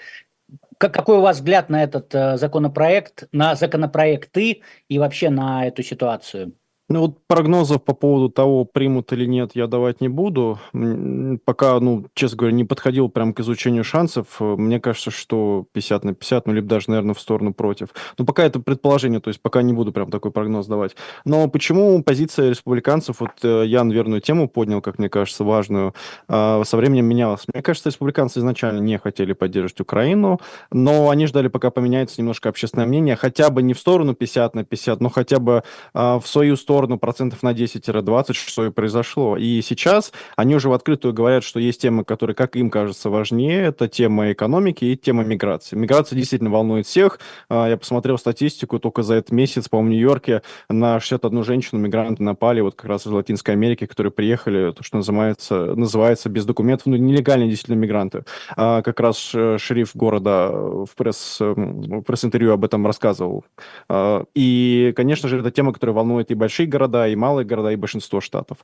как, 0.77 0.93
какой 0.93 1.17
у 1.17 1.21
вас 1.21 1.37
взгляд 1.37 1.69
на 1.69 1.81
этот 1.83 2.13
э, 2.13 2.37
законопроект, 2.37 3.27
на 3.31 3.55
законопроекты 3.55 4.61
и 4.89 4.99
вообще 4.99 5.29
на 5.29 5.65
эту 5.65 5.83
ситуацию? 5.83 6.53
Ну 6.91 7.01
вот 7.01 7.19
прогнозов 7.27 7.83
по 7.83 7.93
поводу 7.93 8.29
того, 8.29 8.65
примут 8.65 9.13
или 9.13 9.25
нет, 9.25 9.51
я 9.53 9.67
давать 9.67 10.01
не 10.01 10.09
буду. 10.09 10.57
Пока, 11.45 11.79
ну, 11.79 12.07
честно 12.15 12.39
говоря, 12.39 12.55
не 12.55 12.63
подходил 12.63 13.09
прям 13.09 13.33
к 13.33 13.41
изучению 13.41 13.83
шансов. 13.83 14.39
Мне 14.39 14.79
кажется, 14.79 15.11
что 15.11 15.67
50 15.73 16.03
на 16.03 16.13
50, 16.15 16.47
ну, 16.47 16.53
либо 16.53 16.67
даже, 16.67 16.89
наверное, 16.89 17.13
в 17.13 17.19
сторону 17.19 17.53
против. 17.53 17.89
Но 18.17 18.25
пока 18.25 18.43
это 18.43 18.59
предположение, 18.59 19.19
то 19.19 19.27
есть 19.27 19.39
пока 19.39 19.61
не 19.61 19.71
буду 19.71 19.91
прям 19.91 20.09
такой 20.09 20.31
прогноз 20.31 20.65
давать. 20.65 20.95
Но 21.25 21.47
почему 21.47 22.01
позиция 22.01 22.49
республиканцев, 22.49 23.19
вот 23.19 23.33
э, 23.43 23.65
Ян 23.67 23.91
верную 23.91 24.19
тему 24.19 24.49
поднял, 24.49 24.81
как 24.81 24.97
мне 24.97 25.09
кажется, 25.09 25.43
важную, 25.43 25.93
а, 26.27 26.63
со 26.63 26.75
временем 26.75 27.05
менялась. 27.05 27.43
Мне 27.53 27.61
кажется, 27.61 27.89
республиканцы 27.89 28.39
изначально 28.39 28.79
не 28.79 28.97
хотели 28.97 29.33
поддерживать 29.33 29.79
Украину, 29.79 30.39
но 30.71 31.11
они 31.11 31.27
ждали, 31.27 31.49
пока 31.49 31.69
поменяется 31.69 32.19
немножко 32.19 32.49
общественное 32.49 32.87
мнение, 32.87 33.15
хотя 33.15 33.51
бы 33.51 33.61
не 33.61 33.75
в 33.75 33.79
сторону 33.79 34.15
50 34.15 34.55
на 34.55 34.63
50, 34.63 35.01
но 35.01 35.09
хотя 35.09 35.37
бы 35.37 35.61
а, 35.93 36.19
в 36.19 36.27
свою 36.27 36.55
сторону 36.55 36.78
сторону 36.79 36.97
процентов 36.97 37.43
на 37.43 37.51
10-20, 37.51 38.33
что 38.33 38.65
и 38.65 38.69
произошло. 38.69 39.35
И 39.35 39.61
сейчас 39.61 40.13
они 40.37 40.55
уже 40.55 40.69
в 40.69 40.73
открытую 40.73 41.13
говорят, 41.13 41.43
что 41.43 41.59
есть 41.59 41.81
темы, 41.81 42.05
которые, 42.05 42.35
как 42.35 42.55
им 42.55 42.69
кажется, 42.69 43.09
важнее. 43.09 43.63
Это 43.63 43.89
тема 43.89 44.31
экономики 44.31 44.85
и 44.85 44.95
тема 44.95 45.25
миграции. 45.25 45.75
Миграция 45.75 46.15
действительно 46.15 46.49
волнует 46.49 46.85
всех. 46.85 47.19
А, 47.49 47.67
я 47.67 47.75
посмотрел 47.75 48.17
статистику, 48.17 48.79
только 48.79 49.03
за 49.03 49.15
этот 49.15 49.31
месяц, 49.31 49.67
по-моему, 49.67 49.89
в 49.89 49.91
Нью-Йорке 49.91 50.41
на 50.69 51.01
61 51.01 51.43
женщину 51.43 51.81
мигранты 51.81 52.23
напали, 52.23 52.61
вот 52.61 52.75
как 52.75 52.89
раз 52.89 53.05
из 53.05 53.11
Латинской 53.11 53.55
Америки, 53.55 53.85
которые 53.85 54.13
приехали, 54.13 54.71
то, 54.71 54.81
что 54.81 54.97
называется, 54.97 55.75
называется 55.75 56.29
без 56.29 56.45
документов, 56.45 56.85
ну, 56.85 56.95
нелегальные 56.95 57.49
действительно 57.49 57.75
мигранты. 57.75 58.23
А, 58.55 58.81
как 58.83 59.01
раз 59.01 59.17
шериф 59.17 59.93
города 59.95 60.49
в, 60.49 60.89
пресс, 60.95 61.41
в 61.41 62.01
пресс-интервью 62.03 62.53
об 62.53 62.63
этом 62.63 62.85
рассказывал. 62.85 63.43
А, 63.89 64.23
и, 64.33 64.93
конечно 64.95 65.27
же, 65.27 65.39
это 65.39 65.51
тема, 65.51 65.73
которая 65.73 65.93
волнует 65.93 66.31
и 66.31 66.35
большие 66.35 66.68
города, 66.69 67.07
и 67.07 67.15
малые 67.15 67.45
города, 67.45 67.71
и 67.71 67.75
большинство 67.75 68.21
штатов. 68.21 68.59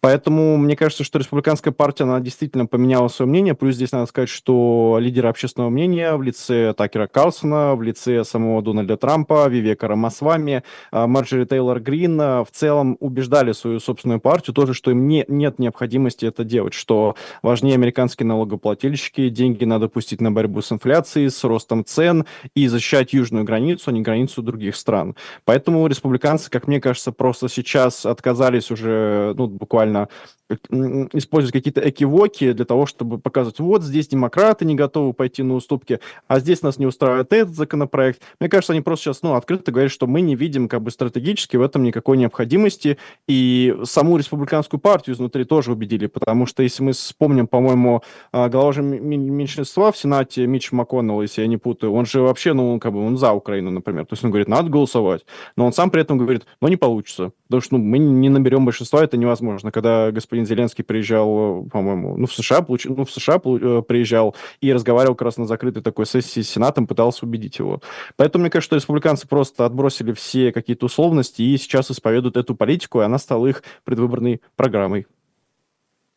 Поэтому 0.00 0.56
мне 0.56 0.76
кажется, 0.76 1.04
что 1.04 1.18
республиканская 1.18 1.72
партия, 1.72 2.04
она 2.04 2.20
действительно 2.20 2.66
поменяла 2.66 3.08
свое 3.08 3.28
мнение. 3.28 3.54
Плюс 3.54 3.74
здесь 3.74 3.92
надо 3.92 4.06
сказать, 4.06 4.28
что 4.28 4.98
лидеры 5.00 5.28
общественного 5.28 5.70
мнения 5.70 6.14
в 6.16 6.22
лице 6.22 6.72
Такера 6.76 7.06
Карлсона, 7.06 7.74
в 7.74 7.82
лице 7.82 8.24
самого 8.24 8.62
Дональда 8.62 8.96
Трампа, 8.96 9.48
Вивека 9.48 9.88
Рамасвами, 9.88 10.62
а, 10.90 11.06
Марджери 11.06 11.44
Тейлор 11.44 11.80
Грин 11.80 12.20
а, 12.20 12.44
в 12.44 12.50
целом 12.50 12.96
убеждали 13.00 13.52
свою 13.52 13.80
собственную 13.80 14.20
партию 14.20 14.54
тоже, 14.54 14.74
что 14.74 14.90
им 14.90 15.08
не, 15.08 15.24
нет 15.28 15.58
необходимости 15.58 16.26
это 16.26 16.44
делать, 16.44 16.74
что 16.74 17.16
важнее 17.42 17.74
американские 17.74 18.26
налогоплательщики, 18.26 19.28
деньги 19.28 19.64
надо 19.64 19.88
пустить 19.88 20.20
на 20.20 20.30
борьбу 20.30 20.62
с 20.62 20.72
инфляцией, 20.72 21.30
с 21.30 21.44
ростом 21.44 21.84
цен 21.84 22.24
и 22.54 22.68
защищать 22.68 23.12
южную 23.12 23.44
границу, 23.44 23.84
а 23.86 23.92
не 23.92 24.02
границу 24.02 24.42
других 24.42 24.76
стран. 24.76 25.16
Поэтому 25.44 25.86
республиканцы, 25.86 26.50
как 26.50 26.68
мне 26.68 26.80
кажется, 26.80 27.12
просто 27.12 27.47
сейчас 27.48 28.06
отказались 28.06 28.70
уже, 28.70 29.34
ну, 29.36 29.46
буквально 29.48 30.08
использовать 31.12 31.52
какие-то 31.52 31.86
экивоки 31.88 32.52
для 32.52 32.64
того, 32.64 32.86
чтобы 32.86 33.18
показывать, 33.18 33.58
вот 33.60 33.82
здесь 33.82 34.08
демократы 34.08 34.64
не 34.64 34.74
готовы 34.74 35.12
пойти 35.12 35.42
на 35.42 35.54
уступки, 35.54 36.00
а 36.26 36.40
здесь 36.40 36.62
нас 36.62 36.78
не 36.78 36.86
устраивает 36.86 37.32
этот 37.32 37.54
законопроект. 37.54 38.22
Мне 38.40 38.48
кажется, 38.48 38.72
они 38.72 38.80
просто 38.80 39.04
сейчас, 39.04 39.22
ну, 39.22 39.34
открыто 39.34 39.72
говорят, 39.72 39.92
что 39.92 40.06
мы 40.06 40.22
не 40.22 40.36
видим 40.36 40.68
как 40.68 40.82
бы 40.82 40.90
стратегически 40.90 41.56
в 41.56 41.62
этом 41.62 41.82
никакой 41.82 42.16
необходимости, 42.16 42.96
и 43.26 43.76
саму 43.84 44.16
республиканскую 44.16 44.80
партию 44.80 45.14
изнутри 45.14 45.44
тоже 45.44 45.72
убедили, 45.72 46.06
потому 46.06 46.46
что 46.46 46.62
если 46.62 46.82
мы 46.82 46.92
вспомним, 46.92 47.46
по-моему, 47.46 48.02
а, 48.32 48.48
глава 48.48 48.72
же 48.72 48.82
меньшинства 48.82 49.92
в 49.92 49.98
Сенате 49.98 50.46
Митч 50.46 50.72
МакКоннелл, 50.72 51.20
если 51.20 51.42
я 51.42 51.46
не 51.46 51.58
путаю, 51.58 51.92
он 51.92 52.06
же 52.06 52.22
вообще, 52.22 52.54
ну, 52.54 52.80
как 52.80 52.94
бы, 52.94 53.04
он 53.04 53.18
за 53.18 53.32
Украину, 53.32 53.70
например, 53.70 54.06
то 54.06 54.14
есть 54.14 54.24
он 54.24 54.30
говорит, 54.30 54.48
надо 54.48 54.70
голосовать, 54.70 55.26
но 55.56 55.66
он 55.66 55.74
сам 55.74 55.90
при 55.90 56.00
этом 56.00 56.16
говорит, 56.16 56.46
ну, 56.62 56.68
не 56.68 56.76
получится, 56.76 57.27
потому 57.48 57.60
что, 57.60 57.76
ну, 57.76 57.84
мы 57.84 57.98
не 57.98 58.28
наберем 58.28 58.64
большинства, 58.64 59.02
это 59.02 59.16
невозможно, 59.16 59.70
когда 59.70 60.10
господин 60.10 60.38
господин 60.38 60.46
Зеленский 60.46 60.84
приезжал, 60.84 61.64
по-моему, 61.64 62.16
ну, 62.16 62.26
в 62.26 62.32
США, 62.32 62.62
получ... 62.62 62.84
ну, 62.84 63.04
в 63.04 63.10
США 63.10 63.36
э, 63.36 63.82
приезжал 63.86 64.36
и 64.60 64.72
разговаривал 64.72 65.14
как 65.14 65.26
раз 65.26 65.36
на 65.36 65.46
закрытой 65.46 65.82
такой 65.82 66.06
сессии 66.06 66.40
с 66.40 66.50
Сенатом, 66.50 66.86
пытался 66.86 67.26
убедить 67.26 67.58
его. 67.58 67.80
Поэтому 68.16 68.42
мне 68.42 68.50
кажется, 68.50 68.68
что 68.68 68.76
республиканцы 68.76 69.26
просто 69.26 69.64
отбросили 69.64 70.12
все 70.12 70.52
какие-то 70.52 70.86
условности 70.86 71.42
и 71.42 71.56
сейчас 71.56 71.90
исповедуют 71.90 72.36
эту 72.36 72.54
политику, 72.54 73.00
и 73.00 73.04
она 73.04 73.18
стала 73.18 73.46
их 73.46 73.62
предвыборной 73.84 74.40
программой. 74.56 75.06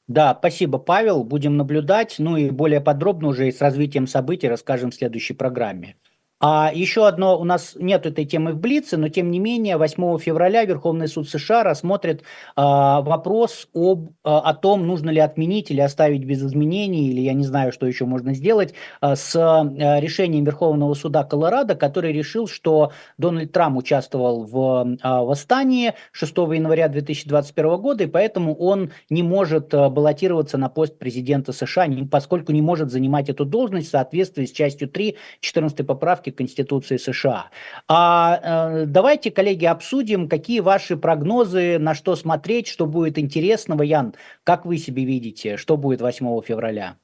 Да, 0.08 0.36
спасибо, 0.38 0.78
Павел. 0.78 1.24
Будем 1.24 1.56
наблюдать. 1.56 2.16
Ну 2.20 2.36
и 2.36 2.50
более 2.50 2.82
подробно 2.82 3.30
уже 3.30 3.48
и 3.48 3.52
с 3.52 3.62
развитием 3.62 4.08
событий 4.08 4.50
расскажем 4.50 4.92
в 4.92 4.96
следующей 4.96 5.34
программе. 5.34 5.96
А 6.44 6.72
еще 6.74 7.08
одно, 7.08 7.40
у 7.40 7.44
нас 7.44 7.76
нет 7.76 8.08
этой 8.08 8.26
темы 8.26 8.54
в 8.54 8.58
Блице, 8.58 8.98
но 8.98 9.10
тем 9.10 9.30
не 9.30 9.38
менее 9.38 9.78
8 9.78 10.18
февраля 10.18 10.66
Верховный 10.66 11.08
суд 11.08 11.30
США 11.30 11.64
рассмотрит 11.64 12.24
а, 12.56 13.02
вопрос 13.02 13.70
об, 13.76 14.10
а, 14.24 14.40
о 14.40 14.56
том, 14.56 14.88
нужно 14.88 15.12
ли 15.12 15.20
отменить 15.20 15.70
или 15.70 15.82
оставить 15.82 16.26
без 16.26 16.44
изменений, 16.44 17.10
или 17.10 17.22
я 17.22 17.34
не 17.34 17.44
знаю, 17.44 17.72
что 17.72 17.86
еще 17.86 18.06
можно 18.06 18.34
сделать, 18.34 18.74
а, 19.02 19.16
с 19.16 19.36
а, 19.36 20.00
решением 20.00 20.44
Верховного 20.44 20.96
суда 20.96 21.24
Колорадо, 21.24 21.76
который 21.76 22.12
решил, 22.12 22.48
что 22.48 22.92
Дональд 23.20 23.52
Трамп 23.52 23.78
участвовал 23.78 24.44
в 24.44 24.98
а, 25.04 25.22
восстании 25.22 25.94
6 26.12 26.38
января 26.38 26.88
2021 26.88 27.78
года, 27.78 28.06
и 28.06 28.08
поэтому 28.08 28.56
он 28.56 28.92
не 29.12 29.22
может 29.22 29.76
а, 29.76 29.92
баллотироваться 29.92 30.58
на 30.58 30.70
пост 30.70 30.98
президента 30.98 31.54
США, 31.54 31.86
поскольку 32.10 32.52
не 32.52 32.64
может 32.64 32.90
занимать 32.90 33.30
эту 33.30 33.46
должность 33.46 33.90
в 33.90 33.92
соответствии 33.92 34.46
с 34.46 34.52
частью 34.52 34.90
3 34.90 35.18
14 35.40 35.86
поправки 35.86 36.31
Конституции 36.32 36.98
США. 36.98 37.50
А 37.88 38.40
э, 38.82 38.86
давайте, 38.86 39.32
коллеги, 39.32 39.66
обсудим, 39.66 40.28
какие 40.28 40.60
ваши 40.60 40.98
прогнозы, 40.98 41.78
на 41.80 41.94
что 41.96 42.16
смотреть, 42.16 42.68
что 42.68 42.86
будет 42.86 43.18
интересного. 43.18 43.84
Ян, 43.84 44.14
как 44.44 44.66
вы 44.66 44.78
себе 44.78 45.06
видите, 45.06 45.58
что 45.58 45.78
будет 45.78 46.02
8 46.02 46.42
февраля? 46.42 46.96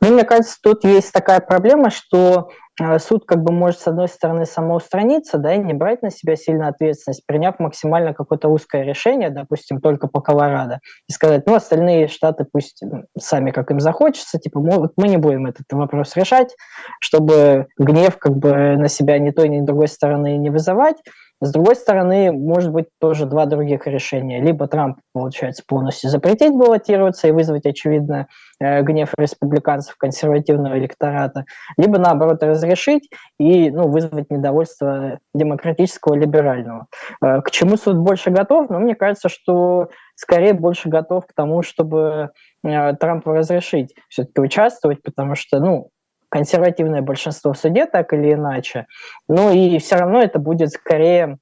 Ну, 0.00 0.12
мне 0.12 0.24
кажется, 0.24 0.56
тут 0.62 0.84
есть 0.84 1.12
такая 1.12 1.40
проблема, 1.40 1.90
что 1.90 2.50
э, 2.80 2.98
суд 2.98 3.24
как 3.26 3.42
бы 3.42 3.52
может, 3.52 3.80
с 3.80 3.86
одной 3.86 4.08
стороны, 4.08 4.46
самоустраниться, 4.46 5.38
да, 5.38 5.54
и 5.54 5.58
не 5.58 5.74
брать 5.74 6.02
на 6.02 6.10
себя 6.10 6.36
сильную 6.36 6.68
ответственность, 6.70 7.24
приняв 7.26 7.58
максимально 7.58 8.14
какое-то 8.14 8.48
узкое 8.48 8.82
решение, 8.82 9.30
допустим, 9.30 9.80
только 9.80 10.08
по 10.08 10.20
Колорадо, 10.20 10.80
и 11.08 11.12
сказать, 11.12 11.46
ну, 11.46 11.54
остальные 11.54 12.08
штаты 12.08 12.46
пусть 12.50 12.82
сами, 13.18 13.50
как 13.50 13.70
им 13.70 13.80
захочется, 13.80 14.38
типа, 14.38 14.60
мы, 14.60 14.90
мы 14.96 15.08
не 15.08 15.16
будем 15.16 15.46
этот 15.46 15.66
вопрос 15.70 16.16
решать, 16.16 16.54
чтобы 17.00 17.66
гнев 17.78 18.18
как 18.18 18.36
бы 18.36 18.76
на 18.76 18.88
себя 18.88 19.18
ни 19.18 19.30
той, 19.30 19.48
ни 19.48 19.60
другой 19.60 19.88
стороны 19.88 20.36
не 20.36 20.50
вызывать, 20.50 20.96
с 21.44 21.52
другой 21.52 21.76
стороны, 21.76 22.32
может 22.32 22.72
быть 22.72 22.86
тоже 22.98 23.26
два 23.26 23.44
других 23.44 23.86
решения. 23.86 24.40
Либо 24.40 24.66
Трамп, 24.66 24.98
получается, 25.12 25.62
полностью 25.66 26.08
запретить 26.08 26.52
баллотироваться 26.52 27.28
и 27.28 27.32
вызвать, 27.32 27.66
очевидно, 27.66 28.28
э, 28.60 28.82
гнев 28.82 29.12
республиканцев 29.18 29.96
консервативного 29.96 30.78
электората, 30.78 31.44
либо, 31.76 31.98
наоборот, 31.98 32.42
разрешить 32.42 33.10
и 33.38 33.70
ну, 33.70 33.88
вызвать 33.88 34.30
недовольство 34.30 35.18
демократического 35.34 36.14
либерального. 36.14 36.86
Э, 37.22 37.42
к 37.42 37.50
чему 37.50 37.76
суд 37.76 37.98
больше 37.98 38.30
готов? 38.30 38.70
Ну, 38.70 38.78
мне 38.78 38.94
кажется, 38.94 39.28
что 39.28 39.90
скорее 40.14 40.54
больше 40.54 40.88
готов 40.88 41.26
к 41.26 41.34
тому, 41.34 41.62
чтобы 41.62 42.30
э, 42.64 42.94
Трампу 42.94 43.32
разрешить 43.32 43.94
все-таки 44.08 44.40
участвовать, 44.40 45.02
потому 45.02 45.34
что, 45.34 45.60
ну, 45.60 45.90
консервативное 46.28 47.02
большинство 47.02 47.52
в 47.52 47.58
суде, 47.58 47.86
так 47.86 48.12
или 48.12 48.32
иначе. 48.32 48.86
Ну 49.28 49.52
и 49.52 49.78
все 49.78 49.96
равно 49.96 50.22
это 50.22 50.38
будет 50.38 50.70
скорее 50.70 51.38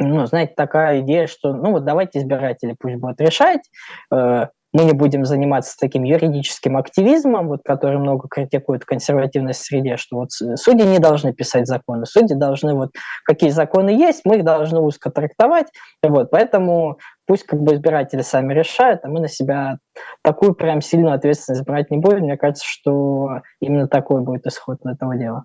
ну, 0.00 0.24
знаете, 0.26 0.54
такая 0.56 1.00
идея, 1.00 1.26
что, 1.26 1.52
ну, 1.52 1.72
вот 1.72 1.84
давайте 1.84 2.20
избиратели 2.20 2.74
пусть 2.78 2.96
будут 2.96 3.20
решать, 3.20 3.60
э, 4.10 4.46
мы 4.72 4.84
не 4.84 4.92
будем 4.92 5.24
заниматься 5.24 5.76
таким 5.78 6.04
юридическим 6.04 6.76
активизмом, 6.76 7.48
вот, 7.48 7.60
который 7.64 7.98
много 7.98 8.28
критикует 8.28 8.82
в 8.82 8.86
консервативной 8.86 9.54
среде, 9.54 9.96
что 9.96 10.16
вот 10.16 10.32
судьи 10.32 10.86
не 10.86 10.98
должны 10.98 11.32
писать 11.32 11.66
законы, 11.66 12.06
судьи 12.06 12.36
должны 12.36 12.74
вот 12.74 12.90
какие 13.24 13.50
законы 13.50 13.90
есть, 13.90 14.22
мы 14.24 14.36
их 14.36 14.44
должны 14.44 14.80
узко 14.80 15.10
трактовать, 15.10 15.66
вот, 16.02 16.30
поэтому 16.30 16.98
пусть 17.26 17.44
как 17.44 17.60
бы 17.60 17.74
избиратели 17.74 18.22
сами 18.22 18.54
решают, 18.54 19.04
а 19.04 19.08
мы 19.08 19.20
на 19.20 19.28
себя 19.28 19.78
такую 20.22 20.54
прям 20.54 20.80
сильную 20.80 21.14
ответственность 21.14 21.64
брать 21.64 21.90
не 21.90 21.98
будем. 21.98 22.20
Мне 22.20 22.36
кажется, 22.36 22.64
что 22.66 23.42
именно 23.60 23.86
такой 23.86 24.22
будет 24.22 24.46
исход 24.46 24.78
этого 24.84 25.16
дела. 25.16 25.44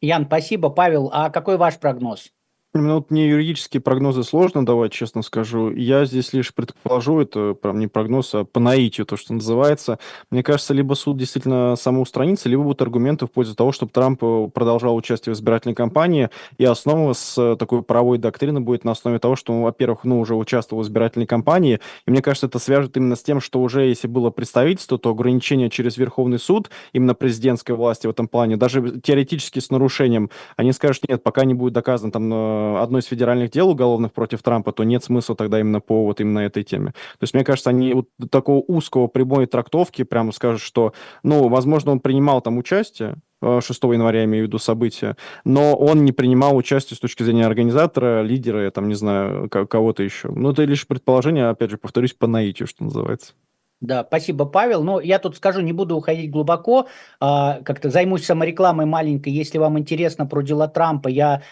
Ян, 0.00 0.24
спасибо. 0.24 0.70
Павел, 0.70 1.10
а 1.12 1.28
какой 1.28 1.58
ваш 1.58 1.78
прогноз? 1.78 2.30
Ну, 2.72 2.94
вот 2.94 3.10
мне 3.10 3.28
юридические 3.28 3.80
прогнозы 3.80 4.22
сложно 4.22 4.64
давать, 4.64 4.92
честно 4.92 5.22
скажу. 5.22 5.72
Я 5.72 6.04
здесь 6.04 6.32
лишь 6.32 6.54
предположу, 6.54 7.18
это 7.20 7.54
прям 7.54 7.80
не 7.80 7.88
прогноз, 7.88 8.32
а 8.32 8.44
по 8.44 8.60
наитию, 8.60 9.06
то, 9.06 9.16
что 9.16 9.34
называется. 9.34 9.98
Мне 10.30 10.44
кажется, 10.44 10.72
либо 10.72 10.94
суд 10.94 11.16
действительно 11.16 11.74
самоустранится, 11.74 12.48
либо 12.48 12.62
будут 12.62 12.80
аргументы 12.80 13.26
в 13.26 13.32
пользу 13.32 13.56
того, 13.56 13.72
чтобы 13.72 13.90
Трамп 13.90 14.22
э, 14.22 14.48
продолжал 14.54 14.94
участие 14.94 15.34
в 15.34 15.36
избирательной 15.36 15.74
кампании, 15.74 16.30
и 16.58 16.64
основа 16.64 17.12
с 17.12 17.36
э, 17.36 17.56
такой 17.56 17.82
правовой 17.82 18.18
доктрины 18.18 18.60
будет 18.60 18.84
на 18.84 18.92
основе 18.92 19.18
того, 19.18 19.34
что 19.34 19.60
во-первых, 19.62 20.04
ну, 20.04 20.20
уже 20.20 20.36
участвовал 20.36 20.84
в 20.84 20.86
избирательной 20.86 21.26
кампании, 21.26 21.80
и 22.06 22.10
мне 22.12 22.22
кажется, 22.22 22.46
это 22.46 22.60
свяжет 22.60 22.96
именно 22.96 23.16
с 23.16 23.22
тем, 23.24 23.40
что 23.40 23.60
уже 23.60 23.86
если 23.86 24.06
было 24.06 24.30
представительство, 24.30 24.96
то 24.96 25.10
ограничение 25.10 25.70
через 25.70 25.96
Верховный 25.96 26.38
суд, 26.38 26.70
именно 26.92 27.16
президентской 27.16 27.72
власти 27.72 28.06
в 28.06 28.10
этом 28.10 28.28
плане, 28.28 28.56
даже 28.56 29.00
теоретически 29.00 29.58
с 29.58 29.70
нарушением, 29.70 30.30
они 30.56 30.70
скажут, 30.70 31.08
нет, 31.08 31.24
пока 31.24 31.44
не 31.44 31.54
будет 31.54 31.72
доказано 31.72 32.12
там 32.12 32.32
э, 32.32 32.59
одно 32.80 32.98
из 32.98 33.06
федеральных 33.06 33.50
дел 33.50 33.70
уголовных 33.70 34.12
против 34.12 34.42
Трампа, 34.42 34.72
то 34.72 34.84
нет 34.84 35.04
смысла 35.04 35.36
тогда 35.36 35.60
именно 35.60 35.80
по 35.80 36.04
вот 36.04 36.20
именно 36.20 36.40
этой 36.40 36.62
теме. 36.62 36.88
То 36.88 37.22
есть, 37.22 37.34
мне 37.34 37.44
кажется, 37.44 37.70
они 37.70 37.94
вот 37.94 38.08
такого 38.30 38.62
узкого 38.66 39.06
прямой 39.06 39.46
трактовки 39.46 40.02
прямо 40.04 40.32
скажут, 40.32 40.60
что, 40.60 40.92
ну, 41.22 41.48
возможно, 41.48 41.92
он 41.92 42.00
принимал 42.00 42.40
там 42.40 42.58
участие, 42.58 43.16
6 43.42 43.70
э, 43.70 43.86
января, 43.94 44.20
я 44.20 44.24
имею 44.26 44.44
в 44.44 44.48
виду 44.48 44.58
события, 44.58 45.16
но 45.44 45.74
он 45.74 46.04
не 46.04 46.12
принимал 46.12 46.56
участие 46.56 46.96
с 46.96 47.00
точки 47.00 47.22
зрения 47.22 47.46
организатора, 47.46 48.22
лидера, 48.22 48.64
я 48.64 48.70
там 48.70 48.88
не 48.88 48.94
знаю, 48.94 49.48
кого-то 49.48 50.02
еще. 50.02 50.28
Ну, 50.28 50.50
это 50.50 50.64
лишь 50.64 50.86
предположение, 50.86 51.48
опять 51.48 51.70
же, 51.70 51.78
повторюсь, 51.78 52.12
по 52.12 52.26
наитию, 52.26 52.68
что 52.68 52.84
называется. 52.84 53.32
Да, 53.80 54.04
спасибо, 54.06 54.44
Павел. 54.44 54.84
Но 54.84 55.00
я 55.00 55.18
тут 55.18 55.36
скажу, 55.36 55.60
не 55.60 55.72
буду 55.72 55.96
уходить 55.96 56.30
глубоко, 56.30 56.86
а, 57.18 57.60
как-то 57.64 57.88
займусь 57.88 58.26
саморекламой 58.26 58.84
маленькой. 58.84 59.32
Если 59.32 59.56
вам 59.56 59.78
интересно 59.78 60.26
про 60.26 60.42
дела 60.42 60.68
Трампа, 60.68 61.08
я 61.08 61.42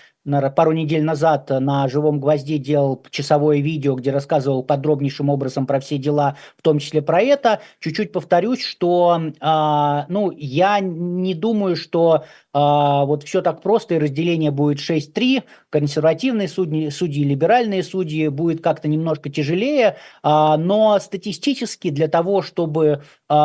пару 0.57 0.73
недель 0.73 1.05
назад 1.05 1.51
на 1.51 1.89
«Живом 1.89 2.21
гвозде» 2.21 2.59
делал 2.59 3.03
часовое 3.11 3.59
видео, 3.61 3.95
где 3.95 4.11
рассказывал 4.11 4.63
подробнейшим 4.63 5.31
образом 5.31 5.67
про 5.67 5.81
все 5.81 5.99
дела, 5.99 6.37
в 6.57 6.63
том 6.63 6.79
числе 6.79 7.03
про 7.03 7.21
это. 7.21 7.61
Чуть-чуть 7.81 8.13
повторюсь, 8.13 8.63
что 8.63 9.19
э, 9.19 10.05
ну, 10.09 10.31
я 10.37 10.81
не 10.81 11.35
думаю, 11.35 11.77
что 11.77 12.25
э, 12.25 12.59
вот 12.59 13.25
все 13.25 13.43
так 13.43 13.63
просто, 13.63 13.95
и 13.95 13.99
разделение 13.99 14.51
будет 14.51 14.79
6-3, 14.79 15.45
консервативные 15.71 16.49
судьи, 16.49 16.91
судьи, 16.91 17.25
либеральные 17.25 17.83
судьи, 17.83 18.29
будет 18.29 18.63
как-то 18.63 18.89
немножко 18.89 19.31
тяжелее, 19.31 19.97
э, 20.23 20.57
но 20.59 20.99
статистически 21.01 21.91
для 21.91 22.09
того, 22.09 22.43
чтобы 22.43 23.03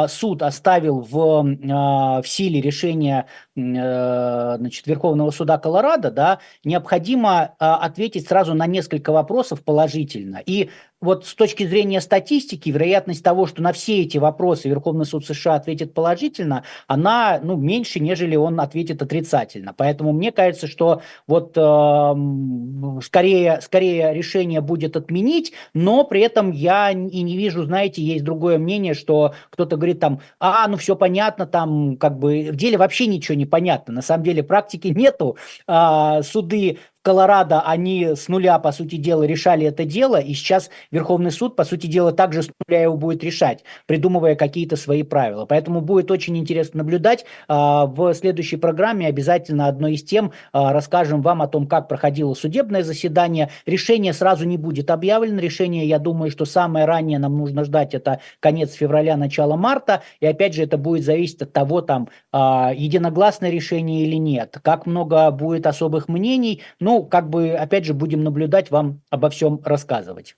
суд 0.07 0.41
оставил 0.41 1.01
в, 1.01 1.45
э, 1.45 2.21
в 2.21 2.27
силе 2.27 2.61
решение 2.61 3.25
э, 3.55 4.55
значит, 4.57 4.87
Верховного 4.87 5.31
суда 5.31 5.57
Колорадо, 5.57 6.11
да, 6.11 6.39
необходимо 6.63 7.53
ответить 7.59 8.27
сразу 8.27 8.53
на 8.53 8.65
несколько 8.65 9.11
вопросов 9.11 9.63
положительно. 9.63 10.41
И 10.45 10.69
вот 11.03 11.25
с 11.25 11.35
точки 11.35 11.65
зрения 11.65 12.01
статистики, 12.01 12.69
вероятность 12.69 13.23
того, 13.23 13.45
что 13.45 13.61
на 13.61 13.73
все 13.73 14.01
эти 14.01 14.17
вопросы 14.17 14.69
Верховный 14.69 15.05
суд 15.05 15.25
США 15.25 15.55
ответит 15.55 15.93
положительно, 15.93 16.63
она 16.87 17.39
ну, 17.43 17.57
меньше, 17.57 17.99
нежели 17.99 18.35
он 18.35 18.59
ответит 18.59 19.01
отрицательно. 19.01 19.73
Поэтому 19.75 20.13
мне 20.13 20.31
кажется, 20.31 20.67
что 20.67 21.01
вот 21.27 21.57
э, 21.57 23.01
скорее, 23.03 23.59
скорее 23.61 24.13
решение 24.13 24.61
будет 24.61 24.95
отменить, 24.95 25.53
но 25.73 26.05
при 26.05 26.21
этом 26.21 26.51
я 26.51 26.91
и 26.91 27.21
не 27.21 27.37
вижу, 27.37 27.63
знаете, 27.63 28.01
есть 28.01 28.23
другое 28.23 28.57
мнение, 28.57 28.93
что 28.93 29.33
кто-то 29.49 29.75
говорит 29.75 29.99
там, 29.99 30.21
а, 30.39 30.67
ну 30.67 30.77
все 30.77 30.95
понятно, 30.95 31.45
там 31.45 31.97
как 31.97 32.17
бы 32.17 32.49
в 32.51 32.55
деле 32.55 32.77
вообще 32.77 33.07
ничего 33.07 33.35
не 33.35 33.45
понятно. 33.45 33.93
На 33.93 34.01
самом 34.01 34.23
деле 34.23 34.41
практики 34.41 34.87
нету. 34.87 35.37
Э, 35.67 36.21
суды 36.23 36.79
Колорадо 37.03 37.59
они 37.61 38.15
с 38.15 38.29
нуля, 38.29 38.57
по 38.59 38.71
сути 38.71 38.95
дела, 38.95 39.23
решали 39.23 39.65
это 39.65 39.83
дело, 39.83 40.15
и 40.15 40.33
сейчас 40.33 40.69
Верховный 40.89 41.31
суд, 41.31 41.57
по 41.57 41.65
сути 41.65 41.87
дела, 41.87 42.13
также 42.13 42.43
с 42.43 42.49
нуля 42.65 42.81
его 42.81 42.95
будет 42.95 43.25
решать, 43.25 43.65
придумывая 43.87 44.35
какие-то 44.35 44.77
свои 44.77 45.03
правила. 45.03 45.45
Поэтому 45.45 45.81
будет 45.81 46.11
очень 46.11 46.37
интересно 46.37 46.77
наблюдать. 46.79 47.25
А, 47.49 47.87
в 47.87 48.13
следующей 48.13 48.55
программе 48.55 49.07
обязательно 49.07 49.67
одной 49.67 49.95
из 49.95 50.03
тем 50.03 50.31
а, 50.53 50.71
расскажем 50.71 51.21
вам 51.21 51.41
о 51.41 51.47
том, 51.47 51.67
как 51.67 51.89
проходило 51.89 52.33
судебное 52.35 52.83
заседание. 52.83 53.49
Решение 53.65 54.13
сразу 54.13 54.45
не 54.45 54.57
будет 54.57 54.89
объявлено. 54.89 55.41
Решение, 55.41 55.85
я 55.85 55.99
думаю, 55.99 56.31
что 56.31 56.45
самое 56.45 56.85
раннее 56.85 57.19
нам 57.19 57.37
нужно 57.37 57.65
ждать, 57.65 57.93
это 57.93 58.21
конец 58.39 58.71
февраля, 58.73 59.17
начало 59.17 59.57
марта. 59.57 60.03
И 60.21 60.25
опять 60.25 60.53
же, 60.53 60.63
это 60.63 60.77
будет 60.77 61.03
зависеть 61.03 61.41
от 61.41 61.51
того, 61.51 61.81
там, 61.81 62.07
а, 62.31 62.71
единогласное 62.73 63.49
решение 63.49 64.03
или 64.03 64.15
нет, 64.15 64.57
как 64.61 64.85
много 64.85 65.29
будет 65.31 65.67
особых 65.67 66.07
мнений. 66.07 66.61
Но 66.79 66.92
ну, 66.93 67.03
как 67.03 67.27
бы, 67.27 67.53
опять 67.53 67.85
же, 67.85 67.95
будем 67.95 68.23
наблюдать, 68.23 68.69
вам 68.69 69.01
обо 69.09 69.31
всем 69.31 69.59
рассказывать. 69.63 70.35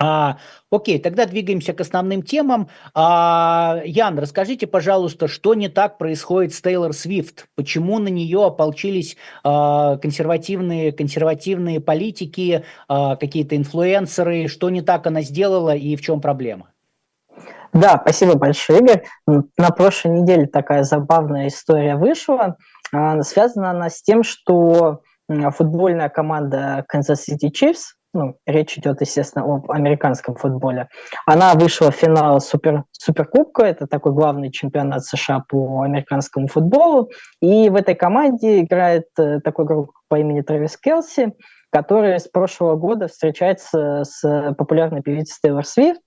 А, 0.00 0.38
окей, 0.70 1.00
тогда 1.00 1.26
двигаемся 1.26 1.72
к 1.72 1.80
основным 1.80 2.22
темам. 2.22 2.68
А, 2.94 3.80
Ян, 3.84 4.16
расскажите, 4.16 4.68
пожалуйста, 4.68 5.26
что 5.26 5.54
не 5.54 5.68
так 5.68 5.98
происходит 5.98 6.54
с 6.54 6.60
Тейлор 6.60 6.92
Свифт? 6.92 7.46
Почему 7.56 7.98
на 7.98 8.06
нее 8.08 8.44
ополчились 8.44 9.16
а, 9.42 9.96
консервативные, 9.96 10.92
консервативные 10.92 11.80
политики, 11.80 12.64
а, 12.86 13.16
какие-то 13.16 13.56
инфлюенсеры? 13.56 14.46
Что 14.46 14.70
не 14.70 14.82
так 14.82 15.08
она 15.08 15.22
сделала 15.22 15.74
и 15.74 15.96
в 15.96 16.00
чем 16.00 16.20
проблема? 16.20 16.68
Да, 17.72 18.00
спасибо 18.02 18.34
большое, 18.36 18.80
Игорь. 18.80 19.04
На 19.26 19.70
прошлой 19.70 20.20
неделе 20.20 20.46
такая 20.46 20.84
забавная 20.84 21.48
история 21.48 21.96
вышла. 21.96 22.56
А, 22.92 23.22
связана 23.22 23.70
она 23.70 23.88
с 23.88 24.02
тем, 24.02 24.22
что 24.22 25.00
футбольная 25.50 26.08
команда 26.08 26.84
Kansas 26.92 27.18
City 27.28 27.50
Chiefs, 27.50 27.94
ну, 28.14 28.36
речь 28.46 28.76
идет, 28.76 29.00
естественно, 29.00 29.44
об 29.44 29.70
американском 29.70 30.34
футболе. 30.34 30.88
Она 31.26 31.54
вышла 31.54 31.90
в 31.90 31.94
финал 31.94 32.40
Супер, 32.40 32.84
Суперкубка, 32.92 33.64
это 33.64 33.86
такой 33.86 34.12
главный 34.12 34.50
чемпионат 34.50 35.04
США 35.04 35.44
по 35.48 35.80
американскому 35.82 36.48
футболу. 36.48 37.10
И 37.40 37.70
в 37.70 37.74
этой 37.74 37.94
команде 37.94 38.60
играет 38.60 39.06
э, 39.18 39.40
такой 39.40 39.64
игрок 39.64 40.02
по 40.08 40.18
имени 40.18 40.42
Трэвис 40.42 40.76
Келси, 40.76 41.32
который 41.70 42.20
с 42.20 42.28
прошлого 42.28 42.76
года 42.76 43.08
встречается 43.08 44.04
с 44.04 44.54
популярной 44.58 45.00
певицей 45.00 45.38
Тейлор 45.42 45.64
Свифт. 45.64 46.02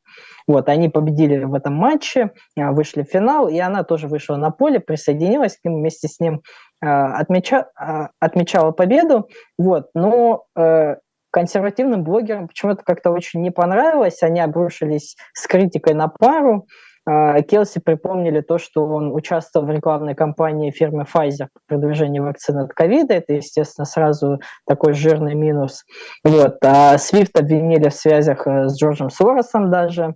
Вот, 0.47 0.69
они 0.69 0.89
победили 0.89 1.43
в 1.43 1.55
этом 1.55 1.73
матче, 1.73 2.31
а, 2.57 2.71
вышли 2.71 3.01
в 3.01 3.07
финал, 3.07 3.47
и 3.47 3.57
она 3.57 3.83
тоже 3.83 4.07
вышла 4.07 4.35
на 4.35 4.51
поле, 4.51 4.79
присоединилась 4.79 5.57
к 5.57 5.65
ним, 5.65 5.79
вместе 5.79 6.07
с 6.07 6.19
ним 6.19 6.43
отмеча, 6.81 7.69
а, 7.75 8.09
отмечала 8.19 8.71
победу. 8.71 9.29
Вот, 9.57 9.89
но 9.93 10.45
э, 10.57 10.95
консервативным 11.31 12.03
блогерам 12.03 12.47
почему-то 12.47 12.83
как-то 12.83 13.11
очень 13.11 13.41
не 13.41 13.51
понравилось, 13.51 14.23
они 14.23 14.39
обрушились 14.39 15.15
с 15.33 15.47
критикой 15.47 15.93
на 15.93 16.07
пару, 16.07 16.67
Келси 17.07 17.79
припомнили 17.79 18.41
то, 18.41 18.57
что 18.57 18.85
он 18.87 19.13
участвовал 19.13 19.67
в 19.67 19.69
рекламной 19.69 20.15
кампании 20.15 20.71
фирмы 20.71 21.03
Pfizer 21.03 21.49
по 21.53 21.59
продвижению 21.67 22.23
вакцины 22.23 22.61
от 22.61 22.73
ковида. 22.73 23.13
Это, 23.13 23.33
естественно, 23.33 23.85
сразу 23.85 24.39
такой 24.65 24.93
жирный 24.93 25.35
минус. 25.35 25.85
Вот. 26.23 26.57
А 26.63 26.97
Свифт 26.97 27.37
обвинили 27.37 27.89
в 27.89 27.93
связях 27.93 28.47
э, 28.47 28.69
с 28.69 28.79
Джорджем 28.79 29.11
Соросом 29.11 29.69
даже. 29.69 30.15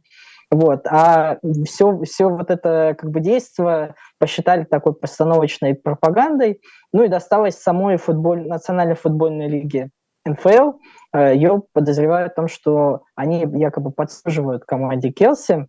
Вот. 0.51 0.87
А 0.87 1.37
все, 1.65 2.01
все 2.03 2.27
вот 2.27 2.49
это 2.49 2.95
как 2.97 3.11
бы 3.11 3.19
действие 3.19 3.93
посчитали 4.17 4.63
такой 4.63 4.93
постановочной 4.93 5.75
пропагандой. 5.75 6.61
Ну 6.91 7.03
и 7.03 7.07
досталось 7.07 7.55
самой 7.55 7.97
футболь, 7.97 8.47
национальной 8.47 8.95
футбольной 8.95 9.47
лиге 9.47 9.89
НФЛ. 10.25 10.73
Э, 11.13 11.35
Ее 11.35 11.63
подозревают 11.73 12.33
в 12.33 12.35
том, 12.35 12.47
что 12.47 13.03
они 13.15 13.45
якобы 13.59 13.91
подсуживают 13.91 14.65
команде 14.65 15.11
Келси. 15.11 15.67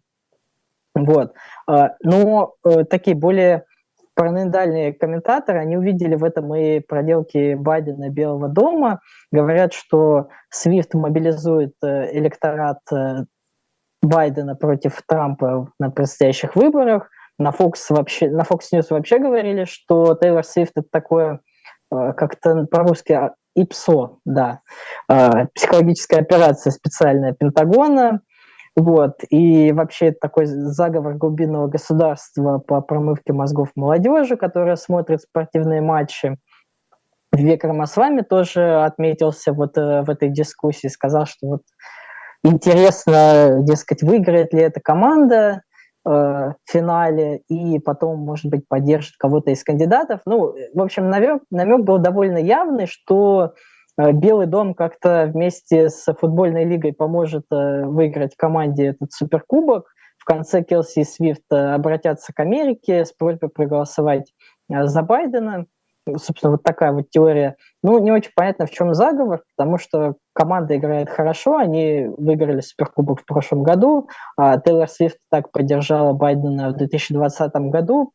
Вот. 0.94 1.34
Э, 1.68 1.90
но 2.02 2.54
э, 2.64 2.84
такие 2.84 3.14
более 3.14 3.64
параноидальные 4.14 4.94
комментаторы, 4.94 5.60
они 5.60 5.76
увидели 5.76 6.14
в 6.14 6.24
этом 6.24 6.54
и 6.54 6.80
проделки 6.80 7.54
Байдена 7.54 8.06
и 8.06 8.10
Белого 8.10 8.48
дома, 8.48 9.00
говорят, 9.30 9.72
что 9.72 10.28
Свифт 10.50 10.94
мобилизует 10.94 11.74
электорат 11.82 12.80
Байдена 14.02 14.54
против 14.54 15.02
Трампа 15.06 15.68
на 15.78 15.90
предстоящих 15.90 16.56
выборах. 16.56 17.10
На 17.38 17.50
Fox, 17.50 17.74
вообще, 17.88 18.28
на 18.30 18.42
Fox 18.42 18.60
News 18.72 18.86
вообще 18.90 19.18
говорили, 19.18 19.64
что 19.64 20.14
Тейлор 20.14 20.44
Свифт 20.44 20.72
это 20.76 20.88
такое, 20.90 21.40
как-то 21.90 22.66
по-русски 22.70 23.30
ИПСО, 23.56 24.18
да, 24.24 24.60
э, 25.08 25.46
психологическая 25.54 26.20
операция 26.20 26.70
специальная 26.70 27.32
Пентагона, 27.32 28.20
вот, 28.76 29.18
и 29.28 29.72
вообще 29.72 30.12
такой 30.12 30.46
заговор 30.46 31.14
глубинного 31.14 31.66
государства 31.66 32.58
по 32.58 32.80
промывке 32.80 33.32
мозгов 33.32 33.70
молодежи, 33.74 34.36
которая 34.36 34.76
смотрит 34.76 35.22
спортивные 35.22 35.80
матчи. 35.80 36.36
Век 37.32 37.64
Рамасвами 37.64 38.22
тоже 38.22 38.82
отметился 38.84 39.52
вот 39.52 39.76
э, 39.76 40.02
в 40.02 40.10
этой 40.10 40.30
дискуссии, 40.30 40.88
сказал, 40.88 41.26
что 41.26 41.46
вот 41.46 41.62
интересно, 42.44 43.62
дескать, 43.62 44.03
выиграет 44.03 44.53
ли 44.53 44.62
эта 44.62 44.81
команда, 44.81 45.62
Э, 46.09 46.55
финале 46.64 47.42
и 47.48 47.79
потом, 47.79 48.20
может 48.20 48.46
быть, 48.46 48.66
поддержит 48.66 49.16
кого-то 49.18 49.50
из 49.50 49.62
кандидатов. 49.62 50.20
Ну, 50.24 50.55
в 50.72 50.81
общем, 50.81 51.11
намек, 51.11 51.42
намек 51.50 51.85
был 51.85 51.98
довольно 51.98 52.38
явный, 52.38 52.87
что 52.87 53.53
э, 53.98 54.12
Белый 54.12 54.46
дом 54.46 54.72
как-то 54.72 55.31
вместе 55.31 55.90
с 55.90 56.11
футбольной 56.14 56.64
лигой 56.64 56.94
поможет 56.94 57.44
э, 57.53 57.85
выиграть 57.85 58.35
команде 58.35 58.87
этот 58.87 59.12
суперкубок. 59.12 59.92
В 60.16 60.24
конце 60.24 60.62
Келси 60.62 61.00
и 61.00 61.05
Свифт 61.05 61.53
обратятся 61.53 62.33
к 62.33 62.40
Америке 62.40 63.05
с 63.05 63.12
просьбой 63.12 63.50
проголосовать 63.50 64.33
за 64.70 65.03
Байдена 65.03 65.66
собственно, 66.18 66.53
вот 66.53 66.62
такая 66.62 66.92
вот 66.92 67.11
теория. 67.11 67.57
Ну, 67.83 67.99
не 67.99 68.12
очень 68.12 68.33
понятно, 68.35 68.66
в 68.66 68.70
чем 68.70 68.94
заговор, 68.94 69.42
потому 69.57 69.79
что 69.79 70.14
команда 70.33 70.77
играет 70.77 71.11
хорошо, 71.11 71.57
они 71.57 72.07
выиграли 72.16 72.61
Суперкубок 72.61 73.20
в 73.20 73.27
прошлом 73.27 73.62
году, 73.62 74.09
а 74.37 74.59
Тейлор 74.59 74.88
Свифт 74.88 75.18
так 75.31 75.51
поддержала 75.53 76.12
Байдена 76.12 76.70
в 76.70 76.77
2020 76.77 77.53
году. 77.70 78.12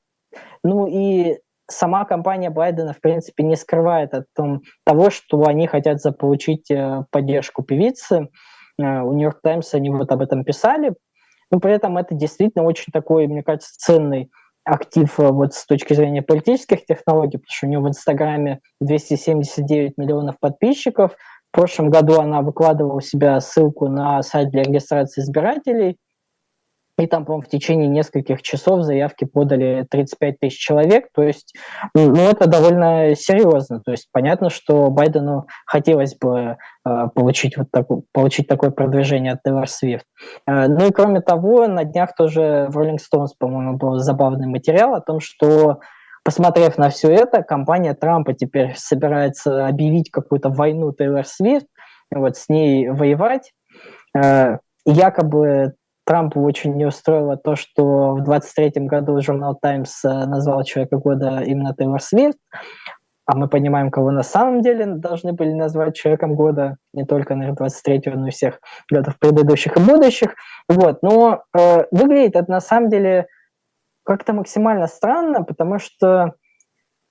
Ну 0.64 0.88
и 0.88 1.40
сама 1.70 2.06
компания 2.06 2.50
Байдена, 2.50 2.94
в 2.94 3.02
принципе, 3.02 3.44
не 3.44 3.56
скрывает 3.56 4.14
о 4.14 4.26
том, 4.36 4.62
того, 4.86 5.10
что 5.10 5.44
они 5.46 5.68
хотят 5.68 6.02
заполучить 6.02 6.70
э, 6.70 7.04
поддержку 7.12 7.64
певицы. 7.64 8.30
Э, 8.80 9.02
у 9.02 9.14
Нью-Йорк 9.14 9.40
Таймс 9.42 9.74
они 9.74 9.90
вот 9.90 10.12
об 10.12 10.22
этом 10.22 10.44
писали. 10.44 10.94
Но 11.52 11.60
при 11.60 11.74
этом 11.74 11.98
это 11.98 12.16
действительно 12.16 12.66
очень 12.66 12.92
такой, 12.92 13.28
мне 13.28 13.44
кажется, 13.44 13.74
ценный 13.78 14.32
актив 14.66 15.20
э, 15.20 15.32
вот 15.32 15.54
с 15.54 15.66
точки 15.66 15.94
зрения 15.94 16.22
политических 16.22 16.86
технологий, 16.86 17.38
потому 17.38 17.52
что 17.52 17.66
у 17.66 17.70
нее 17.70 17.80
в 17.80 17.88
Инстаграме 17.88 18.60
279 18.82 19.98
миллионов 19.98 20.40
подписчиков. 20.40 21.14
В 21.52 21.56
прошлом 21.56 21.90
году 21.90 22.20
она 22.20 22.42
выкладывала 22.42 22.98
у 22.98 23.02
себя 23.02 23.40
ссылку 23.40 23.88
на 23.88 24.22
сайт 24.24 24.50
для 24.50 24.64
регистрации 24.64 25.22
избирателей, 25.22 25.98
и 26.98 27.08
там, 27.08 27.26
по-моему, 27.26 27.44
в 27.46 27.50
течение 27.50 27.88
нескольких 27.88 28.42
часов 28.42 28.84
заявки 28.84 29.26
подали 29.26 29.86
35 29.90 30.40
тысяч 30.40 30.58
человек. 30.58 31.08
То 31.14 31.24
есть, 31.24 31.56
ну, 31.94 32.16
это 32.16 32.48
довольно 32.48 33.16
серьезно. 33.16 33.82
То 33.82 33.92
есть, 33.92 34.08
понятно, 34.12 34.50
что 34.50 34.90
Байдену 34.90 35.48
хотелось 35.66 36.16
бы 36.16 36.58
э, 36.88 37.08
получить, 37.14 37.58
вот 37.58 37.68
так, 37.72 37.88
получить 38.14 38.48
такое 38.48 38.72
продвижение 38.72 39.34
от 39.34 39.46
Taylor 39.46 39.66
Swift. 39.66 40.04
Э, 40.48 40.68
ну 40.68 40.88
и 40.88 40.92
кроме 40.92 41.20
того, 41.22 41.68
на 41.68 41.84
днях 41.84 42.16
тоже 42.16 42.68
в 42.70 42.78
Rolling 42.78 42.98
Stones, 42.98 43.30
по-моему, 43.38 43.78
был 43.78 44.00
забавный 44.00 44.48
материал 44.48 44.96
о 44.96 45.02
том, 45.02 45.20
что 45.20 45.80
Посмотрев 46.26 46.80
на 46.80 46.90
все 46.90 47.14
это, 47.14 47.44
компания 47.44 47.94
Трампа 47.94 48.34
теперь 48.34 48.74
собирается 48.76 49.68
объявить 49.68 50.10
какую-то 50.10 50.50
войну 50.50 50.92
Тейлор 50.92 51.24
Свифт, 51.24 51.68
вот 52.10 52.36
с 52.36 52.50
ней 52.50 52.90
воевать. 52.90 53.54
Э, 54.18 54.58
якобы 54.86 55.76
Трампу 56.06 56.42
очень 56.42 56.76
не 56.76 56.86
устроило 56.86 57.36
то, 57.36 57.56
что 57.56 58.14
в 58.14 58.24
23 58.24 58.86
году 58.86 59.20
журнал 59.22 59.58
Times 59.60 60.06
э, 60.06 60.10
назвал 60.10 60.64
человека 60.64 60.98
года 60.98 61.42
именно 61.42 61.74
Тейлор 61.76 62.02
Свифт, 62.02 62.38
а 63.26 63.36
мы 63.36 63.48
понимаем, 63.48 63.90
кого 63.90 64.12
на 64.12 64.22
самом 64.22 64.62
деле 64.62 64.86
должны 64.86 65.34
были 65.34 65.52
назвать 65.52 65.96
человеком 65.96 66.36
года, 66.36 66.78
не 66.94 67.06
только, 67.06 67.36
наверное, 67.36 67.70
23-го, 67.70 68.20
но 68.20 68.28
и 68.28 68.32
всех 68.32 68.60
годов 68.92 69.18
предыдущих 69.18 69.78
и 69.78 69.80
будущих. 69.80 70.36
Вот. 70.70 71.02
Но 71.02 71.44
э, 71.58 71.86
выглядит 71.90 72.36
это 72.36 72.52
на 72.52 72.62
самом 72.62 72.90
деле 72.90 73.28
как-то 74.04 74.34
максимально 74.34 74.86
странно, 74.86 75.44
потому 75.44 75.80
что 75.80 76.36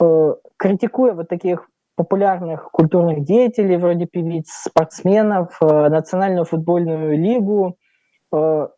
э, 0.01 0.35
критикуя 0.57 1.15
вот 1.15 1.29
таких 1.29 1.69
популярных 1.97 2.71
культурных 2.71 3.25
деятелей, 3.25 3.77
вроде 3.77 4.07
певиц, 4.07 4.49
спортсменов, 4.51 5.57
э, 5.61 5.89
Национальную 5.89 6.45
футбольную 6.45 7.19
лигу, 7.19 7.77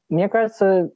мне 0.08 0.28
кажется, 0.28 0.90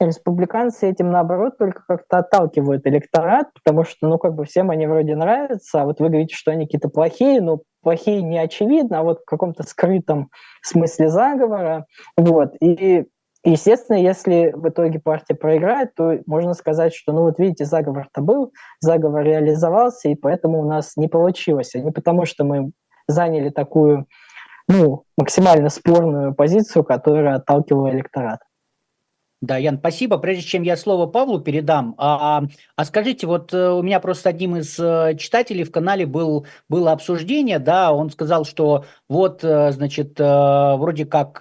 республиканцы 0.00 0.88
этим, 0.88 1.10
наоборот, 1.10 1.58
только 1.58 1.82
как-то 1.86 2.18
отталкивают 2.18 2.86
электорат, 2.86 3.48
потому 3.54 3.84
что, 3.84 4.08
ну, 4.08 4.18
как 4.18 4.34
бы 4.34 4.44
всем 4.44 4.70
они 4.70 4.86
вроде 4.86 5.16
нравятся, 5.16 5.82
а 5.82 5.84
вот 5.84 6.00
вы 6.00 6.08
говорите, 6.08 6.34
что 6.34 6.50
они 6.50 6.66
какие-то 6.66 6.88
плохие, 6.88 7.40
но 7.40 7.60
плохие 7.82 8.22
не 8.22 8.38
очевидно, 8.38 9.00
а 9.00 9.02
вот 9.02 9.20
в 9.20 9.24
каком-то 9.24 9.62
скрытом 9.62 10.30
смысле 10.62 11.08
заговора, 11.08 11.86
вот, 12.16 12.54
и 12.60 13.06
Естественно, 13.44 13.96
если 13.96 14.52
в 14.54 14.68
итоге 14.68 15.00
партия 15.00 15.34
проиграет, 15.34 15.96
то 15.96 16.16
можно 16.26 16.54
сказать, 16.54 16.94
что, 16.94 17.12
ну 17.12 17.22
вот 17.22 17.40
видите, 17.40 17.64
заговор-то 17.64 18.20
был, 18.20 18.52
заговор 18.78 19.24
реализовался, 19.24 20.08
и 20.10 20.14
поэтому 20.14 20.60
у 20.60 20.68
нас 20.68 20.92
не 20.96 21.08
получилось. 21.08 21.74
А 21.74 21.80
не 21.80 21.90
потому, 21.90 22.24
что 22.24 22.44
мы 22.44 22.70
заняли 23.08 23.48
такую 23.48 24.06
ну, 24.72 25.04
максимально 25.16 25.68
спорную 25.68 26.34
позицию, 26.34 26.84
которая 26.84 27.36
отталкивала 27.36 27.90
электорат. 27.90 28.40
Да, 29.42 29.56
Ян, 29.56 29.78
спасибо. 29.78 30.18
Прежде 30.18 30.44
чем 30.44 30.62
я 30.62 30.76
слово 30.76 31.06
Павлу 31.06 31.40
передам, 31.40 31.96
а, 31.98 32.44
а 32.76 32.84
скажите, 32.84 33.26
вот 33.26 33.52
э, 33.52 33.70
у 33.70 33.82
меня 33.82 33.98
просто 33.98 34.28
одним 34.28 34.54
из 34.54 34.78
э, 34.78 35.16
читателей 35.18 35.64
в 35.64 35.72
канале 35.72 36.06
был, 36.06 36.46
было 36.68 36.92
обсуждение, 36.92 37.58
да, 37.58 37.92
он 37.92 38.10
сказал, 38.10 38.44
что 38.44 38.84
вот, 39.08 39.42
э, 39.42 39.72
значит, 39.72 40.16
вроде 40.16 41.06
как 41.06 41.40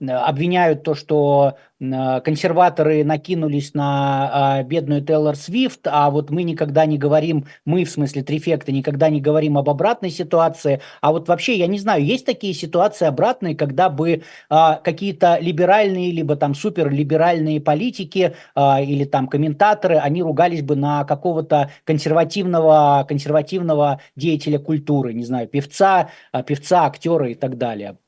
обвиняют 0.00 0.82
то, 0.82 0.94
что 0.94 1.56
консерваторы 1.78 3.04
накинулись 3.04 3.74
на 3.74 4.62
бедную 4.64 5.02
Тейлор 5.02 5.36
Свифт, 5.36 5.80
а 5.84 6.10
вот 6.10 6.30
мы 6.30 6.42
никогда 6.42 6.86
не 6.86 6.96
говорим, 6.96 7.46
мы 7.66 7.84
в 7.84 7.90
смысле 7.90 8.22
трифекта, 8.22 8.72
никогда 8.72 9.10
не 9.10 9.20
говорим 9.20 9.58
об 9.58 9.68
обратной 9.68 10.08
ситуации. 10.10 10.80
А 11.02 11.12
вот 11.12 11.28
вообще, 11.28 11.56
я 11.56 11.66
не 11.66 11.78
знаю, 11.78 12.02
есть 12.02 12.24
такие 12.24 12.54
ситуации 12.54 13.06
обратные, 13.06 13.54
когда 13.54 13.90
бы 13.90 14.22
какие-то 14.48 15.38
либеральные, 15.38 16.12
либо 16.12 16.36
там 16.36 16.54
суперлиберальные 16.54 17.60
политики 17.60 18.34
или 18.56 19.04
там 19.04 19.28
комментаторы, 19.28 19.96
они 19.96 20.22
ругались 20.22 20.62
бы 20.62 20.76
на 20.76 21.04
какого-то 21.04 21.70
консервативного, 21.84 23.04
консервативного 23.06 24.00
деятеля 24.14 24.58
культуры, 24.58 25.12
не 25.12 25.24
знаю, 25.24 25.46
певца, 25.46 26.08
певца, 26.46 26.86
актера 26.86 27.30
и 27.30 27.34
так 27.34 27.58
далее. 27.58 27.98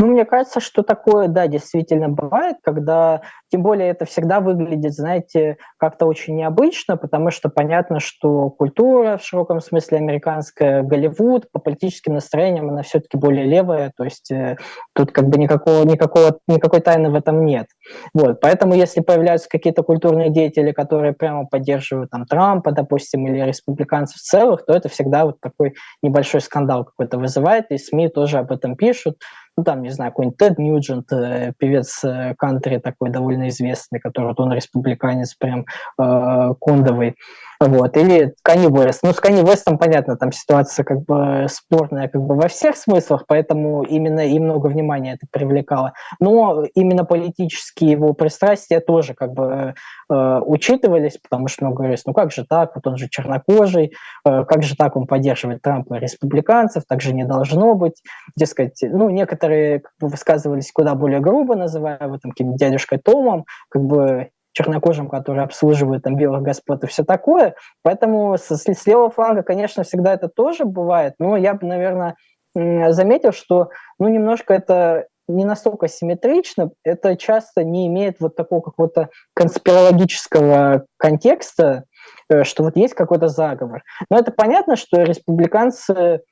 Ну, 0.00 0.06
мне 0.06 0.24
кажется, 0.24 0.60
что 0.60 0.84
такое, 0.84 1.26
да, 1.26 1.48
действительно 1.48 2.08
бывает, 2.08 2.58
когда, 2.62 3.22
тем 3.50 3.64
более 3.64 3.88
это 3.88 4.04
всегда 4.04 4.38
выглядит, 4.38 4.94
знаете, 4.94 5.56
как-то 5.76 6.06
очень 6.06 6.36
необычно, 6.36 6.96
потому 6.96 7.32
что 7.32 7.48
понятно, 7.48 7.98
что 7.98 8.48
культура 8.48 9.16
в 9.18 9.24
широком 9.24 9.60
смысле 9.60 9.98
американская, 9.98 10.84
Голливуд 10.84 11.50
по 11.50 11.58
политическим 11.58 12.14
настроениям, 12.14 12.68
она 12.70 12.82
все-таки 12.82 13.16
более 13.16 13.44
левая, 13.44 13.90
то 13.96 14.04
есть 14.04 14.30
э, 14.30 14.56
тут 14.94 15.10
как 15.10 15.28
бы 15.28 15.36
никакого, 15.36 15.84
никакого, 15.84 16.38
никакой 16.46 16.80
тайны 16.80 17.10
в 17.10 17.16
этом 17.16 17.44
нет. 17.44 17.66
Вот, 18.14 18.38
поэтому 18.40 18.74
если 18.74 19.00
появляются 19.00 19.48
какие-то 19.48 19.82
культурные 19.82 20.30
деятели, 20.30 20.70
которые 20.70 21.12
прямо 21.12 21.44
поддерживают 21.44 22.10
там 22.10 22.24
Трампа, 22.24 22.70
допустим, 22.70 23.26
или 23.26 23.40
республиканцев 23.40 24.18
в 24.18 24.22
целых, 24.22 24.64
то 24.64 24.74
это 24.74 24.88
всегда 24.88 25.24
вот 25.24 25.40
такой 25.40 25.74
небольшой 26.04 26.40
скандал 26.40 26.84
какой-то 26.84 27.18
вызывает, 27.18 27.72
и 27.72 27.78
СМИ 27.78 28.10
тоже 28.10 28.38
об 28.38 28.52
этом 28.52 28.76
пишут, 28.76 29.16
ну, 29.58 29.64
там, 29.64 29.82
не 29.82 29.90
знаю, 29.90 30.12
какой-нибудь 30.12 30.38
Тед 30.38 30.58
Ньюджент, 30.58 31.12
э, 31.12 31.52
певец 31.58 32.04
э, 32.04 32.36
кантри 32.38 32.78
такой 32.78 33.10
довольно 33.10 33.48
известный, 33.48 33.98
который 33.98 34.28
вот 34.28 34.38
он 34.38 34.52
республиканец 34.52 35.34
прям 35.34 35.66
э, 35.98 36.54
кондовый, 36.60 37.16
вот, 37.60 37.96
или 37.96 38.34
Канни 38.42 38.66
Вест. 38.66 39.00
Ну, 39.02 39.12
с 39.12 39.16
Канни 39.16 39.40
Вестом, 39.40 39.78
понятно, 39.78 40.16
там 40.16 40.30
ситуация 40.30 40.84
как 40.84 41.04
бы 41.04 41.46
спорная 41.48 42.08
как 42.08 42.22
бы 42.22 42.36
во 42.36 42.48
всех 42.48 42.76
смыслах, 42.76 43.24
поэтому 43.26 43.82
именно 43.82 44.20
и 44.20 44.38
много 44.38 44.68
внимания 44.68 45.14
это 45.14 45.26
привлекало. 45.30 45.92
Но 46.20 46.64
именно 46.74 47.04
политические 47.04 47.92
его 47.92 48.12
пристрастия 48.12 48.80
тоже 48.80 49.14
как 49.14 49.32
бы 49.32 49.74
э, 50.08 50.40
учитывались, 50.46 51.18
потому 51.18 51.48
что 51.48 51.64
много 51.64 51.78
говорилось, 51.78 52.06
ну 52.06 52.12
как 52.12 52.30
же 52.30 52.44
так, 52.48 52.76
вот 52.76 52.86
он 52.86 52.96
же 52.96 53.08
чернокожий, 53.08 53.92
э, 54.24 54.44
как 54.44 54.62
же 54.62 54.76
так 54.76 54.96
он 54.96 55.06
поддерживает 55.06 55.60
Трампа 55.62 55.96
и 55.96 56.00
республиканцев, 56.00 56.84
так 56.88 57.00
же 57.00 57.12
не 57.12 57.24
должно 57.24 57.74
быть. 57.74 58.02
Дескать, 58.36 58.78
ну, 58.82 59.10
некоторые 59.10 59.80
как 59.80 59.92
бы, 60.00 60.08
высказывались 60.08 60.70
куда 60.70 60.94
более 60.94 61.20
грубо, 61.20 61.56
называя 61.56 61.98
его 62.00 62.18
там 62.18 62.30
каким-то 62.30 62.56
дядюшкой 62.56 62.98
Томом, 62.98 63.46
как 63.68 63.82
бы 63.82 64.30
чернокожим, 64.58 65.08
которые 65.08 65.44
обслуживают 65.44 66.02
там 66.02 66.16
белых 66.16 66.42
господ 66.42 66.82
и 66.82 66.88
все 66.88 67.04
такое. 67.04 67.54
Поэтому 67.82 68.36
с, 68.36 68.50
с 68.50 68.86
левого 68.86 69.10
фланга, 69.10 69.42
конечно, 69.42 69.84
всегда 69.84 70.14
это 70.14 70.28
тоже 70.28 70.64
бывает, 70.64 71.14
но 71.20 71.36
я 71.36 71.54
бы, 71.54 71.64
наверное, 71.66 72.16
заметил, 72.54 73.32
что 73.32 73.70
ну, 74.00 74.08
немножко 74.08 74.54
это 74.54 75.06
не 75.28 75.44
настолько 75.44 75.86
симметрично, 75.86 76.70
это 76.82 77.16
часто 77.16 77.62
не 77.62 77.86
имеет 77.86 78.16
вот 78.18 78.34
такого 78.34 78.60
какого-то 78.60 79.10
конспирологического 79.34 80.86
контекста, 80.96 81.84
э, 82.30 82.44
что 82.44 82.64
вот 82.64 82.76
есть 82.76 82.94
какой-то 82.94 83.28
заговор. 83.28 83.82
Но 84.10 84.18
это 84.18 84.32
понятно, 84.32 84.74
что 84.74 85.02
республиканцы, 85.02 86.22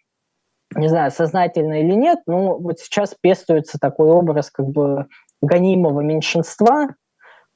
не 0.75 0.89
знаю, 0.89 1.13
сознательно 1.13 1.81
или 1.81 1.93
нет, 1.93 2.21
но 2.27 2.59
вот 2.59 2.81
сейчас 2.81 3.15
пестуется 3.21 3.79
такой 3.79 4.09
образ 4.09 4.51
как 4.51 4.67
бы 4.67 5.07
гонимого 5.43 6.01
меньшинства, 6.01 6.89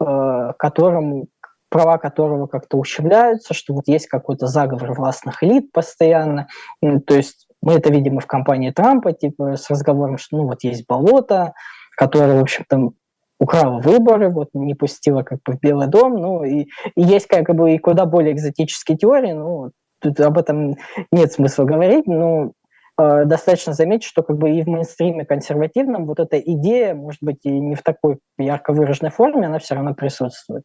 Э, 0.01 0.53
которому 0.59 1.29
права 1.69 1.99
которого 1.99 2.47
как-то 2.47 2.79
ущемляются, 2.79 3.55
что 3.55 3.75
вот 3.75 3.87
есть 3.87 4.07
какой-то 4.07 4.47
заговор 4.47 4.93
властных 4.93 5.43
элит 5.45 5.73
постоянно. 5.73 6.49
То 6.81 7.15
есть 7.15 7.47
мы 7.63 7.75
это 7.75 7.93
видим 7.93 8.19
и 8.19 8.21
в 8.21 8.27
кампании 8.27 8.71
Трампа, 8.71 9.13
типа 9.13 9.57
с 9.57 9.71
разговором, 9.71 10.19
что 10.19 10.39
ну 10.39 10.45
вот 10.47 10.65
есть 10.65 10.87
болото, 10.89 11.53
которое, 11.97 12.39
в 12.39 12.43
общем-то, 12.43 12.91
украла 13.39 13.79
выборы, 13.81 14.31
вот 14.31 14.49
не 14.55 14.75
пустила 14.75 15.23
как 15.23 15.41
бы 15.45 15.53
в 15.53 15.61
Белый 15.61 15.87
дом, 15.87 16.17
ну 16.17 16.45
и, 16.45 16.63
и 16.97 17.03
есть 17.03 17.27
как 17.29 17.55
бы 17.55 17.75
и 17.75 17.79
куда 17.79 18.07
более 18.07 18.33
экзотические 18.33 18.99
теории, 18.99 19.33
ну 19.33 19.71
тут 20.01 20.19
об 20.19 20.39
этом 20.39 20.77
нет 21.13 21.33
смысла 21.33 21.65
говорить, 21.65 22.07
но 22.07 22.53
достаточно 23.27 23.73
заметить, 23.73 24.05
что 24.05 24.23
как 24.23 24.37
бы 24.37 24.51
и 24.51 24.63
в 24.63 24.67
мейнстриме 24.67 25.25
консервативном 25.25 26.07
вот 26.07 26.21
эта 26.21 26.39
идея, 26.39 26.95
может 26.95 27.23
быть, 27.23 27.41
и 27.45 27.51
не 27.51 27.75
в 27.75 27.83
такой 27.83 28.19
ярко 28.39 28.73
выраженной 28.73 29.11
форме, 29.11 29.47
она 29.47 29.59
все 29.59 29.75
равно 29.75 29.95
присутствует. 29.95 30.63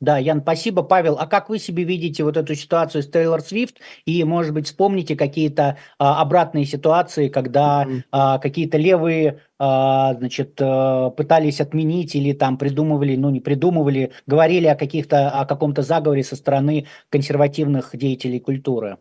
Да, 0.00 0.16
Ян, 0.16 0.40
спасибо, 0.40 0.82
Павел. 0.82 1.18
А 1.18 1.26
как 1.26 1.50
вы 1.50 1.58
себе 1.58 1.84
видите 1.84 2.24
вот 2.24 2.38
эту 2.38 2.54
ситуацию 2.54 3.02
с 3.02 3.10
Тейлор 3.10 3.42
Свифт? 3.42 3.80
И, 4.06 4.24
может 4.24 4.54
быть, 4.54 4.66
вспомните 4.66 5.14
какие-то 5.14 5.76
а, 5.98 6.22
обратные 6.22 6.64
ситуации, 6.64 7.28
когда 7.28 7.84
mm-hmm. 7.84 8.02
а, 8.10 8.38
какие-то 8.38 8.78
левые, 8.78 9.40
а, 9.58 10.14
значит, 10.14 10.58
а, 10.58 11.10
пытались 11.10 11.60
отменить 11.60 12.14
или 12.14 12.32
там 12.32 12.56
придумывали, 12.56 13.14
ну 13.16 13.28
не 13.28 13.40
придумывали, 13.40 14.12
говорили 14.26 14.68
о 14.68 14.74
каких-то, 14.74 15.28
о 15.28 15.44
каком-то 15.44 15.82
заговоре 15.82 16.24
со 16.24 16.34
стороны 16.34 16.86
консервативных 17.10 17.90
деятелей 17.92 18.40
культуры? 18.40 18.96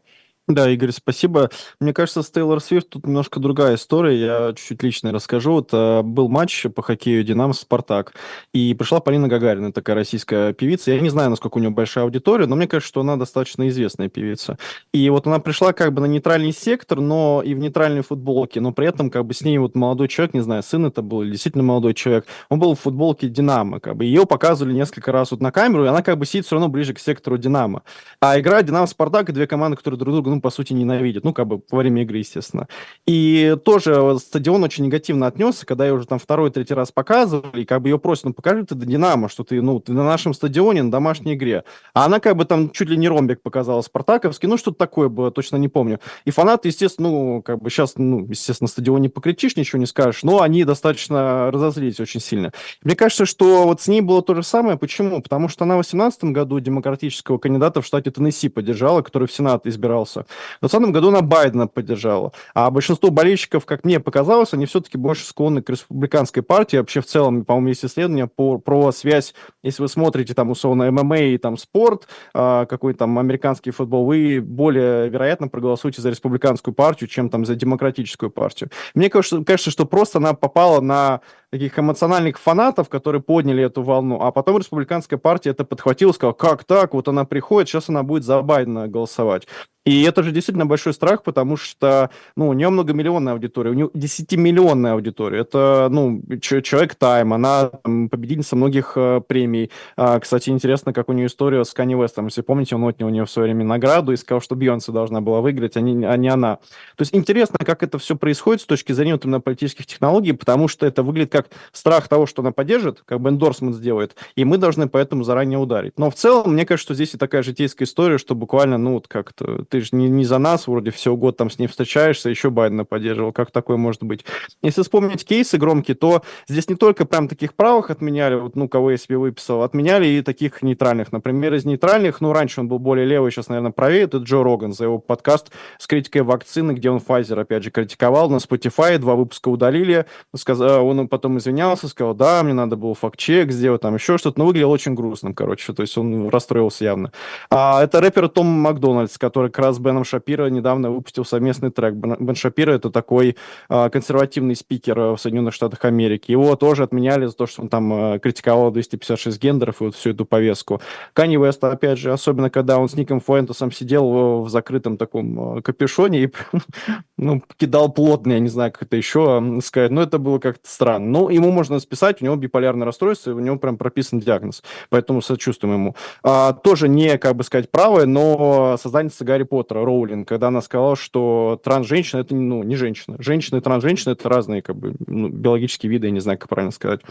Да, 0.49 0.67
Игорь, 0.67 0.91
спасибо. 0.91 1.51
Мне 1.79 1.93
кажется, 1.93 2.23
с 2.23 2.31
Тейлор 2.31 2.59
Свифт 2.59 2.89
тут 2.89 3.05
немножко 3.05 3.39
другая 3.39 3.75
история. 3.75 4.19
Я 4.19 4.53
чуть-чуть 4.55 4.81
лично 4.81 5.11
расскажу. 5.11 5.51
Вот 5.51 5.69
э, 5.73 6.01
был 6.01 6.27
матч 6.27 6.65
по 6.73 6.81
хоккею 6.81 7.23
«Динамо» 7.23 7.53
«Спартак», 7.53 8.15
и 8.51 8.73
пришла 8.73 8.99
Полина 8.99 9.27
Гагарина, 9.27 9.71
такая 9.71 9.95
российская 9.95 10.53
певица. 10.53 10.89
Я 10.89 11.01
не 11.01 11.09
знаю, 11.09 11.29
насколько 11.29 11.57
у 11.57 11.59
нее 11.59 11.69
большая 11.69 12.05
аудитория, 12.05 12.47
но 12.47 12.55
мне 12.55 12.67
кажется, 12.67 12.87
что 12.87 13.01
она 13.01 13.15
достаточно 13.15 13.69
известная 13.69 14.09
певица. 14.09 14.57
И 14.91 15.07
вот 15.11 15.27
она 15.27 15.37
пришла 15.37 15.71
как 15.71 15.93
бы 15.93 16.01
на 16.01 16.07
нейтральный 16.07 16.51
сектор, 16.51 16.99
но 16.99 17.43
и 17.45 17.53
в 17.53 17.59
нейтральной 17.59 18.01
футболке, 18.01 18.59
но 18.59 18.71
при 18.71 18.87
этом 18.87 19.11
как 19.11 19.27
бы 19.27 19.35
с 19.35 19.41
ней 19.41 19.59
вот 19.59 19.75
молодой 19.75 20.07
человек, 20.07 20.33
не 20.33 20.41
знаю, 20.41 20.63
сын 20.63 20.83
это 20.83 21.03
был 21.03 21.23
действительно 21.25 21.63
молодой 21.63 21.93
человек, 21.93 22.25
он 22.49 22.57
был 22.57 22.73
в 22.73 22.79
футболке 22.79 23.29
«Динамо», 23.29 23.79
как 23.79 23.97
бы. 23.97 24.05
Ее 24.05 24.25
показывали 24.25 24.73
несколько 24.73 25.11
раз 25.11 25.29
вот 25.29 25.41
на 25.41 25.51
камеру, 25.51 25.85
и 25.85 25.89
она 25.89 26.01
как 26.01 26.17
бы 26.17 26.25
сидит 26.25 26.47
все 26.47 26.55
равно 26.55 26.69
ближе 26.69 26.95
к 26.95 26.99
сектору 26.99 27.37
«Динамо». 27.37 27.83
А 28.19 28.39
игра 28.39 28.63
«Динамо» 28.63 28.87
«Спартак» 28.87 29.29
и 29.29 29.31
две 29.31 29.45
команды, 29.45 29.77
которые 29.77 29.99
друг 29.99 30.11
друга, 30.11 30.31
ну, 30.31 30.38
по 30.41 30.49
сути, 30.49 30.73
ненавидят. 30.73 31.23
Ну, 31.23 31.33
как 31.33 31.47
бы 31.47 31.61
во 31.69 31.79
время 31.79 32.03
игры, 32.03 32.19
естественно. 32.19 32.67
И 33.05 33.57
тоже 33.65 34.17
стадион 34.19 34.63
очень 34.63 34.85
негативно 34.85 35.27
отнесся, 35.27 35.65
когда 35.65 35.85
я 35.85 35.93
уже 35.93 36.05
там 36.05 36.19
второй, 36.19 36.51
третий 36.51 36.73
раз 36.73 36.91
показывали, 36.91 37.61
и 37.61 37.65
как 37.65 37.81
бы 37.81 37.89
ее 37.89 37.99
просят, 37.99 38.25
ну, 38.25 38.33
покажи 38.33 38.65
ты 38.65 38.75
Динамо, 38.75 39.29
что 39.29 39.43
ты, 39.43 39.61
ну, 39.61 39.79
ты 39.79 39.91
на 39.93 40.03
нашем 40.03 40.33
стадионе, 40.33 40.83
на 40.83 40.91
домашней 40.91 41.33
игре. 41.33 41.63
А 41.93 42.05
она 42.05 42.19
как 42.19 42.35
бы 42.35 42.45
там 42.45 42.69
чуть 42.69 42.89
ли 42.89 42.97
не 42.97 43.09
ромбик 43.09 43.41
показала 43.41 43.81
спартаковский, 43.81 44.47
ну, 44.47 44.57
что-то 44.57 44.77
такое 44.77 45.09
было, 45.09 45.31
точно 45.31 45.57
не 45.57 45.67
помню. 45.67 45.99
И 46.25 46.31
фанаты, 46.31 46.69
естественно, 46.69 47.09
ну, 47.09 47.41
как 47.41 47.61
бы 47.61 47.69
сейчас, 47.69 47.93
ну, 47.97 48.25
естественно, 48.27 48.65
на 48.65 48.69
стадионе 48.69 48.99
не 48.99 49.09
покричишь, 49.09 49.55
ничего 49.55 49.79
не 49.79 49.85
скажешь, 49.85 50.23
но 50.23 50.41
они 50.41 50.63
достаточно 50.63 51.49
разозлились 51.51 51.99
очень 51.99 52.19
сильно. 52.19 52.51
Мне 52.83 52.95
кажется, 52.95 53.25
что 53.25 53.63
вот 53.63 53.81
с 53.81 53.87
ней 53.87 54.01
было 54.01 54.21
то 54.21 54.35
же 54.35 54.43
самое. 54.43 54.77
Почему? 54.77 55.21
Потому 55.21 55.49
что 55.49 55.63
она 55.63 55.75
в 55.75 55.77
2018 55.79 56.25
году 56.25 56.59
демократического 56.59 57.37
кандидата 57.37 57.81
в 57.81 57.85
штате 57.85 58.11
Теннесси 58.11 58.49
поддержала, 58.49 59.01
который 59.01 59.27
в 59.27 59.31
Сенат 59.31 59.65
избирался. 59.65 60.25
В 60.61 60.67
2020 60.67 60.93
году 60.93 61.09
она 61.09 61.21
Байдена 61.21 61.67
поддержала. 61.67 62.31
А 62.53 62.69
большинство 62.71 63.09
болельщиков, 63.09 63.65
как 63.65 63.83
мне 63.83 63.99
показалось, 63.99 64.53
они 64.53 64.65
все-таки 64.65 64.97
больше 64.97 65.25
склонны 65.25 65.61
к 65.61 65.69
республиканской 65.69 66.43
партии. 66.43 66.77
Вообще 66.77 67.01
в 67.01 67.05
целом, 67.05 67.45
по-моему, 67.45 67.69
есть 67.69 67.85
исследования 67.85 68.27
по, 68.27 68.57
про 68.57 68.91
связь, 68.91 69.33
если 69.63 69.81
вы 69.81 69.87
смотрите 69.87 70.33
там 70.33 70.49
условно 70.49 70.91
ММА 70.91 71.17
и 71.19 71.37
там 71.37 71.57
спорт, 71.57 72.07
э, 72.33 72.65
какой-то 72.69 72.99
там 72.99 73.17
американский 73.19 73.71
футбол, 73.71 74.05
вы 74.05 74.41
более 74.41 75.09
вероятно 75.09 75.47
проголосуете 75.47 76.01
за 76.01 76.09
республиканскую 76.09 76.73
партию, 76.73 77.09
чем 77.09 77.29
там 77.29 77.45
за 77.45 77.55
демократическую 77.55 78.29
партию. 78.29 78.69
Мне 78.93 79.09
кажется, 79.09 79.43
кажется 79.43 79.71
что 79.71 79.85
просто 79.85 80.19
она 80.19 80.33
попала 80.33 80.81
на 80.81 81.21
таких 81.51 81.77
эмоциональных 81.79 82.39
фанатов, 82.39 82.89
которые 82.89 83.21
подняли 83.21 83.63
эту 83.63 83.81
волну, 83.81 84.21
а 84.21 84.31
потом 84.31 84.57
республиканская 84.57 85.17
партия 85.17 85.51
это 85.51 85.65
подхватила, 85.65 86.11
сказала, 86.11 86.33
как 86.33 86.63
так, 86.63 86.93
вот 86.93 87.07
она 87.07 87.25
приходит, 87.25 87.69
сейчас 87.69 87.89
она 87.89 88.03
будет 88.03 88.23
за 88.23 88.41
Байдена 88.41 88.87
голосовать. 88.87 89.47
И 89.85 90.03
это 90.03 90.23
же 90.23 90.31
действительно 90.31 90.65
большой 90.65 90.93
страх, 90.93 91.23
потому 91.23 91.57
что, 91.57 92.11
ну, 92.35 92.49
у 92.49 92.53
нее 92.53 92.69
многомиллионная 92.69 93.33
аудитория, 93.33 93.71
у 93.71 93.73
нее 93.73 93.89
десятимиллионная 93.93 94.93
аудитория. 94.93 95.39
Это, 95.39 95.87
ну, 95.89 96.21
человек 96.41 96.95
Тайм, 96.95 97.33
она 97.33 97.71
там, 97.83 98.09
победительница 98.09 98.55
многих 98.55 98.93
э, 98.95 99.21
премий. 99.25 99.71
А, 99.95 100.19
кстати, 100.19 100.49
интересно, 100.49 100.93
как 100.93 101.09
у 101.09 101.13
нее 101.13 101.27
история 101.27 101.63
с 101.63 101.73
Канни 101.73 101.95
Вестом. 101.95 102.27
Если 102.27 102.41
помните, 102.41 102.75
он 102.75 102.83
отнял 102.83 103.07
у 103.07 103.09
нее 103.09 103.25
в 103.25 103.31
свое 103.31 103.47
время 103.47 103.65
награду 103.65 104.11
и 104.11 104.17
сказал, 104.17 104.41
что 104.41 104.55
Бьонсе 104.55 104.91
должна 104.91 105.21
была 105.21 105.41
выиграть, 105.41 105.77
а 105.77 105.81
не, 105.81 106.05
а 106.05 106.15
не 106.17 106.27
она. 106.27 106.57
То 106.95 107.01
есть 107.01 107.15
интересно, 107.15 107.57
как 107.59 107.81
это 107.81 107.97
все 107.97 108.15
происходит 108.15 108.61
с 108.61 108.65
точки 108.65 108.91
зрения 108.91 109.13
вот, 109.13 109.25
именно 109.25 109.39
политических 109.39 109.87
технологий, 109.87 110.33
потому 110.33 110.67
что 110.67 110.85
это 110.85 111.03
выглядит 111.03 111.31
как 111.31 111.38
страх 111.71 112.07
того, 112.07 112.25
что 112.25 112.41
она 112.41 112.51
поддержит, 112.51 113.01
как 113.05 113.21
бы 113.21 113.29
эндорсмент 113.29 113.75
сделает, 113.75 114.15
и 114.35 114.45
мы 114.45 114.57
должны 114.57 114.87
поэтому 114.87 115.23
заранее 115.23 115.59
ударить. 115.59 115.93
Но 115.97 116.09
в 116.09 116.15
целом, 116.15 116.53
мне 116.53 116.65
кажется, 116.65 116.85
что 116.85 116.93
здесь 116.95 117.13
и 117.13 117.17
такая 117.17 117.43
житейская 117.43 117.85
история, 117.85 118.17
что 118.17 118.35
буквально, 118.35 118.77
ну, 118.77 118.93
вот 118.93 119.07
как-то 119.07 119.65
ты 119.65 119.81
же 119.81 119.89
не, 119.91 120.09
не 120.09 120.25
за 120.25 120.37
нас, 120.37 120.67
вроде 120.67 120.91
всего 120.91 121.17
год 121.17 121.37
там 121.37 121.49
с 121.49 121.59
ней 121.59 121.67
встречаешься, 121.67 122.29
еще 122.29 122.49
Байдена 122.49 122.85
поддерживал, 122.85 123.31
как 123.31 123.51
такое 123.51 123.77
может 123.77 124.03
быть? 124.03 124.25
Если 124.61 124.81
вспомнить 124.81 125.25
кейсы 125.25 125.57
громкие, 125.57 125.95
то 125.95 126.23
здесь 126.47 126.69
не 126.69 126.75
только 126.75 127.05
прям 127.05 127.27
таких 127.27 127.53
правых 127.53 127.89
отменяли, 127.89 128.35
вот, 128.35 128.55
ну, 128.55 128.67
кого 128.67 128.91
я 128.91 128.97
себе 128.97 129.17
выписал, 129.17 129.63
отменяли 129.63 130.07
и 130.07 130.21
таких 130.21 130.61
нейтральных. 130.61 131.11
Например, 131.11 131.53
из 131.53 131.65
нейтральных, 131.65 132.21
ну, 132.21 132.33
раньше 132.33 132.61
он 132.61 132.67
был 132.67 132.79
более 132.79 133.05
левый, 133.05 133.31
сейчас, 133.31 133.49
наверное, 133.49 133.71
правее, 133.71 134.03
это 134.03 134.17
Джо 134.17 134.43
Роган 134.43 134.73
за 134.73 134.85
его 134.85 134.99
подкаст 134.99 135.51
с 135.77 135.87
критикой 135.87 136.23
вакцины, 136.23 136.73
где 136.73 136.89
он 136.89 136.97
Pfizer, 136.97 137.39
опять 137.39 137.63
же, 137.63 137.71
критиковал 137.71 138.29
на 138.29 138.37
Spotify, 138.37 138.97
два 138.97 139.15
выпуска 139.15 139.49
удалили, 139.49 140.05
сказал, 140.35 140.87
он 140.87 141.07
потом 141.07 141.28
извинялся, 141.37 141.87
сказал, 141.87 142.13
да, 142.13 142.43
мне 142.43 142.53
надо 142.53 142.75
было 142.75 142.95
факт-чек 142.95 143.51
сделать, 143.51 143.81
там 143.81 143.95
еще 143.95 144.17
что-то, 144.17 144.39
но 144.39 144.45
выглядел 144.45 144.71
очень 144.71 144.95
грустным, 144.95 145.33
короче, 145.33 145.73
то 145.73 145.81
есть 145.81 145.97
он 145.97 146.29
расстроился 146.29 146.83
явно. 146.83 147.11
А, 147.49 147.83
это 147.83 148.01
рэпер 148.01 148.29
Том 148.29 148.47
Макдональдс, 148.47 149.17
который 149.17 149.49
как 149.49 149.65
раз 149.65 149.75
с 149.77 149.79
Беном 149.79 150.03
Шапиро 150.03 150.47
недавно 150.47 150.91
выпустил 150.91 151.25
совместный 151.25 151.71
трек. 151.71 151.93
Бен 151.93 152.35
Шапиро 152.35 152.71
это 152.71 152.89
такой 152.89 153.37
а, 153.67 153.89
консервативный 153.89 154.55
спикер 154.55 154.99
в 154.99 155.17
Соединенных 155.17 155.53
Штатах 155.53 155.85
Америки. 155.85 156.31
Его 156.31 156.55
тоже 156.55 156.83
отменяли 156.83 157.25
за 157.25 157.33
то, 157.33 157.45
что 157.45 157.61
он 157.61 157.69
там 157.69 157.93
а, 157.93 158.19
критиковал 158.19 158.71
256 158.71 159.41
гендеров 159.41 159.81
и 159.81 159.85
вот 159.85 159.95
всю 159.95 160.11
эту 160.11 160.25
повестку. 160.25 160.81
Канни 161.13 161.37
Уэст, 161.37 161.63
опять 161.63 161.99
же, 161.99 162.11
особенно 162.11 162.49
когда 162.49 162.77
он 162.77 162.89
с 162.89 162.95
Ником 162.95 163.19
Фуэнтесом 163.19 163.71
сидел 163.71 164.41
в 164.41 164.49
закрытом 164.49 164.97
таком 164.97 165.57
а, 165.57 165.61
капюшоне 165.61 166.23
и 166.23 166.33
ну, 167.17 167.41
кидал 167.57 167.91
плотно, 167.91 168.33
я 168.33 168.39
не 168.39 168.49
знаю, 168.49 168.71
как 168.71 168.83
это 168.83 168.95
еще 168.97 169.59
сказать, 169.63 169.91
но 169.91 170.01
это 170.01 170.19
было 170.19 170.39
как-то 170.39 170.69
странно. 170.69 171.11
Ну, 171.19 171.27
ему 171.27 171.51
можно 171.51 171.81
списать, 171.81 172.21
у 172.21 172.25
него 172.25 172.37
биполярное 172.37 172.85
расстройство, 172.85 173.31
и 173.31 173.33
у 173.33 173.39
него 173.39 173.57
прям 173.57 173.77
прописан 173.77 174.21
диагноз, 174.21 174.63
поэтому 174.89 175.21
сочувствуем 175.21 175.73
ему. 175.73 175.95
А, 176.23 176.53
тоже 176.53 176.87
не, 176.87 177.17
как 177.17 177.35
бы 177.35 177.43
сказать, 177.43 177.69
правое, 177.69 178.05
но 178.05 178.77
создательница 178.81 179.25
Гарри 179.25 179.43
Поттера, 179.43 179.83
Роулинг, 179.83 180.25
когда 180.29 180.47
она 180.47 180.61
сказала, 180.61 180.95
что 180.95 181.59
транс-женщина– 181.61 182.19
это 182.21 182.33
ну, 182.35 182.63
не 182.63 182.77
женщина. 182.77 183.17
Женщина 183.19 183.57
и 183.57 183.61
транс-женщина– 183.61 184.11
это 184.13 184.29
разные 184.29 184.61
как 184.61 184.77
бы, 184.77 184.93
ну, 185.07 185.27
биологические 185.27 185.89
виды, 185.89 186.07
я 186.07 186.11
не 186.11 186.21
знаю, 186.21 186.39
как 186.39 186.47
правильно 186.47 186.71
сказать. 186.71 187.01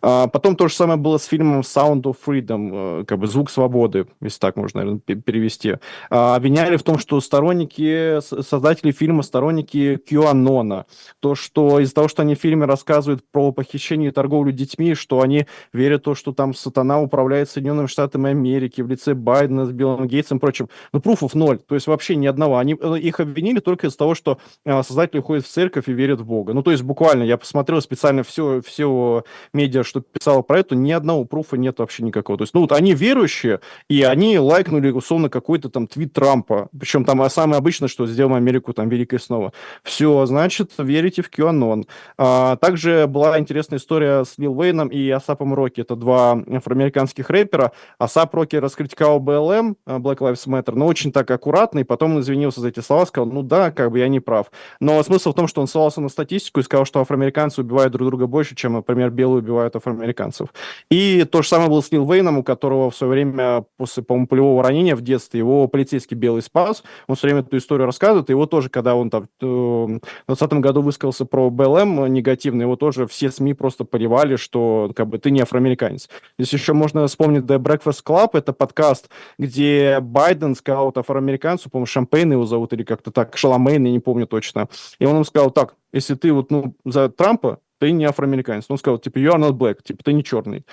А 0.00 0.28
потом 0.28 0.54
то 0.54 0.68
же 0.68 0.74
самое 0.74 1.00
было 1.00 1.18
с 1.18 1.24
фильмом 1.24 1.62
Sound 1.62 2.02
of 2.02 2.16
Freedom, 2.24 3.00
э, 3.00 3.04
как 3.06 3.18
бы 3.18 3.26
«Звук 3.26 3.50
свободы», 3.50 4.06
если 4.20 4.38
так 4.38 4.54
можно, 4.54 4.82
наверное, 4.82 5.00
перевести. 5.00 5.74
А, 6.10 6.36
обвиняли 6.36 6.76
в 6.76 6.84
том, 6.84 6.98
что 7.00 7.20
сторонники, 7.20 8.20
создатели 8.20 8.92
фильма 8.92 9.24
сторонники 9.24 10.00
QAnon. 10.08 10.84
То, 11.18 11.34
что 11.34 11.80
из-за 11.80 11.94
того, 11.94 12.06
что 12.06 12.22
они 12.22 12.36
в 12.36 12.40
фильме 12.40 12.64
рассказывают 12.66 13.24
про 13.32 13.47
похищение 13.52 14.10
и 14.10 14.12
торговлю 14.12 14.52
детьми, 14.52 14.94
что 14.94 15.20
они 15.20 15.46
верят 15.72 16.02
в 16.02 16.04
то, 16.04 16.14
что 16.14 16.32
там 16.32 16.54
сатана 16.54 17.00
управляет 17.00 17.50
Соединенными 17.50 17.86
Штатами 17.86 18.30
Америки 18.30 18.80
в 18.80 18.88
лице 18.88 19.14
Байдена 19.14 19.66
с 19.66 19.72
Биллом 19.72 20.06
Гейтсом 20.06 20.38
и 20.38 20.40
прочим. 20.40 20.68
Ну, 20.92 21.00
пруфов 21.00 21.34
ноль, 21.34 21.58
то 21.58 21.74
есть 21.74 21.86
вообще 21.86 22.16
ни 22.16 22.26
одного. 22.26 22.58
Они, 22.58 22.76
э, 22.80 22.98
их 22.98 23.20
обвинили 23.20 23.60
только 23.60 23.86
из-за 23.86 23.98
того, 23.98 24.14
что 24.14 24.38
а, 24.64 24.82
создатели 24.82 25.20
ходят 25.20 25.46
в 25.46 25.48
церковь 25.48 25.88
и 25.88 25.92
верят 25.92 26.20
в 26.20 26.26
Бога. 26.26 26.52
Ну, 26.52 26.62
то 26.62 26.70
есть 26.70 26.82
буквально, 26.82 27.22
я 27.22 27.36
посмотрел 27.36 27.80
специально 27.80 28.22
все, 28.22 28.60
все 28.60 29.24
медиа, 29.52 29.84
что 29.84 30.00
писало 30.00 30.42
про 30.42 30.60
это, 30.60 30.76
ни 30.76 30.92
одного 30.92 31.24
пруфа 31.24 31.56
нет 31.56 31.78
вообще 31.78 32.02
никакого. 32.02 32.38
То 32.38 32.42
есть, 32.42 32.54
ну, 32.54 32.60
вот 32.60 32.72
они 32.72 32.94
верующие, 32.94 33.60
и 33.88 34.02
они 34.02 34.38
лайкнули, 34.38 34.90
условно, 34.90 35.28
какой-то 35.28 35.68
там 35.68 35.86
твит 35.86 36.12
Трампа. 36.12 36.68
Причем 36.78 37.04
там 37.04 37.22
а, 37.22 37.30
самое 37.30 37.58
обычное, 37.58 37.88
что 37.88 38.06
сделаем 38.06 38.34
Америку 38.34 38.72
там 38.72 38.88
великой 38.88 39.20
снова. 39.20 39.52
Все, 39.82 40.26
значит, 40.26 40.72
верите 40.78 41.22
в 41.22 41.30
QAnon. 41.30 41.86
А, 42.16 42.56
также 42.56 43.06
была 43.06 43.37
интересная 43.38 43.78
история 43.78 44.24
с 44.24 44.38
Лил 44.38 44.58
Уэйном 44.58 44.88
и 44.88 45.08
Асапом 45.10 45.54
Рокки. 45.54 45.80
Это 45.80 45.96
два 45.96 46.32
афроамериканских 46.32 47.30
рэпера. 47.30 47.72
Асап 47.98 48.34
Рокки 48.34 48.56
раскритиковал 48.56 49.20
БЛМ, 49.20 49.76
Black 49.86 50.18
Lives 50.18 50.46
Matter, 50.46 50.74
но 50.74 50.86
очень 50.86 51.12
так 51.12 51.30
аккуратно, 51.30 51.80
и 51.80 51.84
потом 51.84 52.14
он 52.14 52.20
извинился 52.20 52.60
за 52.60 52.68
эти 52.68 52.80
слова, 52.80 53.04
сказал, 53.06 53.30
ну 53.30 53.42
да, 53.42 53.70
как 53.70 53.90
бы 53.90 53.98
я 53.98 54.08
не 54.08 54.20
прав. 54.20 54.50
Но 54.80 55.02
смысл 55.02 55.32
в 55.32 55.34
том, 55.34 55.48
что 55.48 55.60
он 55.60 55.66
ссылался 55.66 56.00
на 56.00 56.08
статистику 56.08 56.60
и 56.60 56.62
сказал, 56.62 56.84
что 56.84 57.00
афроамериканцы 57.00 57.60
убивают 57.60 57.92
друг 57.92 58.08
друга 58.08 58.26
больше, 58.26 58.54
чем, 58.54 58.74
например, 58.74 59.10
белые 59.10 59.38
убивают 59.38 59.76
афроамериканцев. 59.76 60.48
И 60.90 61.24
то 61.24 61.42
же 61.42 61.48
самое 61.48 61.68
было 61.68 61.80
с 61.80 61.90
Лил 61.90 62.10
Вейном, 62.10 62.38
у 62.38 62.42
которого 62.42 62.90
в 62.90 62.96
свое 62.96 63.12
время 63.12 63.64
после, 63.76 64.02
по-моему, 64.02 64.26
полевого 64.26 64.62
ранения 64.62 64.96
в 64.96 65.02
детстве 65.02 65.38
его 65.38 65.66
полицейский 65.68 66.16
белый 66.16 66.42
спас. 66.42 66.82
Он 67.06 67.16
все 67.16 67.26
время 67.26 67.40
эту 67.40 67.56
историю 67.56 67.86
рассказывает. 67.86 68.30
И 68.30 68.32
его 68.32 68.46
тоже, 68.46 68.70
когда 68.70 68.94
он 68.94 69.10
там 69.10 69.28
э, 69.40 69.46
в 69.46 70.00
2020 70.26 70.52
году 70.54 70.82
высказался 70.82 71.24
про 71.24 71.50
БЛМ 71.50 72.12
негативно, 72.12 72.62
его 72.62 72.76
тоже 72.76 73.06
все 73.06 73.17
СМИ 73.26 73.54
просто 73.54 73.84
поливали, 73.84 74.36
что 74.36 74.92
как 74.94 75.08
бы 75.08 75.18
ты 75.18 75.30
не 75.30 75.40
афроамериканец. 75.40 76.08
Здесь 76.38 76.52
еще 76.52 76.72
можно 76.72 77.06
вспомнить 77.06 77.44
The 77.44 77.58
Breakfast 77.58 78.04
Club, 78.04 78.30
это 78.34 78.52
подкаст, 78.52 79.10
где 79.38 79.98
Байден 80.00 80.54
сказал 80.54 80.86
вот 80.86 80.98
афроамериканцу, 80.98 81.70
по-моему, 81.70 81.86
Шампейн 81.86 82.32
его 82.32 82.46
зовут, 82.46 82.72
или 82.72 82.84
как-то 82.84 83.10
так, 83.10 83.36
Шаламейн, 83.36 83.84
я 83.84 83.92
не 83.92 84.00
помню 84.00 84.26
точно. 84.26 84.68
И 84.98 85.04
он 85.04 85.14
ему 85.14 85.24
сказал, 85.24 85.50
так, 85.50 85.74
если 85.92 86.14
ты 86.14 86.32
вот, 86.32 86.50
ну, 86.50 86.74
за 86.84 87.08
Трампа, 87.08 87.58
ты 87.78 87.92
не 87.92 88.04
афроамериканец. 88.04 88.66
Он 88.68 88.78
сказал, 88.78 88.98
типа, 88.98 89.18
you 89.18 89.32
are 89.32 89.40
not 89.40 89.52
black, 89.52 89.82
типа, 89.82 90.02
ты 90.04 90.12
не 90.12 90.24
черный. 90.24 90.64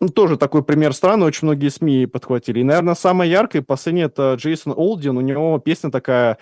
Ну, 0.00 0.08
тоже 0.08 0.36
такой 0.36 0.64
пример 0.64 0.92
страны, 0.94 1.24
очень 1.24 1.46
многие 1.46 1.68
СМИ 1.68 2.06
подхватили. 2.06 2.58
И, 2.58 2.64
наверное, 2.64 2.96
самая 2.96 3.28
яркая 3.28 3.62
последняя 3.62 4.06
это 4.06 4.34
Джейсон 4.36 4.74
Олдин. 4.76 5.16
У 5.16 5.20
него 5.20 5.56
песня 5.60 5.92
такая 5.92 6.38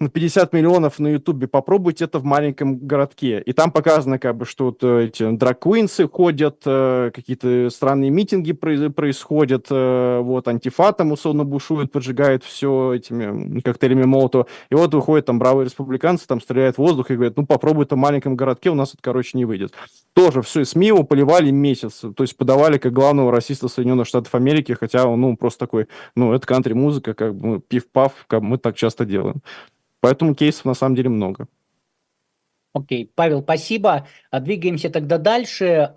на 0.00 0.08
50 0.08 0.52
миллионов 0.52 1.00
на 1.00 1.08
Ютубе, 1.08 1.48
попробуйте 1.48 2.04
это 2.04 2.20
в 2.20 2.24
маленьком 2.24 2.76
городке. 2.78 3.42
И 3.44 3.52
там 3.52 3.72
показано, 3.72 4.20
как 4.20 4.36
бы, 4.36 4.46
что 4.46 4.66
вот 4.66 4.84
э, 4.84 5.06
эти 5.06 5.28
драквинсы 5.32 6.06
ходят, 6.06 6.62
э, 6.64 7.10
какие-то 7.12 7.68
странные 7.70 8.10
митинги 8.10 8.52
происходят, 8.52 9.66
э, 9.70 10.20
вот, 10.22 10.46
антифа 10.46 10.92
там 10.92 11.10
условно 11.10 11.44
бушует, 11.44 11.90
поджигает 11.90 12.44
все 12.44 12.94
этими 12.94 13.60
коктейлями 13.60 14.04
Молотова. 14.04 14.46
И 14.70 14.76
вот 14.76 14.94
выходят 14.94 15.26
там 15.26 15.40
бравые 15.40 15.64
республиканцы, 15.64 16.28
там 16.28 16.40
стреляют 16.40 16.76
в 16.76 16.78
воздух 16.78 17.10
и 17.10 17.14
говорят, 17.14 17.36
ну, 17.36 17.44
попробуй 17.44 17.84
это 17.84 17.96
в 17.96 17.98
маленьком 17.98 18.36
городке, 18.36 18.70
у 18.70 18.74
нас 18.74 18.90
это, 18.90 19.02
короче, 19.02 19.36
не 19.36 19.44
выйдет. 19.44 19.72
Тоже 20.12 20.42
все, 20.42 20.64
СМИ 20.64 20.88
его 20.88 21.02
поливали 21.02 21.50
месяц, 21.50 22.04
то 22.14 22.22
есть 22.22 22.36
подавали 22.36 22.78
как 22.78 22.92
главного 22.92 23.32
расиста 23.32 23.66
Соединенных 23.66 24.06
Штатов 24.06 24.32
Америки, 24.36 24.76
хотя 24.78 25.08
он, 25.08 25.20
ну, 25.20 25.36
просто 25.36 25.58
такой, 25.58 25.88
ну, 26.14 26.32
это 26.34 26.46
кантри-музыка, 26.46 27.14
как 27.14 27.34
бы, 27.34 27.46
ну, 27.48 27.58
пив-пав, 27.58 28.12
как 28.28 28.42
мы 28.42 28.58
так 28.58 28.76
часто 28.76 29.04
делаем. 29.04 29.42
Поэтому 30.00 30.34
кейсов 30.34 30.64
на 30.64 30.74
самом 30.74 30.94
деле 30.94 31.08
много. 31.08 31.48
Окей, 32.72 33.10
Павел, 33.14 33.42
спасибо. 33.42 34.06
А 34.30 34.40
двигаемся 34.40 34.90
тогда 34.90 35.18
дальше 35.18 35.92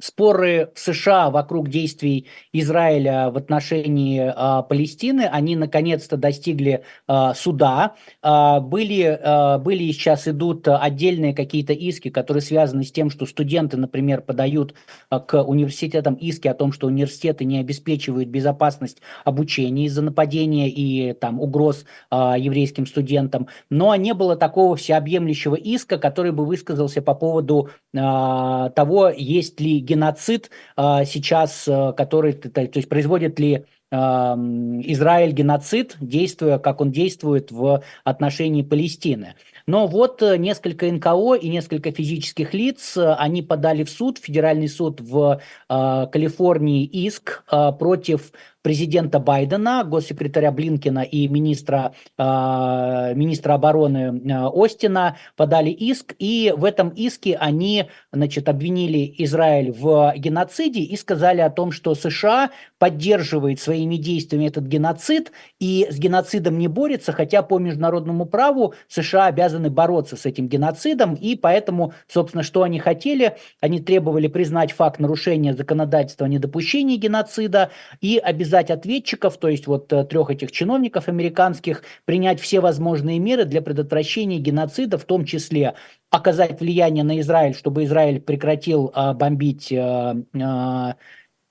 споры 0.00 0.70
в 0.74 0.78
США 0.78 1.30
вокруг 1.30 1.68
действий 1.68 2.26
Израиля 2.52 3.30
в 3.30 3.36
отношении 3.36 4.32
а, 4.34 4.62
Палестины, 4.62 5.22
они 5.22 5.56
наконец-то 5.56 6.16
достигли 6.16 6.84
а, 7.06 7.34
суда. 7.34 7.94
А, 8.22 8.60
были, 8.60 9.18
а, 9.22 9.58
были 9.58 9.90
сейчас 9.92 10.28
идут 10.28 10.68
отдельные 10.68 11.34
какие-то 11.34 11.72
иски, 11.72 12.10
которые 12.10 12.42
связаны 12.42 12.84
с 12.84 12.92
тем, 12.92 13.10
что 13.10 13.24
студенты, 13.26 13.76
например, 13.76 14.20
подают 14.20 14.74
а, 15.08 15.20
к 15.20 15.42
университетам 15.42 16.14
иски 16.14 16.48
о 16.48 16.54
том, 16.54 16.72
что 16.72 16.88
университеты 16.88 17.44
не 17.44 17.58
обеспечивают 17.58 18.28
безопасность 18.28 18.98
обучения 19.24 19.86
из-за 19.86 20.02
нападения 20.02 20.68
и 20.68 21.14
там 21.14 21.40
угроз 21.40 21.86
а, 22.10 22.36
еврейским 22.36 22.86
студентам. 22.86 23.48
Но 23.70 23.94
не 23.96 24.12
было 24.12 24.36
такого 24.36 24.76
всеобъемлющего 24.76 25.54
иска, 25.54 25.96
который 25.98 26.32
бы 26.32 26.44
высказался 26.44 27.00
по 27.00 27.14
поводу 27.14 27.70
а, 27.96 28.70
того, 28.70 29.08
есть 29.08 29.58
ли 29.60 29.85
геноцид 29.86 30.50
а, 30.76 31.04
сейчас, 31.04 31.66
а, 31.68 31.92
который, 31.92 32.34
то 32.34 32.60
есть 32.60 32.88
производит 32.88 33.38
ли 33.38 33.64
Израиль 33.88 35.30
геноцид, 35.30 35.96
действуя, 36.00 36.58
как 36.58 36.80
он 36.80 36.90
действует 36.90 37.52
в 37.52 37.84
отношении 38.02 38.62
Палестины. 38.62 39.36
Но 39.66 39.88
вот 39.88 40.22
э, 40.22 40.36
несколько 40.36 40.90
НКО 40.90 41.34
и 41.34 41.48
несколько 41.48 41.90
физических 41.90 42.54
лиц, 42.54 42.96
э, 42.96 43.14
они 43.14 43.42
подали 43.42 43.82
в 43.82 43.90
суд, 43.90 44.18
федеральный 44.18 44.68
суд 44.68 45.00
в 45.00 45.40
э, 45.68 46.06
Калифорнии 46.12 46.84
иск 46.84 47.42
э, 47.50 47.72
против 47.76 48.30
президента 48.66 49.20
Байдена, 49.20 49.84
госсекретаря 49.84 50.50
Блинкина 50.50 51.04
и 51.04 51.28
министра, 51.28 51.94
э, 52.18 53.12
министра 53.14 53.54
обороны 53.54 54.20
э, 54.28 54.48
Остина 54.52 55.18
подали 55.36 55.70
иск, 55.70 56.16
и 56.18 56.52
в 56.56 56.64
этом 56.64 56.88
иске 56.88 57.36
они 57.36 57.84
значит, 58.10 58.48
обвинили 58.48 59.14
Израиль 59.18 59.70
в 59.70 60.12
геноциде 60.16 60.80
и 60.80 60.96
сказали 60.96 61.42
о 61.42 61.50
том, 61.50 61.70
что 61.70 61.94
США 61.94 62.50
поддерживает 62.80 63.60
своими 63.60 63.94
действиями 63.98 64.48
этот 64.48 64.64
геноцид 64.64 65.30
и 65.60 65.86
с 65.88 65.96
геноцидом 65.96 66.58
не 66.58 66.66
борется, 66.66 67.12
хотя 67.12 67.42
по 67.42 67.60
международному 67.60 68.26
праву 68.26 68.74
США 68.88 69.26
обязаны 69.26 69.70
бороться 69.70 70.16
с 70.16 70.26
этим 70.26 70.48
геноцидом, 70.48 71.14
и 71.14 71.36
поэтому, 71.36 71.92
собственно, 72.08 72.42
что 72.42 72.64
они 72.64 72.80
хотели, 72.80 73.36
они 73.60 73.78
требовали 73.78 74.26
признать 74.26 74.72
факт 74.72 74.98
нарушения 74.98 75.54
законодательства 75.54 76.26
о 76.26 76.28
недопущении 76.28 76.96
геноцида 76.96 77.70
и 78.00 78.18
обязательно 78.18 78.55
обязать 78.56 78.70
ответчиков, 78.70 79.36
то 79.38 79.48
есть 79.48 79.66
вот 79.66 79.92
э, 79.92 80.04
трех 80.04 80.30
этих 80.30 80.52
чиновников 80.52 81.08
американских, 81.08 81.82
принять 82.04 82.40
все 82.40 82.60
возможные 82.60 83.18
меры 83.18 83.44
для 83.44 83.62
предотвращения 83.62 84.38
геноцида, 84.38 84.98
в 84.98 85.04
том 85.04 85.24
числе 85.24 85.74
оказать 86.10 86.60
влияние 86.60 87.04
на 87.04 87.20
Израиль, 87.20 87.54
чтобы 87.54 87.84
Израиль 87.84 88.20
прекратил 88.20 88.90
а, 88.94 89.12
бомбить 89.12 89.72
а, 89.72 90.96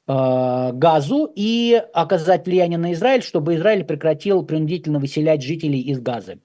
газу 0.07 1.31
и 1.35 1.81
оказать 1.93 2.45
влияние 2.45 2.77
на 2.77 2.93
Израиль, 2.93 3.23
чтобы 3.23 3.55
Израиль 3.55 3.83
прекратил 3.83 4.43
принудительно 4.43 4.99
выселять 4.99 5.41
жителей 5.41 5.81
из 5.81 5.99
газы. 5.99 6.39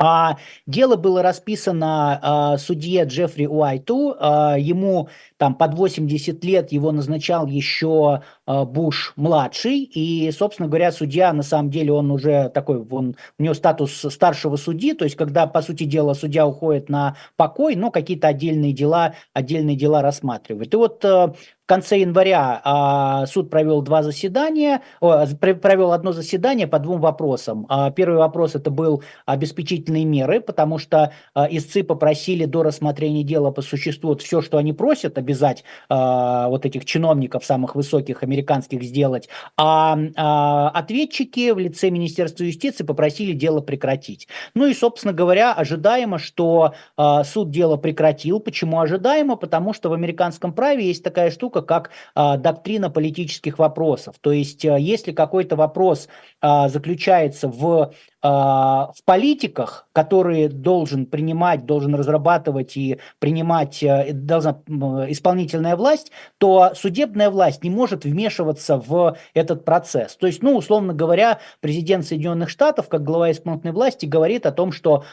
А 0.00 0.36
дело 0.64 0.94
было 0.94 1.22
расписано 1.22 2.20
а, 2.22 2.56
судье 2.58 3.04
Джеффри 3.04 3.46
Уайту, 3.46 4.14
а, 4.18 4.56
ему 4.56 5.08
там 5.38 5.56
под 5.56 5.74
80 5.74 6.44
лет 6.44 6.70
его 6.70 6.92
назначал 6.92 7.48
еще 7.48 8.22
а, 8.46 8.64
Буш 8.64 9.12
младший, 9.16 9.80
и, 9.80 10.30
собственно 10.30 10.68
говоря, 10.68 10.92
судья 10.92 11.32
на 11.32 11.42
самом 11.42 11.70
деле 11.70 11.92
он 11.92 12.12
уже 12.12 12.48
такой, 12.50 12.78
он, 12.88 13.16
у 13.38 13.42
него 13.42 13.54
статус 13.54 14.06
старшего 14.08 14.54
судьи, 14.54 14.92
то 14.92 15.04
есть 15.04 15.16
когда, 15.16 15.48
по 15.48 15.62
сути 15.62 15.82
дела, 15.82 16.14
судья 16.14 16.46
уходит 16.46 16.88
на 16.88 17.16
покой, 17.36 17.74
но 17.74 17.90
какие-то 17.90 18.28
отдельные 18.28 18.72
дела, 18.72 19.14
отдельные 19.32 19.74
дела 19.74 20.00
рассматривает. 20.00 20.72
И 20.74 20.76
вот 20.76 21.04
а, 21.04 21.34
конце 21.68 22.00
января 22.00 22.60
а, 22.64 23.26
суд 23.26 23.50
провел 23.50 23.82
два 23.82 24.02
заседания, 24.02 24.82
о, 25.00 25.26
провел 25.36 25.92
одно 25.92 26.12
заседание 26.12 26.66
по 26.66 26.78
двум 26.78 27.00
вопросам. 27.00 27.66
А, 27.68 27.90
первый 27.90 28.18
вопрос 28.18 28.54
это 28.54 28.70
был 28.70 29.02
обеспечительные 29.26 30.04
меры, 30.04 30.40
потому 30.40 30.78
что 30.78 31.12
а, 31.34 31.46
истцы 31.50 31.84
попросили 31.84 32.46
до 32.46 32.62
рассмотрения 32.62 33.22
дела 33.22 33.50
по 33.50 33.62
существу 33.62 34.08
вот 34.10 34.22
все, 34.22 34.40
что 34.40 34.58
они 34.58 34.72
просят, 34.72 35.18
обязать 35.18 35.62
а, 35.88 36.48
вот 36.48 36.64
этих 36.64 36.84
чиновников 36.86 37.44
самых 37.44 37.74
высоких 37.74 38.22
американских 38.22 38.82
сделать, 38.82 39.28
а, 39.56 39.98
а 40.16 40.70
ответчики 40.70 41.50
в 41.50 41.58
лице 41.58 41.90
Министерства 41.90 42.44
юстиции 42.44 42.84
попросили 42.84 43.32
дело 43.32 43.60
прекратить. 43.60 44.26
Ну 44.54 44.66
и, 44.66 44.74
собственно 44.74 45.12
говоря, 45.12 45.52
ожидаемо, 45.52 46.18
что 46.18 46.72
а, 46.96 47.24
суд 47.24 47.50
дело 47.50 47.76
прекратил. 47.76 48.40
Почему 48.40 48.80
ожидаемо? 48.80 49.36
Потому 49.36 49.74
что 49.74 49.90
в 49.90 49.92
американском 49.92 50.54
праве 50.54 50.86
есть 50.86 51.04
такая 51.04 51.30
штука, 51.30 51.57
штука, 51.58 51.62
как 51.62 51.90
а, 52.14 52.36
доктрина 52.36 52.90
политических 52.90 53.58
вопросов. 53.58 54.16
То 54.20 54.32
есть, 54.32 54.64
а, 54.64 54.78
если 54.78 55.12
какой-то 55.12 55.56
вопрос 55.56 56.08
а, 56.40 56.68
заключается 56.68 57.48
в 57.48 57.92
в 58.20 58.96
политиках, 59.04 59.86
которые 59.92 60.48
должен 60.48 61.06
принимать, 61.06 61.66
должен 61.66 61.94
разрабатывать 61.94 62.76
и 62.76 62.98
принимать 63.20 63.78
должна 64.12 64.60
исполнительная 65.08 65.76
власть, 65.76 66.10
то 66.38 66.72
судебная 66.74 67.30
власть 67.30 67.62
не 67.62 67.70
может 67.70 68.04
вмешиваться 68.04 68.76
в 68.76 69.16
этот 69.34 69.64
процесс. 69.64 70.16
То 70.16 70.26
есть, 70.26 70.42
ну, 70.42 70.56
условно 70.56 70.94
говоря, 70.94 71.38
президент 71.60 72.06
Соединенных 72.06 72.48
Штатов, 72.48 72.88
как 72.88 73.04
глава 73.04 73.30
исполнительной 73.30 73.72
власти, 73.72 74.06
говорит 74.06 74.46
о 74.46 74.52
том, 74.52 74.72
что 74.72 75.04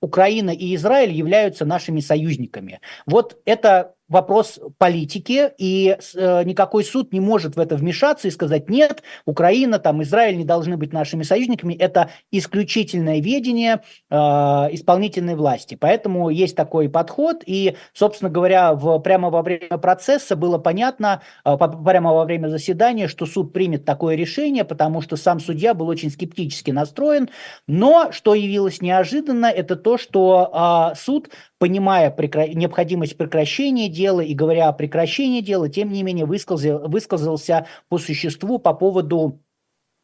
Украина 0.00 0.50
и 0.50 0.74
Израиль 0.74 1.12
являются 1.12 1.64
нашими 1.64 2.00
союзниками. 2.00 2.80
Вот 3.06 3.38
это 3.44 3.95
вопрос 4.08 4.60
политики, 4.78 5.50
и 5.58 5.96
э, 6.14 6.44
никакой 6.44 6.84
суд 6.84 7.12
не 7.12 7.20
может 7.20 7.56
в 7.56 7.60
это 7.60 7.76
вмешаться 7.76 8.28
и 8.28 8.30
сказать, 8.30 8.70
нет, 8.70 9.02
Украина, 9.24 9.78
там, 9.78 10.02
Израиль 10.02 10.36
не 10.36 10.44
должны 10.44 10.76
быть 10.76 10.92
нашими 10.92 11.22
союзниками. 11.22 11.74
Это 11.74 12.10
исключительное 12.30 13.20
ведение 13.20 13.82
э, 14.10 14.16
исполнительной 14.16 15.34
власти. 15.34 15.74
Поэтому 15.74 16.30
есть 16.30 16.54
такой 16.54 16.88
подход, 16.88 17.42
и, 17.46 17.76
собственно 17.92 18.30
говоря, 18.30 18.74
в, 18.74 18.98
прямо 19.00 19.30
во 19.30 19.42
время 19.42 19.78
процесса 19.78 20.36
было 20.36 20.58
понятно, 20.58 21.22
э, 21.44 21.56
прямо 21.56 22.12
во 22.12 22.24
время 22.24 22.48
заседания, 22.48 23.08
что 23.08 23.26
суд 23.26 23.52
примет 23.52 23.84
такое 23.84 24.14
решение, 24.14 24.64
потому 24.64 25.00
что 25.00 25.16
сам 25.16 25.40
судья 25.40 25.74
был 25.74 25.88
очень 25.88 26.10
скептически 26.10 26.70
настроен. 26.70 27.28
Но, 27.66 28.12
что 28.12 28.34
явилось 28.34 28.80
неожиданно, 28.80 29.46
это 29.46 29.74
то, 29.74 29.98
что 29.98 30.92
э, 30.92 30.96
суд 30.96 31.30
понимая 31.58 32.10
прекра... 32.10 32.46
необходимость 32.46 33.16
прекращения 33.16 33.88
дела 33.96 34.20
и 34.20 34.34
говоря 34.34 34.68
о 34.68 34.72
прекращении 34.72 35.40
дела, 35.40 35.68
тем 35.68 35.90
не 35.90 36.02
менее 36.02 36.26
высказал, 36.26 36.88
высказался 36.88 37.66
по 37.88 37.98
существу 37.98 38.58
по 38.58 38.74
поводу 38.74 39.40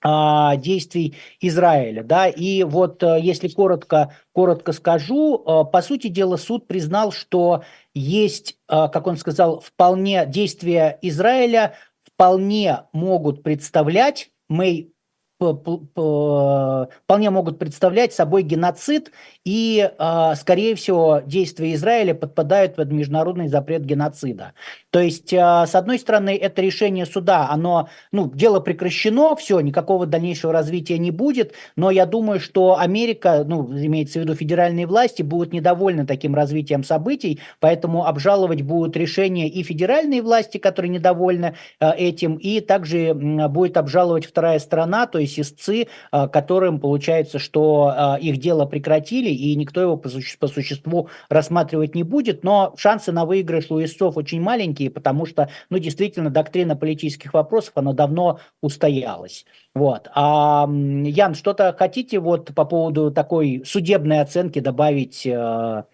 а, 0.04 0.56
действий 0.56 1.14
Израиля, 1.40 2.02
да, 2.02 2.26
и 2.26 2.64
вот 2.64 3.04
э, 3.04 3.18
если 3.20 3.46
коротко, 3.46 4.12
коротко 4.32 4.72
скажу, 4.72 5.36
э, 5.38 5.70
по 5.70 5.80
сути 5.80 6.08
дела 6.08 6.36
суд 6.36 6.66
признал, 6.66 7.12
что 7.12 7.62
есть, 7.94 8.56
э, 8.68 8.88
как 8.92 9.06
он 9.06 9.16
сказал, 9.16 9.60
вполне 9.60 10.26
действия 10.26 10.98
Израиля 11.02 11.74
вполне 12.04 12.80
могут 12.92 13.44
представлять, 13.44 14.30
мы 14.48 14.92
вполне 15.38 17.30
могут 17.30 17.58
представлять 17.60 18.12
собой 18.12 18.42
геноцид, 18.42 19.12
и, 19.44 19.90
а, 19.98 20.36
скорее 20.36 20.76
всего, 20.76 21.20
действия 21.26 21.74
Израиля 21.74 22.14
подпадают 22.14 22.76
под 22.76 22.92
международный 22.92 23.48
запрет 23.48 23.84
геноцида. 23.84 24.52
То 24.90 25.00
есть, 25.00 25.34
а, 25.34 25.66
с 25.66 25.74
одной 25.74 25.98
стороны, 25.98 26.36
это 26.36 26.62
решение 26.62 27.06
суда, 27.06 27.48
оно, 27.50 27.88
ну, 28.12 28.30
дело 28.32 28.60
прекращено, 28.60 29.34
все, 29.34 29.58
никакого 29.60 30.06
дальнейшего 30.06 30.52
развития 30.52 30.96
не 30.98 31.10
будет, 31.10 31.54
но 31.74 31.90
я 31.90 32.06
думаю, 32.06 32.38
что 32.38 32.78
Америка, 32.78 33.42
ну, 33.44 33.68
имеется 33.72 34.20
в 34.20 34.22
виду 34.22 34.36
федеральные 34.36 34.86
власти, 34.86 35.22
будут 35.22 35.52
недовольны 35.52 36.06
таким 36.06 36.36
развитием 36.36 36.84
событий, 36.84 37.40
поэтому 37.58 38.06
обжаловать 38.06 38.62
будут 38.62 38.96
решения 38.96 39.48
и 39.48 39.64
федеральные 39.64 40.22
власти, 40.22 40.58
которые 40.58 40.90
недовольны 40.90 41.56
а, 41.80 41.90
этим, 41.90 42.36
и 42.36 42.60
также 42.60 43.12
будет 43.14 43.76
обжаловать 43.76 44.26
вторая 44.26 44.60
сторона, 44.60 45.06
то 45.06 45.18
есть 45.18 45.40
истцы, 45.40 45.88
которым 46.10 46.78
получается, 46.78 47.38
что 47.38 48.16
их 48.20 48.36
дело 48.38 48.66
прекратили, 48.66 49.31
и 49.32 49.54
никто 49.56 49.80
его 49.80 49.96
по, 49.96 50.08
суще- 50.08 50.38
по 50.38 50.46
существу 50.46 51.08
рассматривать 51.28 51.94
не 51.94 52.02
будет, 52.02 52.44
но 52.44 52.74
шансы 52.76 53.12
на 53.12 53.24
выигрыш 53.24 53.70
у 53.70 53.82
истцов 53.82 54.16
очень 54.16 54.40
маленькие, 54.40 54.90
потому 54.90 55.26
что, 55.26 55.48
ну, 55.70 55.78
действительно, 55.78 56.30
доктрина 56.30 56.76
политических 56.76 57.34
вопросов, 57.34 57.72
она 57.76 57.92
давно 57.92 58.40
устоялась. 58.60 59.44
Вот. 59.74 60.08
А, 60.14 60.68
Ян, 60.68 61.34
что-то 61.34 61.74
хотите 61.78 62.18
вот 62.18 62.54
по 62.54 62.64
поводу 62.64 63.10
такой 63.10 63.62
судебной 63.64 64.20
оценки 64.20 64.58
добавить? 64.58 65.26
Э? 65.26 65.84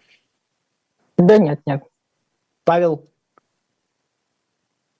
Да 1.17 1.37
нет, 1.37 1.61
нет. 1.65 1.83
Павел? 2.65 3.09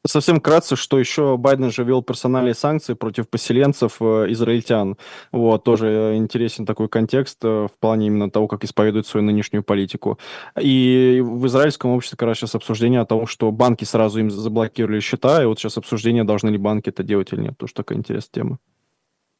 Совсем 0.10 0.40
кратко, 0.40 0.76
что 0.76 0.98
еще 0.98 1.38
Байден 1.38 1.72
же 1.72 1.84
ввел 1.84 2.02
персональные 2.02 2.56
санкции 2.56 2.96
против 2.96 3.30
поселенцев 3.30 3.98
э, 4.02 4.26
израильтян. 4.30 4.98
Вот, 5.32 5.64
тоже 5.64 5.88
э, 5.88 6.18
интересен 6.18 6.66
такой 6.66 6.90
контекст 6.90 7.38
э, 7.44 7.68
в 7.68 7.80
плане 7.80 8.08
именно 8.08 8.32
того, 8.32 8.48
как 8.48 8.64
исповедуют 8.64 9.06
свою 9.06 9.24
нынешнюю 9.24 9.64
политику. 9.64 10.18
И 10.60 11.22
в 11.24 11.46
израильском 11.46 11.92
обществе 11.92 12.18
как 12.18 12.28
раз 12.28 12.38
сейчас 12.38 12.56
обсуждение 12.56 13.02
о 13.02 13.06
том, 13.06 13.28
что 13.28 13.52
банки 13.52 13.84
сразу 13.84 14.20
им 14.20 14.32
заблокировали 14.32 15.00
счета, 15.00 15.44
и 15.44 15.46
вот 15.46 15.60
сейчас 15.60 15.78
обсуждение, 15.78 16.24
должны 16.24 16.50
ли 16.50 16.58
банки 16.58 16.90
это 16.90 17.04
делать 17.04 17.32
или 17.32 17.42
нет. 17.42 17.58
Тоже 17.60 17.74
такая 17.76 18.00
интересная 18.00 18.32
тема. 18.34 18.60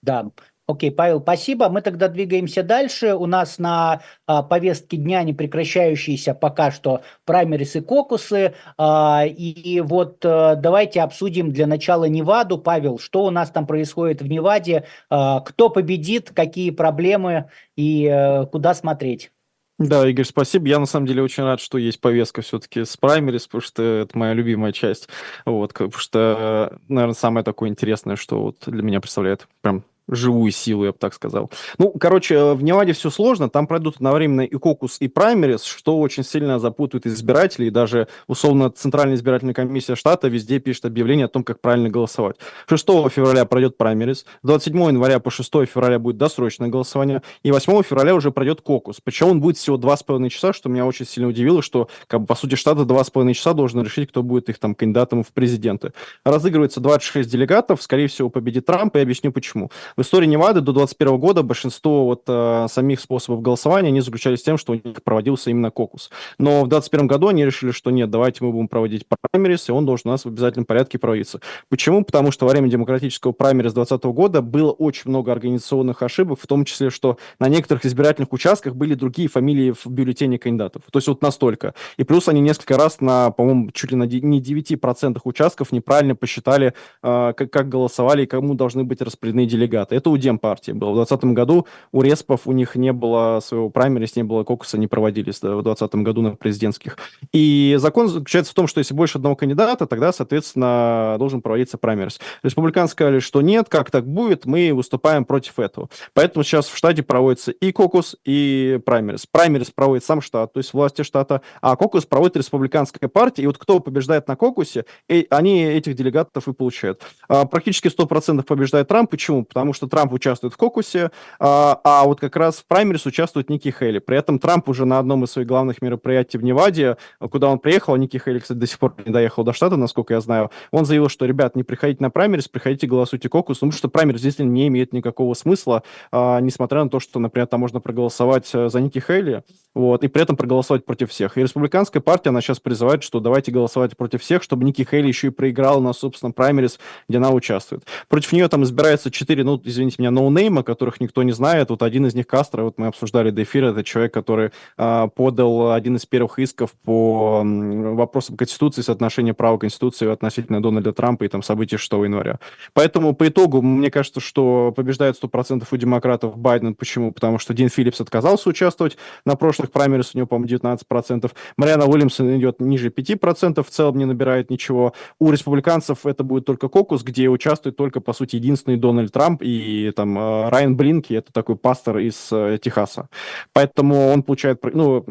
Да, 0.04 0.30
Окей, 0.70 0.92
Павел, 0.92 1.20
спасибо. 1.20 1.68
Мы 1.70 1.82
тогда 1.82 2.10
двигаемся 2.10 2.62
дальше. 2.62 3.16
У 3.16 3.26
нас 3.26 3.58
на 3.58 4.02
а, 4.28 4.44
повестке 4.44 4.98
дня 4.98 5.24
не 5.24 5.34
прекращающиеся 5.34 6.36
пока 6.36 6.70
что 6.70 7.02
праймерис 7.26 7.76
и 7.76 7.82
кокусы. 7.82 8.54
А, 8.78 9.24
и 9.26 9.82
вот 9.82 10.24
а, 10.24 10.54
давайте 10.54 11.02
обсудим 11.02 11.52
для 11.52 11.66
начала 11.66 12.06
Неваду. 12.06 12.60
Павел, 12.60 13.00
что 13.00 13.26
у 13.26 13.32
нас 13.32 13.50
там 13.50 13.66
происходит 13.66 14.22
в 14.22 14.28
Неваде? 14.28 14.86
А, 15.10 15.40
кто 15.40 15.70
победит, 15.70 16.30
какие 16.36 16.70
проблемы 16.70 17.50
и 17.76 18.06
а, 18.06 18.46
куда 18.46 18.76
смотреть? 18.76 19.32
Да, 19.80 20.08
Игорь, 20.08 20.26
спасибо. 20.26 20.68
Я 20.68 20.78
на 20.78 20.86
самом 20.86 21.08
деле 21.08 21.24
очень 21.24 21.46
рад, 21.46 21.62
что 21.62 21.80
есть 21.80 22.00
повестка 22.00 22.44
все-таки 22.44 22.86
с 22.86 22.96
праймерис, 22.96 23.48
потому 23.48 23.62
что 23.64 23.82
это 23.82 24.16
моя 24.16 24.34
любимая 24.34 24.72
часть. 24.72 25.10
Вот, 25.48 25.74
потому 25.74 25.94
что, 25.94 26.78
наверное, 26.88 27.16
самое 27.16 27.44
такое 27.44 27.70
интересное, 27.70 28.18
что 28.18 28.44
вот 28.44 28.58
для 28.68 28.84
меня 28.84 29.00
представляет 29.00 29.48
прям 29.62 29.84
живую 30.10 30.52
силу, 30.52 30.86
я 30.86 30.92
бы 30.92 30.98
так 30.98 31.14
сказал. 31.14 31.50
Ну, 31.78 31.92
короче, 31.92 32.54
в 32.54 32.64
Неваде 32.64 32.94
все 32.94 33.10
сложно, 33.10 33.50
там 33.50 33.68
пройдут 33.68 33.96
одновременно 33.98 34.42
и 34.42 34.56
кокус, 34.56 34.98
и 35.00 35.08
праймерис, 35.08 35.64
что 35.64 36.00
очень 36.00 36.24
сильно 36.24 36.60
запутывает 36.60 37.08
избирателей, 37.08 37.68
и 37.68 37.72
даже, 37.72 38.08
условно, 38.28 38.70
Центральная 38.70 39.16
избирательная 39.16 39.54
комиссия 39.54 39.96
штата 39.96 40.28
везде 40.28 40.60
пишет 40.60 40.86
объявление 40.86 41.26
о 41.26 41.30
том, 41.30 41.44
как 41.44 41.62
правильно 41.62 41.90
голосовать. 41.90 42.38
6 42.68 42.86
февраля 43.10 43.46
пройдет 43.46 43.78
праймерис, 43.78 44.26
27 44.44 44.80
января 44.88 45.20
по 45.20 45.32
6 45.32 45.50
февраля 45.66 46.00
будет 46.00 46.18
досрочное 46.18 46.70
голосование, 46.70 47.22
и 47.44 47.52
8 47.52 47.84
февраля 47.84 48.16
уже 48.16 48.32
пройдет 48.32 48.62
кокус. 48.62 49.00
Причем 49.04 49.28
он 49.30 49.42
будет 49.42 49.58
всего 49.58 49.78
2,5 49.78 50.30
часа, 50.30 50.54
что 50.54 50.70
меня 50.70 50.86
очень 50.86 51.06
сильно 51.06 51.30
удивило, 51.30 51.62
что, 51.62 51.90
как 52.08 52.22
бы, 52.22 52.28
по 52.28 52.36
сути, 52.36 52.56
штат 52.56 52.78
за 52.78 52.84
2,5 52.84 53.34
часа 53.34 53.54
должен 53.54 53.84
решить, 53.84 54.10
кто 54.10 54.24
будет 54.24 54.50
их 54.50 54.60
там 54.60 54.76
кандидатом 54.76 55.24
в 55.24 55.32
президенты. 55.34 55.94
Разыгрывается 56.24 56.80
26 56.80 57.30
делегатов, 57.30 57.82
скорее 57.82 58.08
всего, 58.08 58.30
победит 58.30 58.66
Трамп, 58.66 58.96
и 58.96 59.00
объясню 59.00 59.32
почему. 59.32 59.72
В 60.00 60.02
истории 60.02 60.28
Невады 60.28 60.62
до 60.62 60.72
2021 60.72 61.18
года 61.18 61.44
большинство 61.44 62.06
вот 62.06 62.24
э, 62.26 62.68
самих 62.70 63.02
способов 63.02 63.42
голосования, 63.42 63.90
они 63.90 64.00
заключались 64.00 64.42
в 64.42 64.46
тем, 64.46 64.58
что 64.58 64.72
у 64.72 64.76
них 64.76 65.04
проводился 65.04 65.50
именно 65.50 65.72
кокус. 65.72 66.10
Но 66.38 66.64
в 66.64 66.70
2021 66.70 67.08
году 67.08 67.28
они 67.28 67.44
решили, 67.44 67.72
что 67.72 67.92
нет, 67.92 68.10
давайте 68.10 68.46
мы 68.46 68.54
будем 68.54 68.70
проводить 68.70 69.06
праймерис, 69.06 69.68
и 69.68 69.74
он 69.74 69.86
должен 69.86 70.08
у 70.08 70.12
нас 70.12 70.24
в 70.24 70.30
обязательном 70.30 70.64
порядке 70.64 71.00
проводиться. 71.00 71.42
Почему? 71.68 72.06
Потому 72.06 72.32
что 72.32 72.46
во 72.46 72.52
время 72.54 72.70
демократического 72.70 73.34
праймерис 73.34 73.74
2020 73.74 74.06
года 74.16 74.42
было 74.42 74.72
очень 74.72 75.10
много 75.10 75.34
организационных 75.34 76.02
ошибок, 76.02 76.40
в 76.42 76.48
том 76.48 76.64
числе, 76.64 76.92
что 76.92 77.18
на 77.38 77.50
некоторых 77.50 77.86
избирательных 77.86 78.32
участках 78.32 78.76
были 78.76 78.94
другие 78.94 79.28
фамилии 79.28 79.72
в 79.72 79.86
бюллетене 79.86 80.40
кандидатов. 80.40 80.84
То 80.90 81.00
есть 81.00 81.10
вот 81.10 81.22
настолько. 81.22 81.74
И 81.98 82.06
плюс 82.06 82.30
они 82.30 82.40
несколько 82.40 82.78
раз 82.78 83.02
на, 83.02 83.32
по-моему, 83.32 83.72
чуть 83.72 83.92
ли 83.92 83.98
на 83.98 84.04
не 84.04 84.42
9% 84.42 85.20
участков 85.26 85.74
неправильно 85.74 86.16
посчитали, 86.16 86.74
э, 87.04 87.34
как, 87.36 87.52
как 87.52 87.68
голосовали 87.68 88.24
и 88.24 88.28
кому 88.28 88.54
должны 88.54 88.86
быть 88.86 89.02
распределены 89.02 89.46
делегаты 89.46 89.89
кандидата. 89.90 89.96
Это 89.96 90.10
у 90.10 90.18
Демпартии 90.18 90.72
было. 90.72 90.92
В 90.92 90.96
2020 90.96 91.36
году 91.36 91.68
у 91.92 92.02
Респов 92.02 92.42
у 92.46 92.52
них 92.52 92.76
не 92.76 92.94
было 92.94 93.40
своего 93.42 93.70
праймерис, 93.70 94.16
не 94.16 94.24
было 94.24 94.44
кокуса, 94.44 94.78
не 94.78 94.88
проводились 94.88 95.38
в 95.38 95.42
2020 95.42 95.96
году 95.96 96.22
на 96.22 96.36
президентских. 96.36 96.98
И 97.34 97.76
закон 97.80 98.08
заключается 98.08 98.52
в 98.52 98.56
том, 98.56 98.68
что 98.68 98.80
если 98.80 98.94
больше 98.94 99.18
одного 99.18 99.36
кандидата, 99.36 99.86
тогда, 99.86 100.14
соответственно, 100.14 101.16
должен 101.20 101.42
проводиться 101.42 101.78
праймерис. 101.78 102.20
Республиканцы 102.44 102.94
сказали, 102.94 103.20
что 103.20 103.42
нет, 103.42 103.68
как 103.70 103.92
так 103.92 104.06
будет, 104.06 104.46
мы 104.46 104.74
выступаем 104.74 105.26
против 105.26 105.60
этого. 105.60 105.90
Поэтому 106.14 106.44
сейчас 106.44 106.68
в 106.68 106.78
штате 106.78 107.04
проводится 107.04 107.52
и 107.52 107.72
кокус, 107.72 108.16
и 108.26 108.80
праймерис. 108.86 109.26
Праймерис 109.32 109.72
проводит 109.72 110.04
сам 110.04 110.22
штат, 110.22 110.54
то 110.54 110.60
есть 110.60 110.74
власти 110.74 111.04
штата, 111.04 111.42
а 111.62 111.76
кокус 111.76 112.06
проводит 112.06 112.38
республиканская 112.38 113.10
партия. 113.10 113.44
И 113.44 113.48
вот 113.48 113.58
кто 113.58 113.80
побеждает 113.80 114.28
на 114.28 114.36
кокусе, 114.36 114.86
они 115.30 115.64
этих 115.64 115.96
делегатов 115.96 116.48
и 116.48 116.54
получают. 116.54 117.02
А, 117.28 117.46
практически 117.46 117.88
100% 117.88 118.44
побеждает 118.44 118.88
Трамп. 118.88 119.10
Почему? 119.10 119.44
Потому 119.44 119.74
что 119.74 119.79
что 119.80 119.88
Трамп 119.88 120.12
участвует 120.12 120.54
в 120.54 120.58
кокусе, 120.58 121.10
а, 121.40 121.80
а 121.86 122.04
вот 122.04 122.20
как 122.20 122.36
раз 122.36 122.58
в 122.58 122.66
праймерис 122.66 123.06
участвует 123.06 123.50
Ники 123.50 123.74
Хейли. 123.78 124.00
При 124.00 124.18
этом 124.18 124.38
Трамп 124.38 124.68
уже 124.68 124.86
на 124.86 125.00
одном 125.00 125.24
из 125.24 125.32
своих 125.32 125.48
главных 125.48 125.82
мероприятий 125.82 126.38
в 126.38 126.44
Неваде, 126.44 126.98
куда 127.20 127.48
он 127.48 127.60
приехал, 127.60 127.94
а 127.94 127.98
Ники 127.98 128.18
Хейли, 128.18 128.40
кстати, 128.40 128.58
до 128.58 128.68
сих 128.68 128.78
пор 128.78 128.96
не 129.06 129.12
доехал 129.12 129.46
до 129.46 129.54
штата, 129.54 129.78
насколько 129.78 130.14
я 130.14 130.20
знаю, 130.20 130.52
он 130.72 130.86
заявил, 130.86 131.08
что, 131.08 131.26
ребят, 131.26 131.56
не 131.56 131.64
приходите 131.64 132.04
на 132.04 132.10
праймерис, 132.10 132.50
приходите 132.50 132.88
голосуйте 132.88 133.30
кокус, 133.30 133.58
потому 133.58 133.72
что 133.72 133.88
праймерис 133.88 134.22
действительно 134.22 134.54
не 134.54 134.68
имеет 134.68 134.92
никакого 134.92 135.34
смысла, 135.34 135.84
а, 136.12 136.42
несмотря 136.42 136.84
на 136.84 136.90
то, 136.90 137.00
что, 137.00 137.20
например, 137.20 137.48
там 137.48 137.62
можно 137.62 137.80
проголосовать 137.80 138.50
э, 138.54 138.68
за 138.68 138.82
Ники 138.82 139.00
Хейли, 139.00 139.44
вот, 139.74 140.04
и 140.04 140.08
при 140.08 140.24
этом 140.24 140.36
проголосовать 140.36 140.84
против 140.84 141.12
всех. 141.12 141.38
И 141.38 141.42
республиканская 141.42 142.02
партия, 142.02 142.30
она 142.30 142.42
сейчас 142.42 142.60
призывает, 142.60 143.04
что 143.04 143.20
давайте 143.20 143.52
голосовать 143.52 143.96
против 143.96 144.22
всех, 144.22 144.44
чтобы 144.44 144.66
Ники 144.66 144.86
Хейли 144.90 145.08
еще 145.08 145.28
и 145.28 145.30
проиграла 145.30 145.80
на 145.80 145.94
собственном 145.94 146.34
праймерис, 146.34 146.80
где 147.08 147.18
она 147.18 147.30
участвует. 147.30 147.86
Против 148.08 148.32
нее 148.34 148.48
там 148.48 148.64
избирается 148.64 149.12
четыре, 149.12 149.44
ну, 149.44 149.62
извините 149.70 149.98
меня, 150.00 150.12
ноунейма, 150.12 150.64
которых 150.64 151.00
никто 151.00 151.24
не 151.24 151.32
знает. 151.32 151.70
Вот 151.70 151.84
один 151.84 152.06
из 152.06 152.16
них 152.16 152.28
Кастро, 152.28 152.64
вот 152.64 152.78
мы 152.78 152.88
обсуждали 152.88 153.32
до 153.32 153.44
эфира, 153.44 153.72
это 153.72 153.84
человек, 153.84 154.14
который 154.14 154.52
э, 154.78 155.08
подал 155.16 155.72
один 155.72 155.96
из 155.96 156.06
первых 156.06 156.40
исков 156.40 156.72
по 156.84 157.42
э, 157.44 157.94
вопросам 157.94 158.38
Конституции, 158.38 158.82
соотношения 158.82 159.34
права 159.34 159.58
Конституции 159.58 160.12
относительно 160.12 160.62
Дональда 160.62 160.94
Трампа 160.94 161.24
и 161.24 161.28
там 161.28 161.44
событий 161.44 161.78
6 161.78 161.92
января. 161.94 162.40
Поэтому 162.74 163.16
по 163.16 163.28
итогу 163.28 163.62
мне 163.62 163.92
кажется, 163.92 164.20
что 164.20 164.74
побеждает 164.76 165.22
100% 165.22 165.66
у 165.70 165.78
демократов 165.78 166.38
Байден. 166.38 166.76
Почему? 166.76 167.12
Потому 167.12 167.40
что 167.40 167.54
Дин 167.54 167.70
Филлипс 167.70 168.02
отказался 168.02 168.50
участвовать 168.50 168.98
на 169.26 169.36
прошлых 169.36 169.72
праймерис, 169.72 170.12
у 170.14 170.18
него, 170.18 170.28
по-моему, 170.28 170.58
19%. 170.58 171.32
Мариана 171.58 171.86
Уильямсон 171.86 172.38
идет 172.38 172.60
ниже 172.60 172.90
5%, 172.90 173.64
в 173.64 173.70
целом 173.70 173.98
не 173.98 174.06
набирает 174.06 174.50
ничего. 174.50 174.94
У 175.20 175.32
республиканцев 175.32 176.06
это 176.06 176.24
будет 176.24 176.46
только 176.46 176.68
кокус, 176.68 177.04
где 177.04 177.30
участвует 177.30 177.76
только, 177.76 178.02
по 178.02 178.14
сути, 178.14 178.36
единственный 178.38 178.78
Дональд 178.78 179.12
Трамп 179.12 179.42
и 179.50 179.92
там 179.92 180.18
э, 180.18 180.50
Райан 180.50 180.76
Блинки, 180.76 181.14
это 181.14 181.32
такой 181.34 181.56
пастор 181.56 181.98
из 181.98 182.30
э, 182.32 182.58
Техаса. 182.62 183.10
Поэтому 183.54 184.10
он 184.10 184.24
получает, 184.24 184.60
ну, 184.64 185.06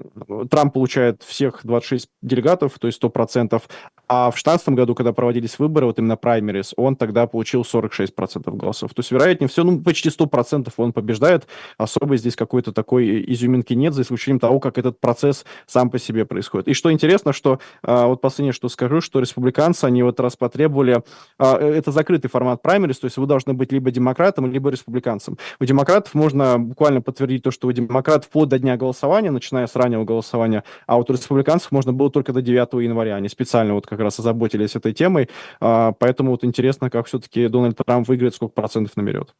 Трамп 0.51 0.75
получает 0.75 1.23
всех 1.23 1.61
26 1.65 2.09
делегатов, 2.23 2.79
то 2.79 2.87
есть 2.87 3.03
100%, 3.03 3.61
а 4.09 4.31
в 4.31 4.35
2016 4.35 4.71
году, 4.71 4.95
когда 4.95 5.13
проводились 5.13 5.59
выборы, 5.59 5.87
вот 5.87 5.99
именно 5.99 6.17
праймерис, 6.17 6.73
он 6.77 6.97
тогда 6.97 7.27
получил 7.27 7.63
46% 7.63 8.57
голосов. 8.57 8.95
То 8.95 9.01
есть, 9.01 9.11
вероятнее 9.11 9.49
всего, 9.49 9.71
ну, 9.71 9.83
почти 9.83 10.09
100% 10.09 10.73
он 10.79 10.93
побеждает. 10.95 11.47
Особо 11.77 12.17
здесь 12.17 12.35
какой-то 12.35 12.73
такой 12.73 13.23
изюминки 13.33 13.75
нет, 13.75 13.93
за 13.93 14.03
исключением 14.03 14.41
того, 14.41 14.61
как 14.61 14.79
этот 14.79 14.99
процесс 14.99 15.45
сам 15.67 15.91
по 15.91 15.99
себе 15.99 16.25
происходит. 16.25 16.69
И 16.69 16.75
что 16.75 16.91
интересно, 16.91 17.35
что, 17.35 17.61
а, 17.83 18.07
вот 18.07 18.23
последнее, 18.23 18.55
что 18.55 18.71
скажу, 18.71 19.03
что 19.03 19.21
республиканцы, 19.21 19.85
они 19.85 20.03
вот 20.03 20.19
раз 20.21 20.37
потребовали, 20.37 21.03
а, 21.39 21.59
э, 21.59 21.69
это 21.75 21.93
закрытый 21.93 22.31
формат 22.31 22.63
праймерис, 22.63 22.99
то 22.99 23.05
есть 23.05 23.19
вы 23.19 23.27
должны 23.27 23.53
быть 23.53 23.73
либо 23.73 23.91
демократом, 24.29 24.53
либо 24.53 24.71
республиканцем. 24.71 25.39
У 25.61 25.65
демократов 25.65 26.15
можно 26.15 26.59
буквально 26.59 27.01
подтвердить 27.01 27.43
то, 27.43 27.51
что 27.51 27.67
вы 27.67 27.75
демократ 27.75 28.25
вплоть 28.25 28.49
до 28.49 28.59
дня 28.59 28.77
голосования, 28.77 29.31
начиная 29.31 29.67
с 29.67 29.77
раннего 29.77 30.05
голосования, 30.05 30.65
а 30.87 30.97
вот 30.97 31.11
у 31.11 31.13
республиканцев 31.13 31.73
можно 31.73 31.93
было 31.93 32.11
только 32.11 32.33
до 32.33 32.43
9 32.43 32.85
января. 32.85 33.17
Они 33.17 33.29
специально 33.29 33.75
вот 33.75 33.87
как 33.87 34.01
раз 34.01 34.19
озаботились 34.19 34.77
этой 34.77 34.93
темой, 34.93 35.29
а, 35.61 35.93
поэтому 35.93 36.31
вот 36.31 36.45
интересно, 36.45 36.91
как 36.91 37.07
все-таки 37.07 37.49
Дональд 37.49 37.79
Трамп 37.85 38.09
выиграет, 38.09 38.35
сколько 38.35 38.53
процентов 38.55 38.97
наберет. 38.97 39.35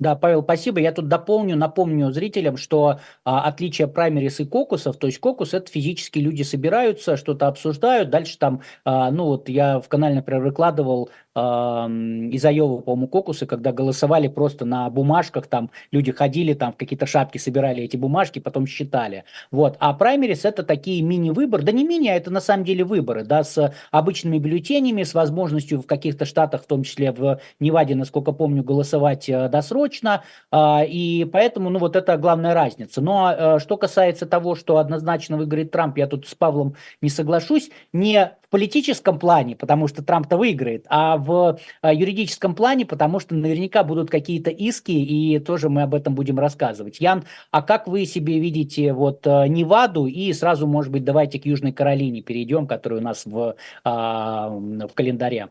Да, 0.00 0.16
Павел, 0.16 0.42
спасибо. 0.42 0.80
Я 0.80 0.90
тут 0.90 1.06
дополню, 1.06 1.56
напомню 1.56 2.10
зрителям, 2.10 2.56
что 2.56 2.98
а, 3.24 3.42
отличие 3.42 3.86
праймерис 3.86 4.40
и 4.40 4.44
кокусов, 4.44 4.96
то 4.96 5.06
есть 5.06 5.20
кокус 5.20 5.54
это 5.54 5.70
физически 5.70 6.18
люди 6.18 6.42
собираются, 6.42 7.16
что-то 7.16 7.46
обсуждают, 7.46 8.10
дальше 8.10 8.36
там, 8.36 8.60
а, 8.84 9.12
ну 9.12 9.26
вот 9.26 9.48
я 9.48 9.78
в 9.78 9.88
канале, 9.88 10.16
например, 10.16 10.42
выкладывал 10.42 11.10
из 11.36 12.44
Айовы, 12.44 12.80
по-моему, 12.80 13.08
кокусы, 13.08 13.46
когда 13.46 13.72
голосовали 13.72 14.28
просто 14.28 14.64
на 14.64 14.88
бумажках, 14.88 15.48
там 15.48 15.70
люди 15.90 16.12
ходили, 16.12 16.54
там 16.54 16.72
в 16.72 16.76
какие-то 16.76 17.06
шапки 17.06 17.38
собирали 17.38 17.82
эти 17.82 17.96
бумажки, 17.96 18.38
потом 18.38 18.66
считали. 18.66 19.24
Вот. 19.50 19.76
А 19.80 19.92
праймерис 19.94 20.44
это 20.44 20.62
такие 20.62 21.02
мини-выборы, 21.02 21.64
да 21.64 21.72
не 21.72 21.84
мини, 21.84 22.08
а 22.08 22.14
это 22.14 22.30
на 22.30 22.40
самом 22.40 22.64
деле 22.64 22.84
выборы, 22.84 23.24
да, 23.24 23.42
с 23.42 23.72
обычными 23.90 24.38
бюллетенями, 24.38 25.02
с 25.02 25.12
возможностью 25.14 25.80
в 25.80 25.86
каких-то 25.86 26.24
штатах, 26.24 26.62
в 26.62 26.66
том 26.66 26.84
числе 26.84 27.10
в 27.10 27.40
Неваде, 27.58 27.96
насколько 27.96 28.30
помню, 28.32 28.62
голосовать 28.62 29.28
э, 29.28 29.48
досрочно, 29.48 30.22
а, 30.52 30.84
и 30.86 31.24
поэтому, 31.24 31.70
ну, 31.70 31.80
вот 31.80 31.96
это 31.96 32.16
главная 32.16 32.54
разница. 32.54 33.00
Но 33.00 33.32
э, 33.32 33.58
что 33.58 33.76
касается 33.76 34.26
того, 34.26 34.54
что 34.54 34.78
однозначно 34.78 35.36
выиграет 35.36 35.72
Трамп, 35.72 35.98
я 35.98 36.06
тут 36.06 36.28
с 36.28 36.34
Павлом 36.34 36.76
не 37.00 37.08
соглашусь, 37.08 37.70
не 37.92 38.32
политическом 38.54 39.18
плане, 39.18 39.56
потому 39.56 39.88
что 39.88 40.04
Трамп-то 40.04 40.36
выиграет, 40.36 40.86
а 40.88 41.16
в 41.16 41.58
а, 41.82 41.92
юридическом 41.92 42.54
плане, 42.54 42.86
потому 42.86 43.18
что 43.18 43.34
наверняка 43.34 43.82
будут 43.82 44.10
какие-то 44.10 44.50
иски, 44.50 44.92
и 44.92 45.40
тоже 45.40 45.68
мы 45.68 45.82
об 45.82 45.92
этом 45.92 46.14
будем 46.14 46.38
рассказывать. 46.38 47.00
Ян, 47.00 47.24
а 47.50 47.62
как 47.62 47.88
вы 47.88 48.06
себе 48.06 48.38
видите 48.38 48.92
вот 48.92 49.26
а, 49.26 49.48
Неваду 49.48 50.06
и 50.06 50.32
сразу, 50.32 50.68
может 50.68 50.92
быть, 50.92 51.02
давайте 51.02 51.40
к 51.40 51.46
Южной 51.46 51.72
Каролине 51.72 52.22
перейдем, 52.22 52.68
которая 52.68 53.00
у 53.00 53.02
нас 53.02 53.26
в, 53.26 53.56
а, 53.82 54.50
в 54.50 54.94
календаре? 54.94 55.48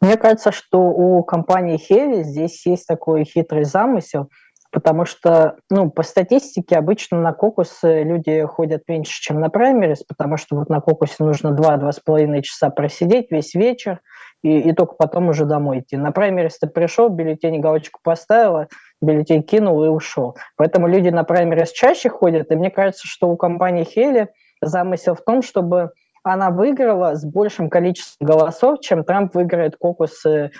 Мне 0.00 0.16
кажется, 0.16 0.52
что 0.52 0.78
у 0.78 1.22
компании 1.22 1.78
Heavy 1.90 2.22
здесь 2.22 2.64
есть 2.64 2.86
такой 2.86 3.26
хитрый 3.26 3.64
замысел– 3.64 4.30
потому 4.70 5.04
что, 5.04 5.56
ну, 5.68 5.90
по 5.90 6.02
статистике 6.02 6.76
обычно 6.76 7.20
на 7.20 7.32
кокусы 7.32 8.02
люди 8.02 8.44
ходят 8.46 8.82
меньше, 8.88 9.20
чем 9.20 9.40
на 9.40 9.50
праймерис, 9.50 10.02
потому 10.04 10.36
что 10.36 10.56
вот 10.56 10.68
на 10.68 10.80
кокусе 10.80 11.16
нужно 11.18 11.48
2-2,5 11.48 12.42
часа 12.42 12.70
просидеть 12.70 13.30
весь 13.30 13.54
вечер, 13.54 14.00
и, 14.42 14.58
и 14.60 14.72
только 14.72 14.94
потом 14.94 15.28
уже 15.28 15.44
домой 15.44 15.80
идти. 15.80 15.96
На 15.96 16.12
праймерис 16.12 16.58
ты 16.58 16.66
пришел, 16.66 17.08
бюллетень 17.08 17.60
галочку 17.60 18.00
поставила, 18.02 18.68
бюллетень 19.00 19.42
кинул 19.42 19.84
и 19.84 19.88
ушел. 19.88 20.36
Поэтому 20.56 20.86
люди 20.86 21.08
на 21.08 21.24
праймерис 21.24 21.72
чаще 21.72 22.08
ходят, 22.08 22.50
и 22.50 22.56
мне 22.56 22.70
кажется, 22.70 23.06
что 23.06 23.28
у 23.28 23.36
компании 23.36 23.84
Хели 23.84 24.28
замысел 24.62 25.14
в 25.14 25.22
том, 25.22 25.42
чтобы 25.42 25.92
она 26.22 26.50
выиграла 26.50 27.14
с 27.14 27.24
большим 27.24 27.70
количеством 27.70 28.26
голосов, 28.26 28.80
чем 28.80 29.04
Трамп 29.04 29.34
выиграет 29.34 29.76
кокусы 29.76 30.50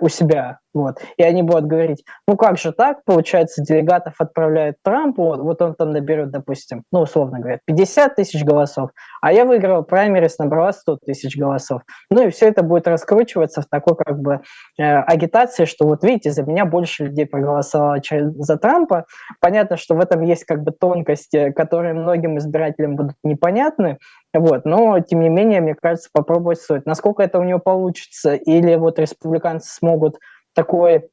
у 0.00 0.08
себя 0.08 0.58
вот. 0.76 0.98
И 1.16 1.22
они 1.22 1.42
будут 1.42 1.64
говорить, 1.64 2.04
ну 2.28 2.36
как 2.36 2.58
же 2.58 2.70
так, 2.70 3.02
получается, 3.06 3.62
делегатов 3.62 4.14
отправляет 4.18 4.76
Трамп, 4.84 5.16
вот, 5.16 5.40
вот 5.40 5.62
он 5.62 5.74
там 5.74 5.90
наберет, 5.90 6.30
допустим, 6.30 6.84
ну 6.92 7.00
условно 7.00 7.38
говоря, 7.38 7.60
50 7.64 8.14
тысяч 8.14 8.44
голосов, 8.44 8.90
а 9.22 9.32
я 9.32 9.46
выиграл 9.46 9.84
праймерис, 9.84 10.38
набрала 10.38 10.72
100 10.72 10.98
тысяч 11.06 11.34
голосов. 11.38 11.80
Ну 12.10 12.26
и 12.26 12.30
все 12.30 12.48
это 12.48 12.62
будет 12.62 12.86
раскручиваться 12.88 13.62
в 13.62 13.66
такой 13.70 13.96
как 13.96 14.20
бы 14.20 14.42
э, 14.78 14.82
агитации, 14.82 15.64
что 15.64 15.86
вот 15.86 16.04
видите, 16.04 16.30
за 16.30 16.42
меня 16.42 16.66
больше 16.66 17.04
людей 17.04 17.24
проголосовало 17.24 18.02
за 18.02 18.56
Трампа. 18.58 19.06
Понятно, 19.40 19.78
что 19.78 19.94
в 19.94 20.00
этом 20.00 20.20
есть 20.20 20.44
как 20.44 20.62
бы 20.62 20.72
тонкости, 20.72 21.52
которые 21.52 21.94
многим 21.94 22.36
избирателям 22.36 22.96
будут 22.96 23.16
непонятны, 23.24 23.96
вот, 24.38 24.64
но, 24.64 24.98
тем 25.00 25.20
не 25.20 25.28
менее, 25.28 25.60
мне 25.60 25.74
кажется, 25.74 26.08
попробовать 26.12 26.60
стоит. 26.60 26.86
Насколько 26.86 27.22
это 27.22 27.38
у 27.38 27.44
него 27.44 27.58
получится, 27.58 28.34
или 28.34 28.74
вот 28.76 28.98
республиканцы 28.98 29.72
смогут 29.72 30.18
такой 30.54 31.08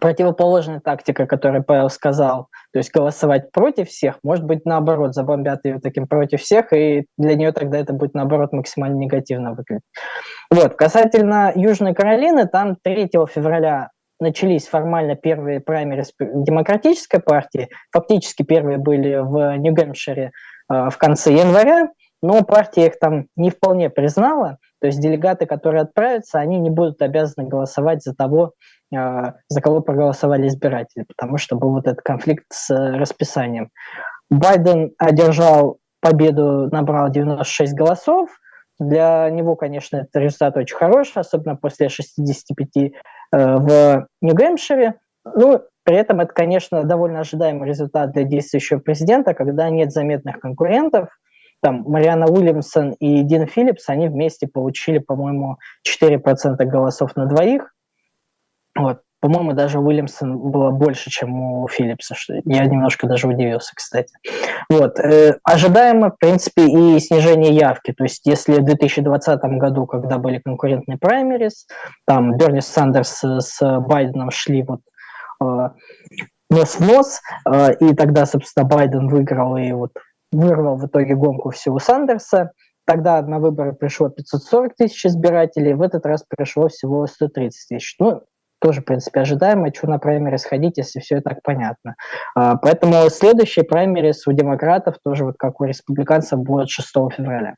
противоположная 0.00 0.80
тактика, 0.80 1.26
которую 1.26 1.62
Павел 1.62 1.88
сказал, 1.90 2.48
то 2.72 2.78
есть 2.78 2.92
голосовать 2.92 3.52
против 3.52 3.88
всех, 3.88 4.18
может 4.22 4.44
быть, 4.44 4.64
наоборот, 4.64 5.14
забомбят 5.14 5.60
ее 5.64 5.78
таким 5.80 6.08
против 6.08 6.42
всех, 6.42 6.72
и 6.72 7.06
для 7.16 7.34
нее 7.36 7.52
тогда 7.52 7.78
это 7.78 7.92
будет, 7.92 8.14
наоборот, 8.14 8.52
максимально 8.52 8.96
негативно 8.96 9.50
выглядеть. 9.50 9.84
Вот, 10.50 10.74
касательно 10.74 11.52
Южной 11.54 11.94
Каролины, 11.94 12.48
там 12.48 12.76
3 12.82 13.10
февраля 13.32 13.90
начались 14.18 14.66
формально 14.66 15.14
первые 15.14 15.60
праймерис 15.60 16.12
демократической 16.18 17.20
партии, 17.20 17.68
фактически 17.92 18.42
первые 18.42 18.78
были 18.78 19.16
в 19.16 19.56
Нью-Гэмпшире 19.58 20.32
э, 20.72 20.90
в 20.90 20.96
конце 20.96 21.32
января, 21.32 21.90
но 22.22 22.42
партия 22.42 22.86
их 22.86 22.98
там 22.98 23.26
не 23.36 23.50
вполне 23.50 23.90
признала, 23.90 24.58
то 24.80 24.86
есть 24.86 25.00
делегаты, 25.00 25.46
которые 25.46 25.82
отправятся, 25.82 26.38
они 26.38 26.58
не 26.58 26.70
будут 26.70 27.02
обязаны 27.02 27.48
голосовать 27.48 28.02
за 28.02 28.14
того, 28.14 28.52
а, 28.94 29.34
за 29.48 29.60
кого 29.60 29.80
проголосовали 29.80 30.48
избиратели, 30.48 31.04
потому 31.08 31.38
что 31.38 31.56
был 31.56 31.70
вот 31.70 31.86
этот 31.86 32.02
конфликт 32.02 32.44
с 32.52 32.70
э, 32.70 32.96
расписанием. 32.96 33.70
Байден 34.30 34.92
одержал 34.98 35.78
победу, 36.00 36.68
набрал 36.70 37.10
96 37.10 37.74
голосов. 37.74 38.30
Для 38.78 39.28
него, 39.30 39.56
конечно, 39.56 39.96
этот 39.98 40.16
результат 40.16 40.56
очень 40.56 40.76
хороший, 40.76 41.20
особенно 41.20 41.56
после 41.56 41.88
65 41.88 42.68
э, 42.76 42.90
в 43.32 44.06
Нью-Гэмпшире. 44.20 44.94
Ну, 45.24 45.62
при 45.84 45.96
этом 45.96 46.20
это, 46.20 46.32
конечно, 46.32 46.84
довольно 46.84 47.20
ожидаемый 47.20 47.68
результат 47.68 48.12
для 48.12 48.24
действующего 48.24 48.78
президента, 48.78 49.34
когда 49.34 49.68
нет 49.70 49.92
заметных 49.92 50.38
конкурентов– 50.40 51.08
там 51.62 51.82
Мариана 51.86 52.26
Уильямсон 52.26 52.92
и 52.92 53.22
Дин 53.22 53.46
Филлипс, 53.46 53.88
они 53.88 54.08
вместе 54.08 54.46
получили, 54.46 54.98
по-моему, 54.98 55.58
4% 55.86 56.56
голосов 56.64 57.16
на 57.16 57.26
двоих. 57.26 57.72
Вот. 58.78 59.00
по-моему, 59.20 59.54
даже 59.54 59.80
Уильямсон 59.80 60.38
было 60.38 60.70
больше, 60.70 61.10
чем 61.10 61.40
у 61.40 61.66
Филлипса. 61.66 62.14
Я 62.44 62.66
немножко 62.66 63.08
даже 63.08 63.26
удивился, 63.26 63.72
кстати. 63.74 64.12
Вот. 64.68 65.00
Э, 65.00 65.38
ожидаемо, 65.42 66.10
в 66.10 66.18
принципе, 66.18 66.66
и 66.66 67.00
снижение 67.00 67.52
явки. 67.54 67.92
То 67.92 68.04
есть, 68.04 68.26
если 68.26 68.60
в 68.60 68.64
2020 68.64 69.40
году, 69.58 69.86
когда 69.86 70.18
были 70.18 70.38
конкурентные 70.38 70.98
праймерис, 70.98 71.66
там 72.06 72.36
Берни 72.36 72.60
Сандерс 72.60 73.22
с 73.24 73.80
Байденом 73.80 74.30
шли 74.30 74.62
вот 74.62 74.80
э, 75.42 75.70
нос 76.50 76.76
в 76.76 76.86
нос, 76.86 77.20
э, 77.48 77.74
и 77.80 77.94
тогда, 77.94 78.26
собственно, 78.26 78.66
Байден 78.66 79.08
выиграл 79.08 79.56
и 79.56 79.72
вот 79.72 79.92
вырвал 80.32 80.76
в 80.76 80.86
итоге 80.86 81.14
гонку 81.14 81.50
всего 81.50 81.78
Сандерса. 81.78 82.52
Тогда 82.84 83.20
на 83.22 83.40
выборы 83.40 83.72
пришло 83.72 84.08
540 84.08 84.74
тысяч 84.76 85.06
избирателей, 85.06 85.74
в 85.74 85.82
этот 85.82 86.06
раз 86.06 86.24
пришло 86.28 86.68
всего 86.68 87.06
130 87.06 87.68
тысяч. 87.68 87.96
Ну, 87.98 88.22
тоже, 88.60 88.80
в 88.80 88.84
принципе, 88.84 89.20
ожидаемо, 89.20 89.72
что 89.74 89.88
на 89.88 89.98
праймерис 89.98 90.44
ходить, 90.44 90.78
если 90.78 91.00
все 91.00 91.20
так 91.20 91.42
понятно. 91.42 91.96
А, 92.34 92.56
поэтому 92.56 93.08
следующий 93.10 93.62
праймерис 93.62 94.26
у 94.26 94.32
демократов, 94.32 94.96
тоже 95.04 95.24
вот 95.24 95.36
как 95.36 95.60
у 95.60 95.64
республиканцев, 95.64 96.38
будет 96.38 96.70
6 96.70 96.88
февраля. 97.16 97.56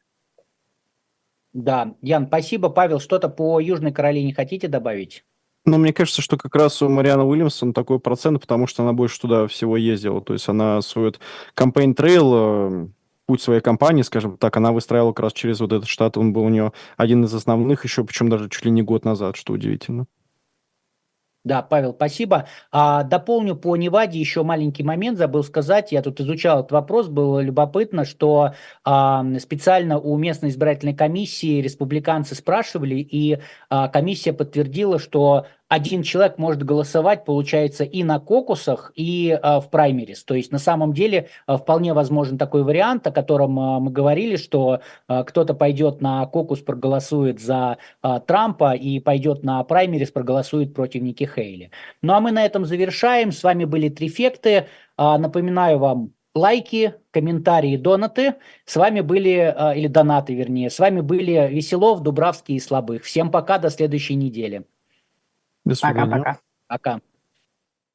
Да, 1.53 1.95
Ян, 2.03 2.27
спасибо. 2.27 2.69
Павел, 2.69 3.01
что-то 3.01 3.29
по 3.29 3.61
Южной 3.61 3.93
Каролине 3.93 4.35
хотите 4.35 4.69
добавить? 4.69 5.25
Ну, 5.69 5.77
мне 5.77 5.93
кажется, 5.93 6.23
что 6.23 6.39
как 6.39 6.55
раз 6.55 6.81
у 6.81 6.89
Марианы 6.89 7.25
Уильямсон 7.25 7.75
такой 7.75 8.01
процент, 8.01 8.41
потому 8.41 8.67
что 8.67 8.83
она 8.83 8.95
больше 8.95 9.21
туда 9.21 9.47
всего 9.47 9.77
ездила. 9.77 10.23
То 10.23 10.33
есть 10.33 10.49
она 10.49 10.81
свой 10.81 11.15
кампейн 11.53 11.95
трейл 11.95 12.33
э, 12.35 12.89
путь 13.27 13.43
своей 13.43 13.61
компании, 13.61 14.01
скажем 14.01 14.39
так, 14.39 14.57
она 14.57 14.73
выстраивала 14.73 15.13
как 15.13 15.25
раз 15.25 15.35
через 15.35 15.61
вот 15.61 15.75
этот 15.75 15.87
штат. 15.87 16.17
Он 16.17 16.33
был 16.33 16.45
у 16.45 16.49
нее 16.49 16.73
один 16.97 17.23
из 17.25 17.35
основных 17.35 17.85
еще, 17.85 18.03
причем 18.03 18.31
даже 18.31 18.49
чуть 18.49 18.65
ли 18.65 18.71
не 18.71 18.81
год 18.81 19.05
назад, 19.05 19.37
что 19.37 19.53
удивительно. 19.53 20.07
Да, 21.45 21.63
Павел, 21.63 21.95
спасибо. 21.95 22.47
А, 22.73 23.05
дополню 23.05 23.57
по 23.57 23.75
Неваде 23.77 24.19
еще 24.19 24.43
маленький 24.43 24.83
момент, 24.83 25.17
забыл 25.17 25.43
сказать. 25.45 25.93
Я 25.93 26.03
тут 26.03 26.21
изучал 26.21 26.61
этот 26.61 26.73
вопрос, 26.73 27.09
было 27.09 27.41
любопытно, 27.41 28.05
что 28.05 28.53
а, 28.85 29.25
специально 29.39 29.99
у 29.99 30.19
местной 30.19 30.51
избирательной 30.51 30.95
комиссии 30.95 31.63
республиканцы 31.63 32.35
спрашивали, 32.35 32.97
и 32.97 33.39
а, 33.71 33.89
комиссия 33.89 34.33
подтвердила, 34.35 34.99
что 34.99 35.47
один 35.69 36.03
человек 36.03 36.39
может 36.39 36.63
голосовать, 36.63 37.25
получается, 37.25 37.85
и 37.85 38.03
на 38.03 38.19
кокусах, 38.19 38.91
и 38.95 39.39
э, 39.41 39.61
в 39.61 39.69
праймерис. 39.71 40.25
То 40.25 40.35
есть 40.35 40.51
на 40.51 40.59
самом 40.59 40.95
деле 40.95 41.29
э, 41.47 41.57
вполне 41.57 41.93
возможен 41.93 42.39
такой 42.39 42.63
вариант, 42.63 43.07
о 43.07 43.13
котором 43.13 43.59
э, 43.59 43.79
мы 43.81 43.91
говорили, 43.91 44.37
что 44.37 44.81
э, 45.09 45.25
кто-то 45.25 45.53
пойдет 45.55 46.01
на 46.01 46.25
кокус, 46.27 46.61
проголосует 46.61 47.39
за 47.41 47.77
э, 48.03 48.21
Трампа, 48.27 48.75
и 48.75 48.99
пойдет 48.99 49.45
на 49.45 49.63
праймерис, 49.63 50.11
проголосует 50.11 50.75
против 50.75 51.03
Ники 51.03 51.25
Хейли. 51.25 51.71
Ну 52.01 52.15
а 52.15 52.21
мы 52.21 52.33
на 52.33 52.45
этом 52.47 52.65
завершаем. 52.65 53.31
С 53.31 53.43
вами 53.43 53.65
были 53.67 53.91
Трифекты. 53.91 54.67
Э, 54.97 55.19
напоминаю 55.19 55.79
вам, 55.79 56.13
лайки, 56.35 56.95
комментарии, 57.11 57.77
донаты. 57.77 58.37
С 58.65 58.77
вами 58.77 59.01
были, 59.03 59.55
или 59.77 59.89
донаты, 59.89 60.35
вернее, 60.35 60.71
с 60.71 60.79
вами 60.79 61.01
были 61.01 61.49
Веселов, 61.51 62.01
Дубравский 62.01 62.57
и 62.57 62.61
Слабых. 62.61 63.03
Всем 63.03 63.31
пока, 63.31 63.59
до 63.59 63.71
следующей 63.71 64.15
недели. 64.15 64.65
До 65.69 65.75
свидания. 65.75 66.11
Пока-пока. 66.11 66.39
Пока. 66.67 67.01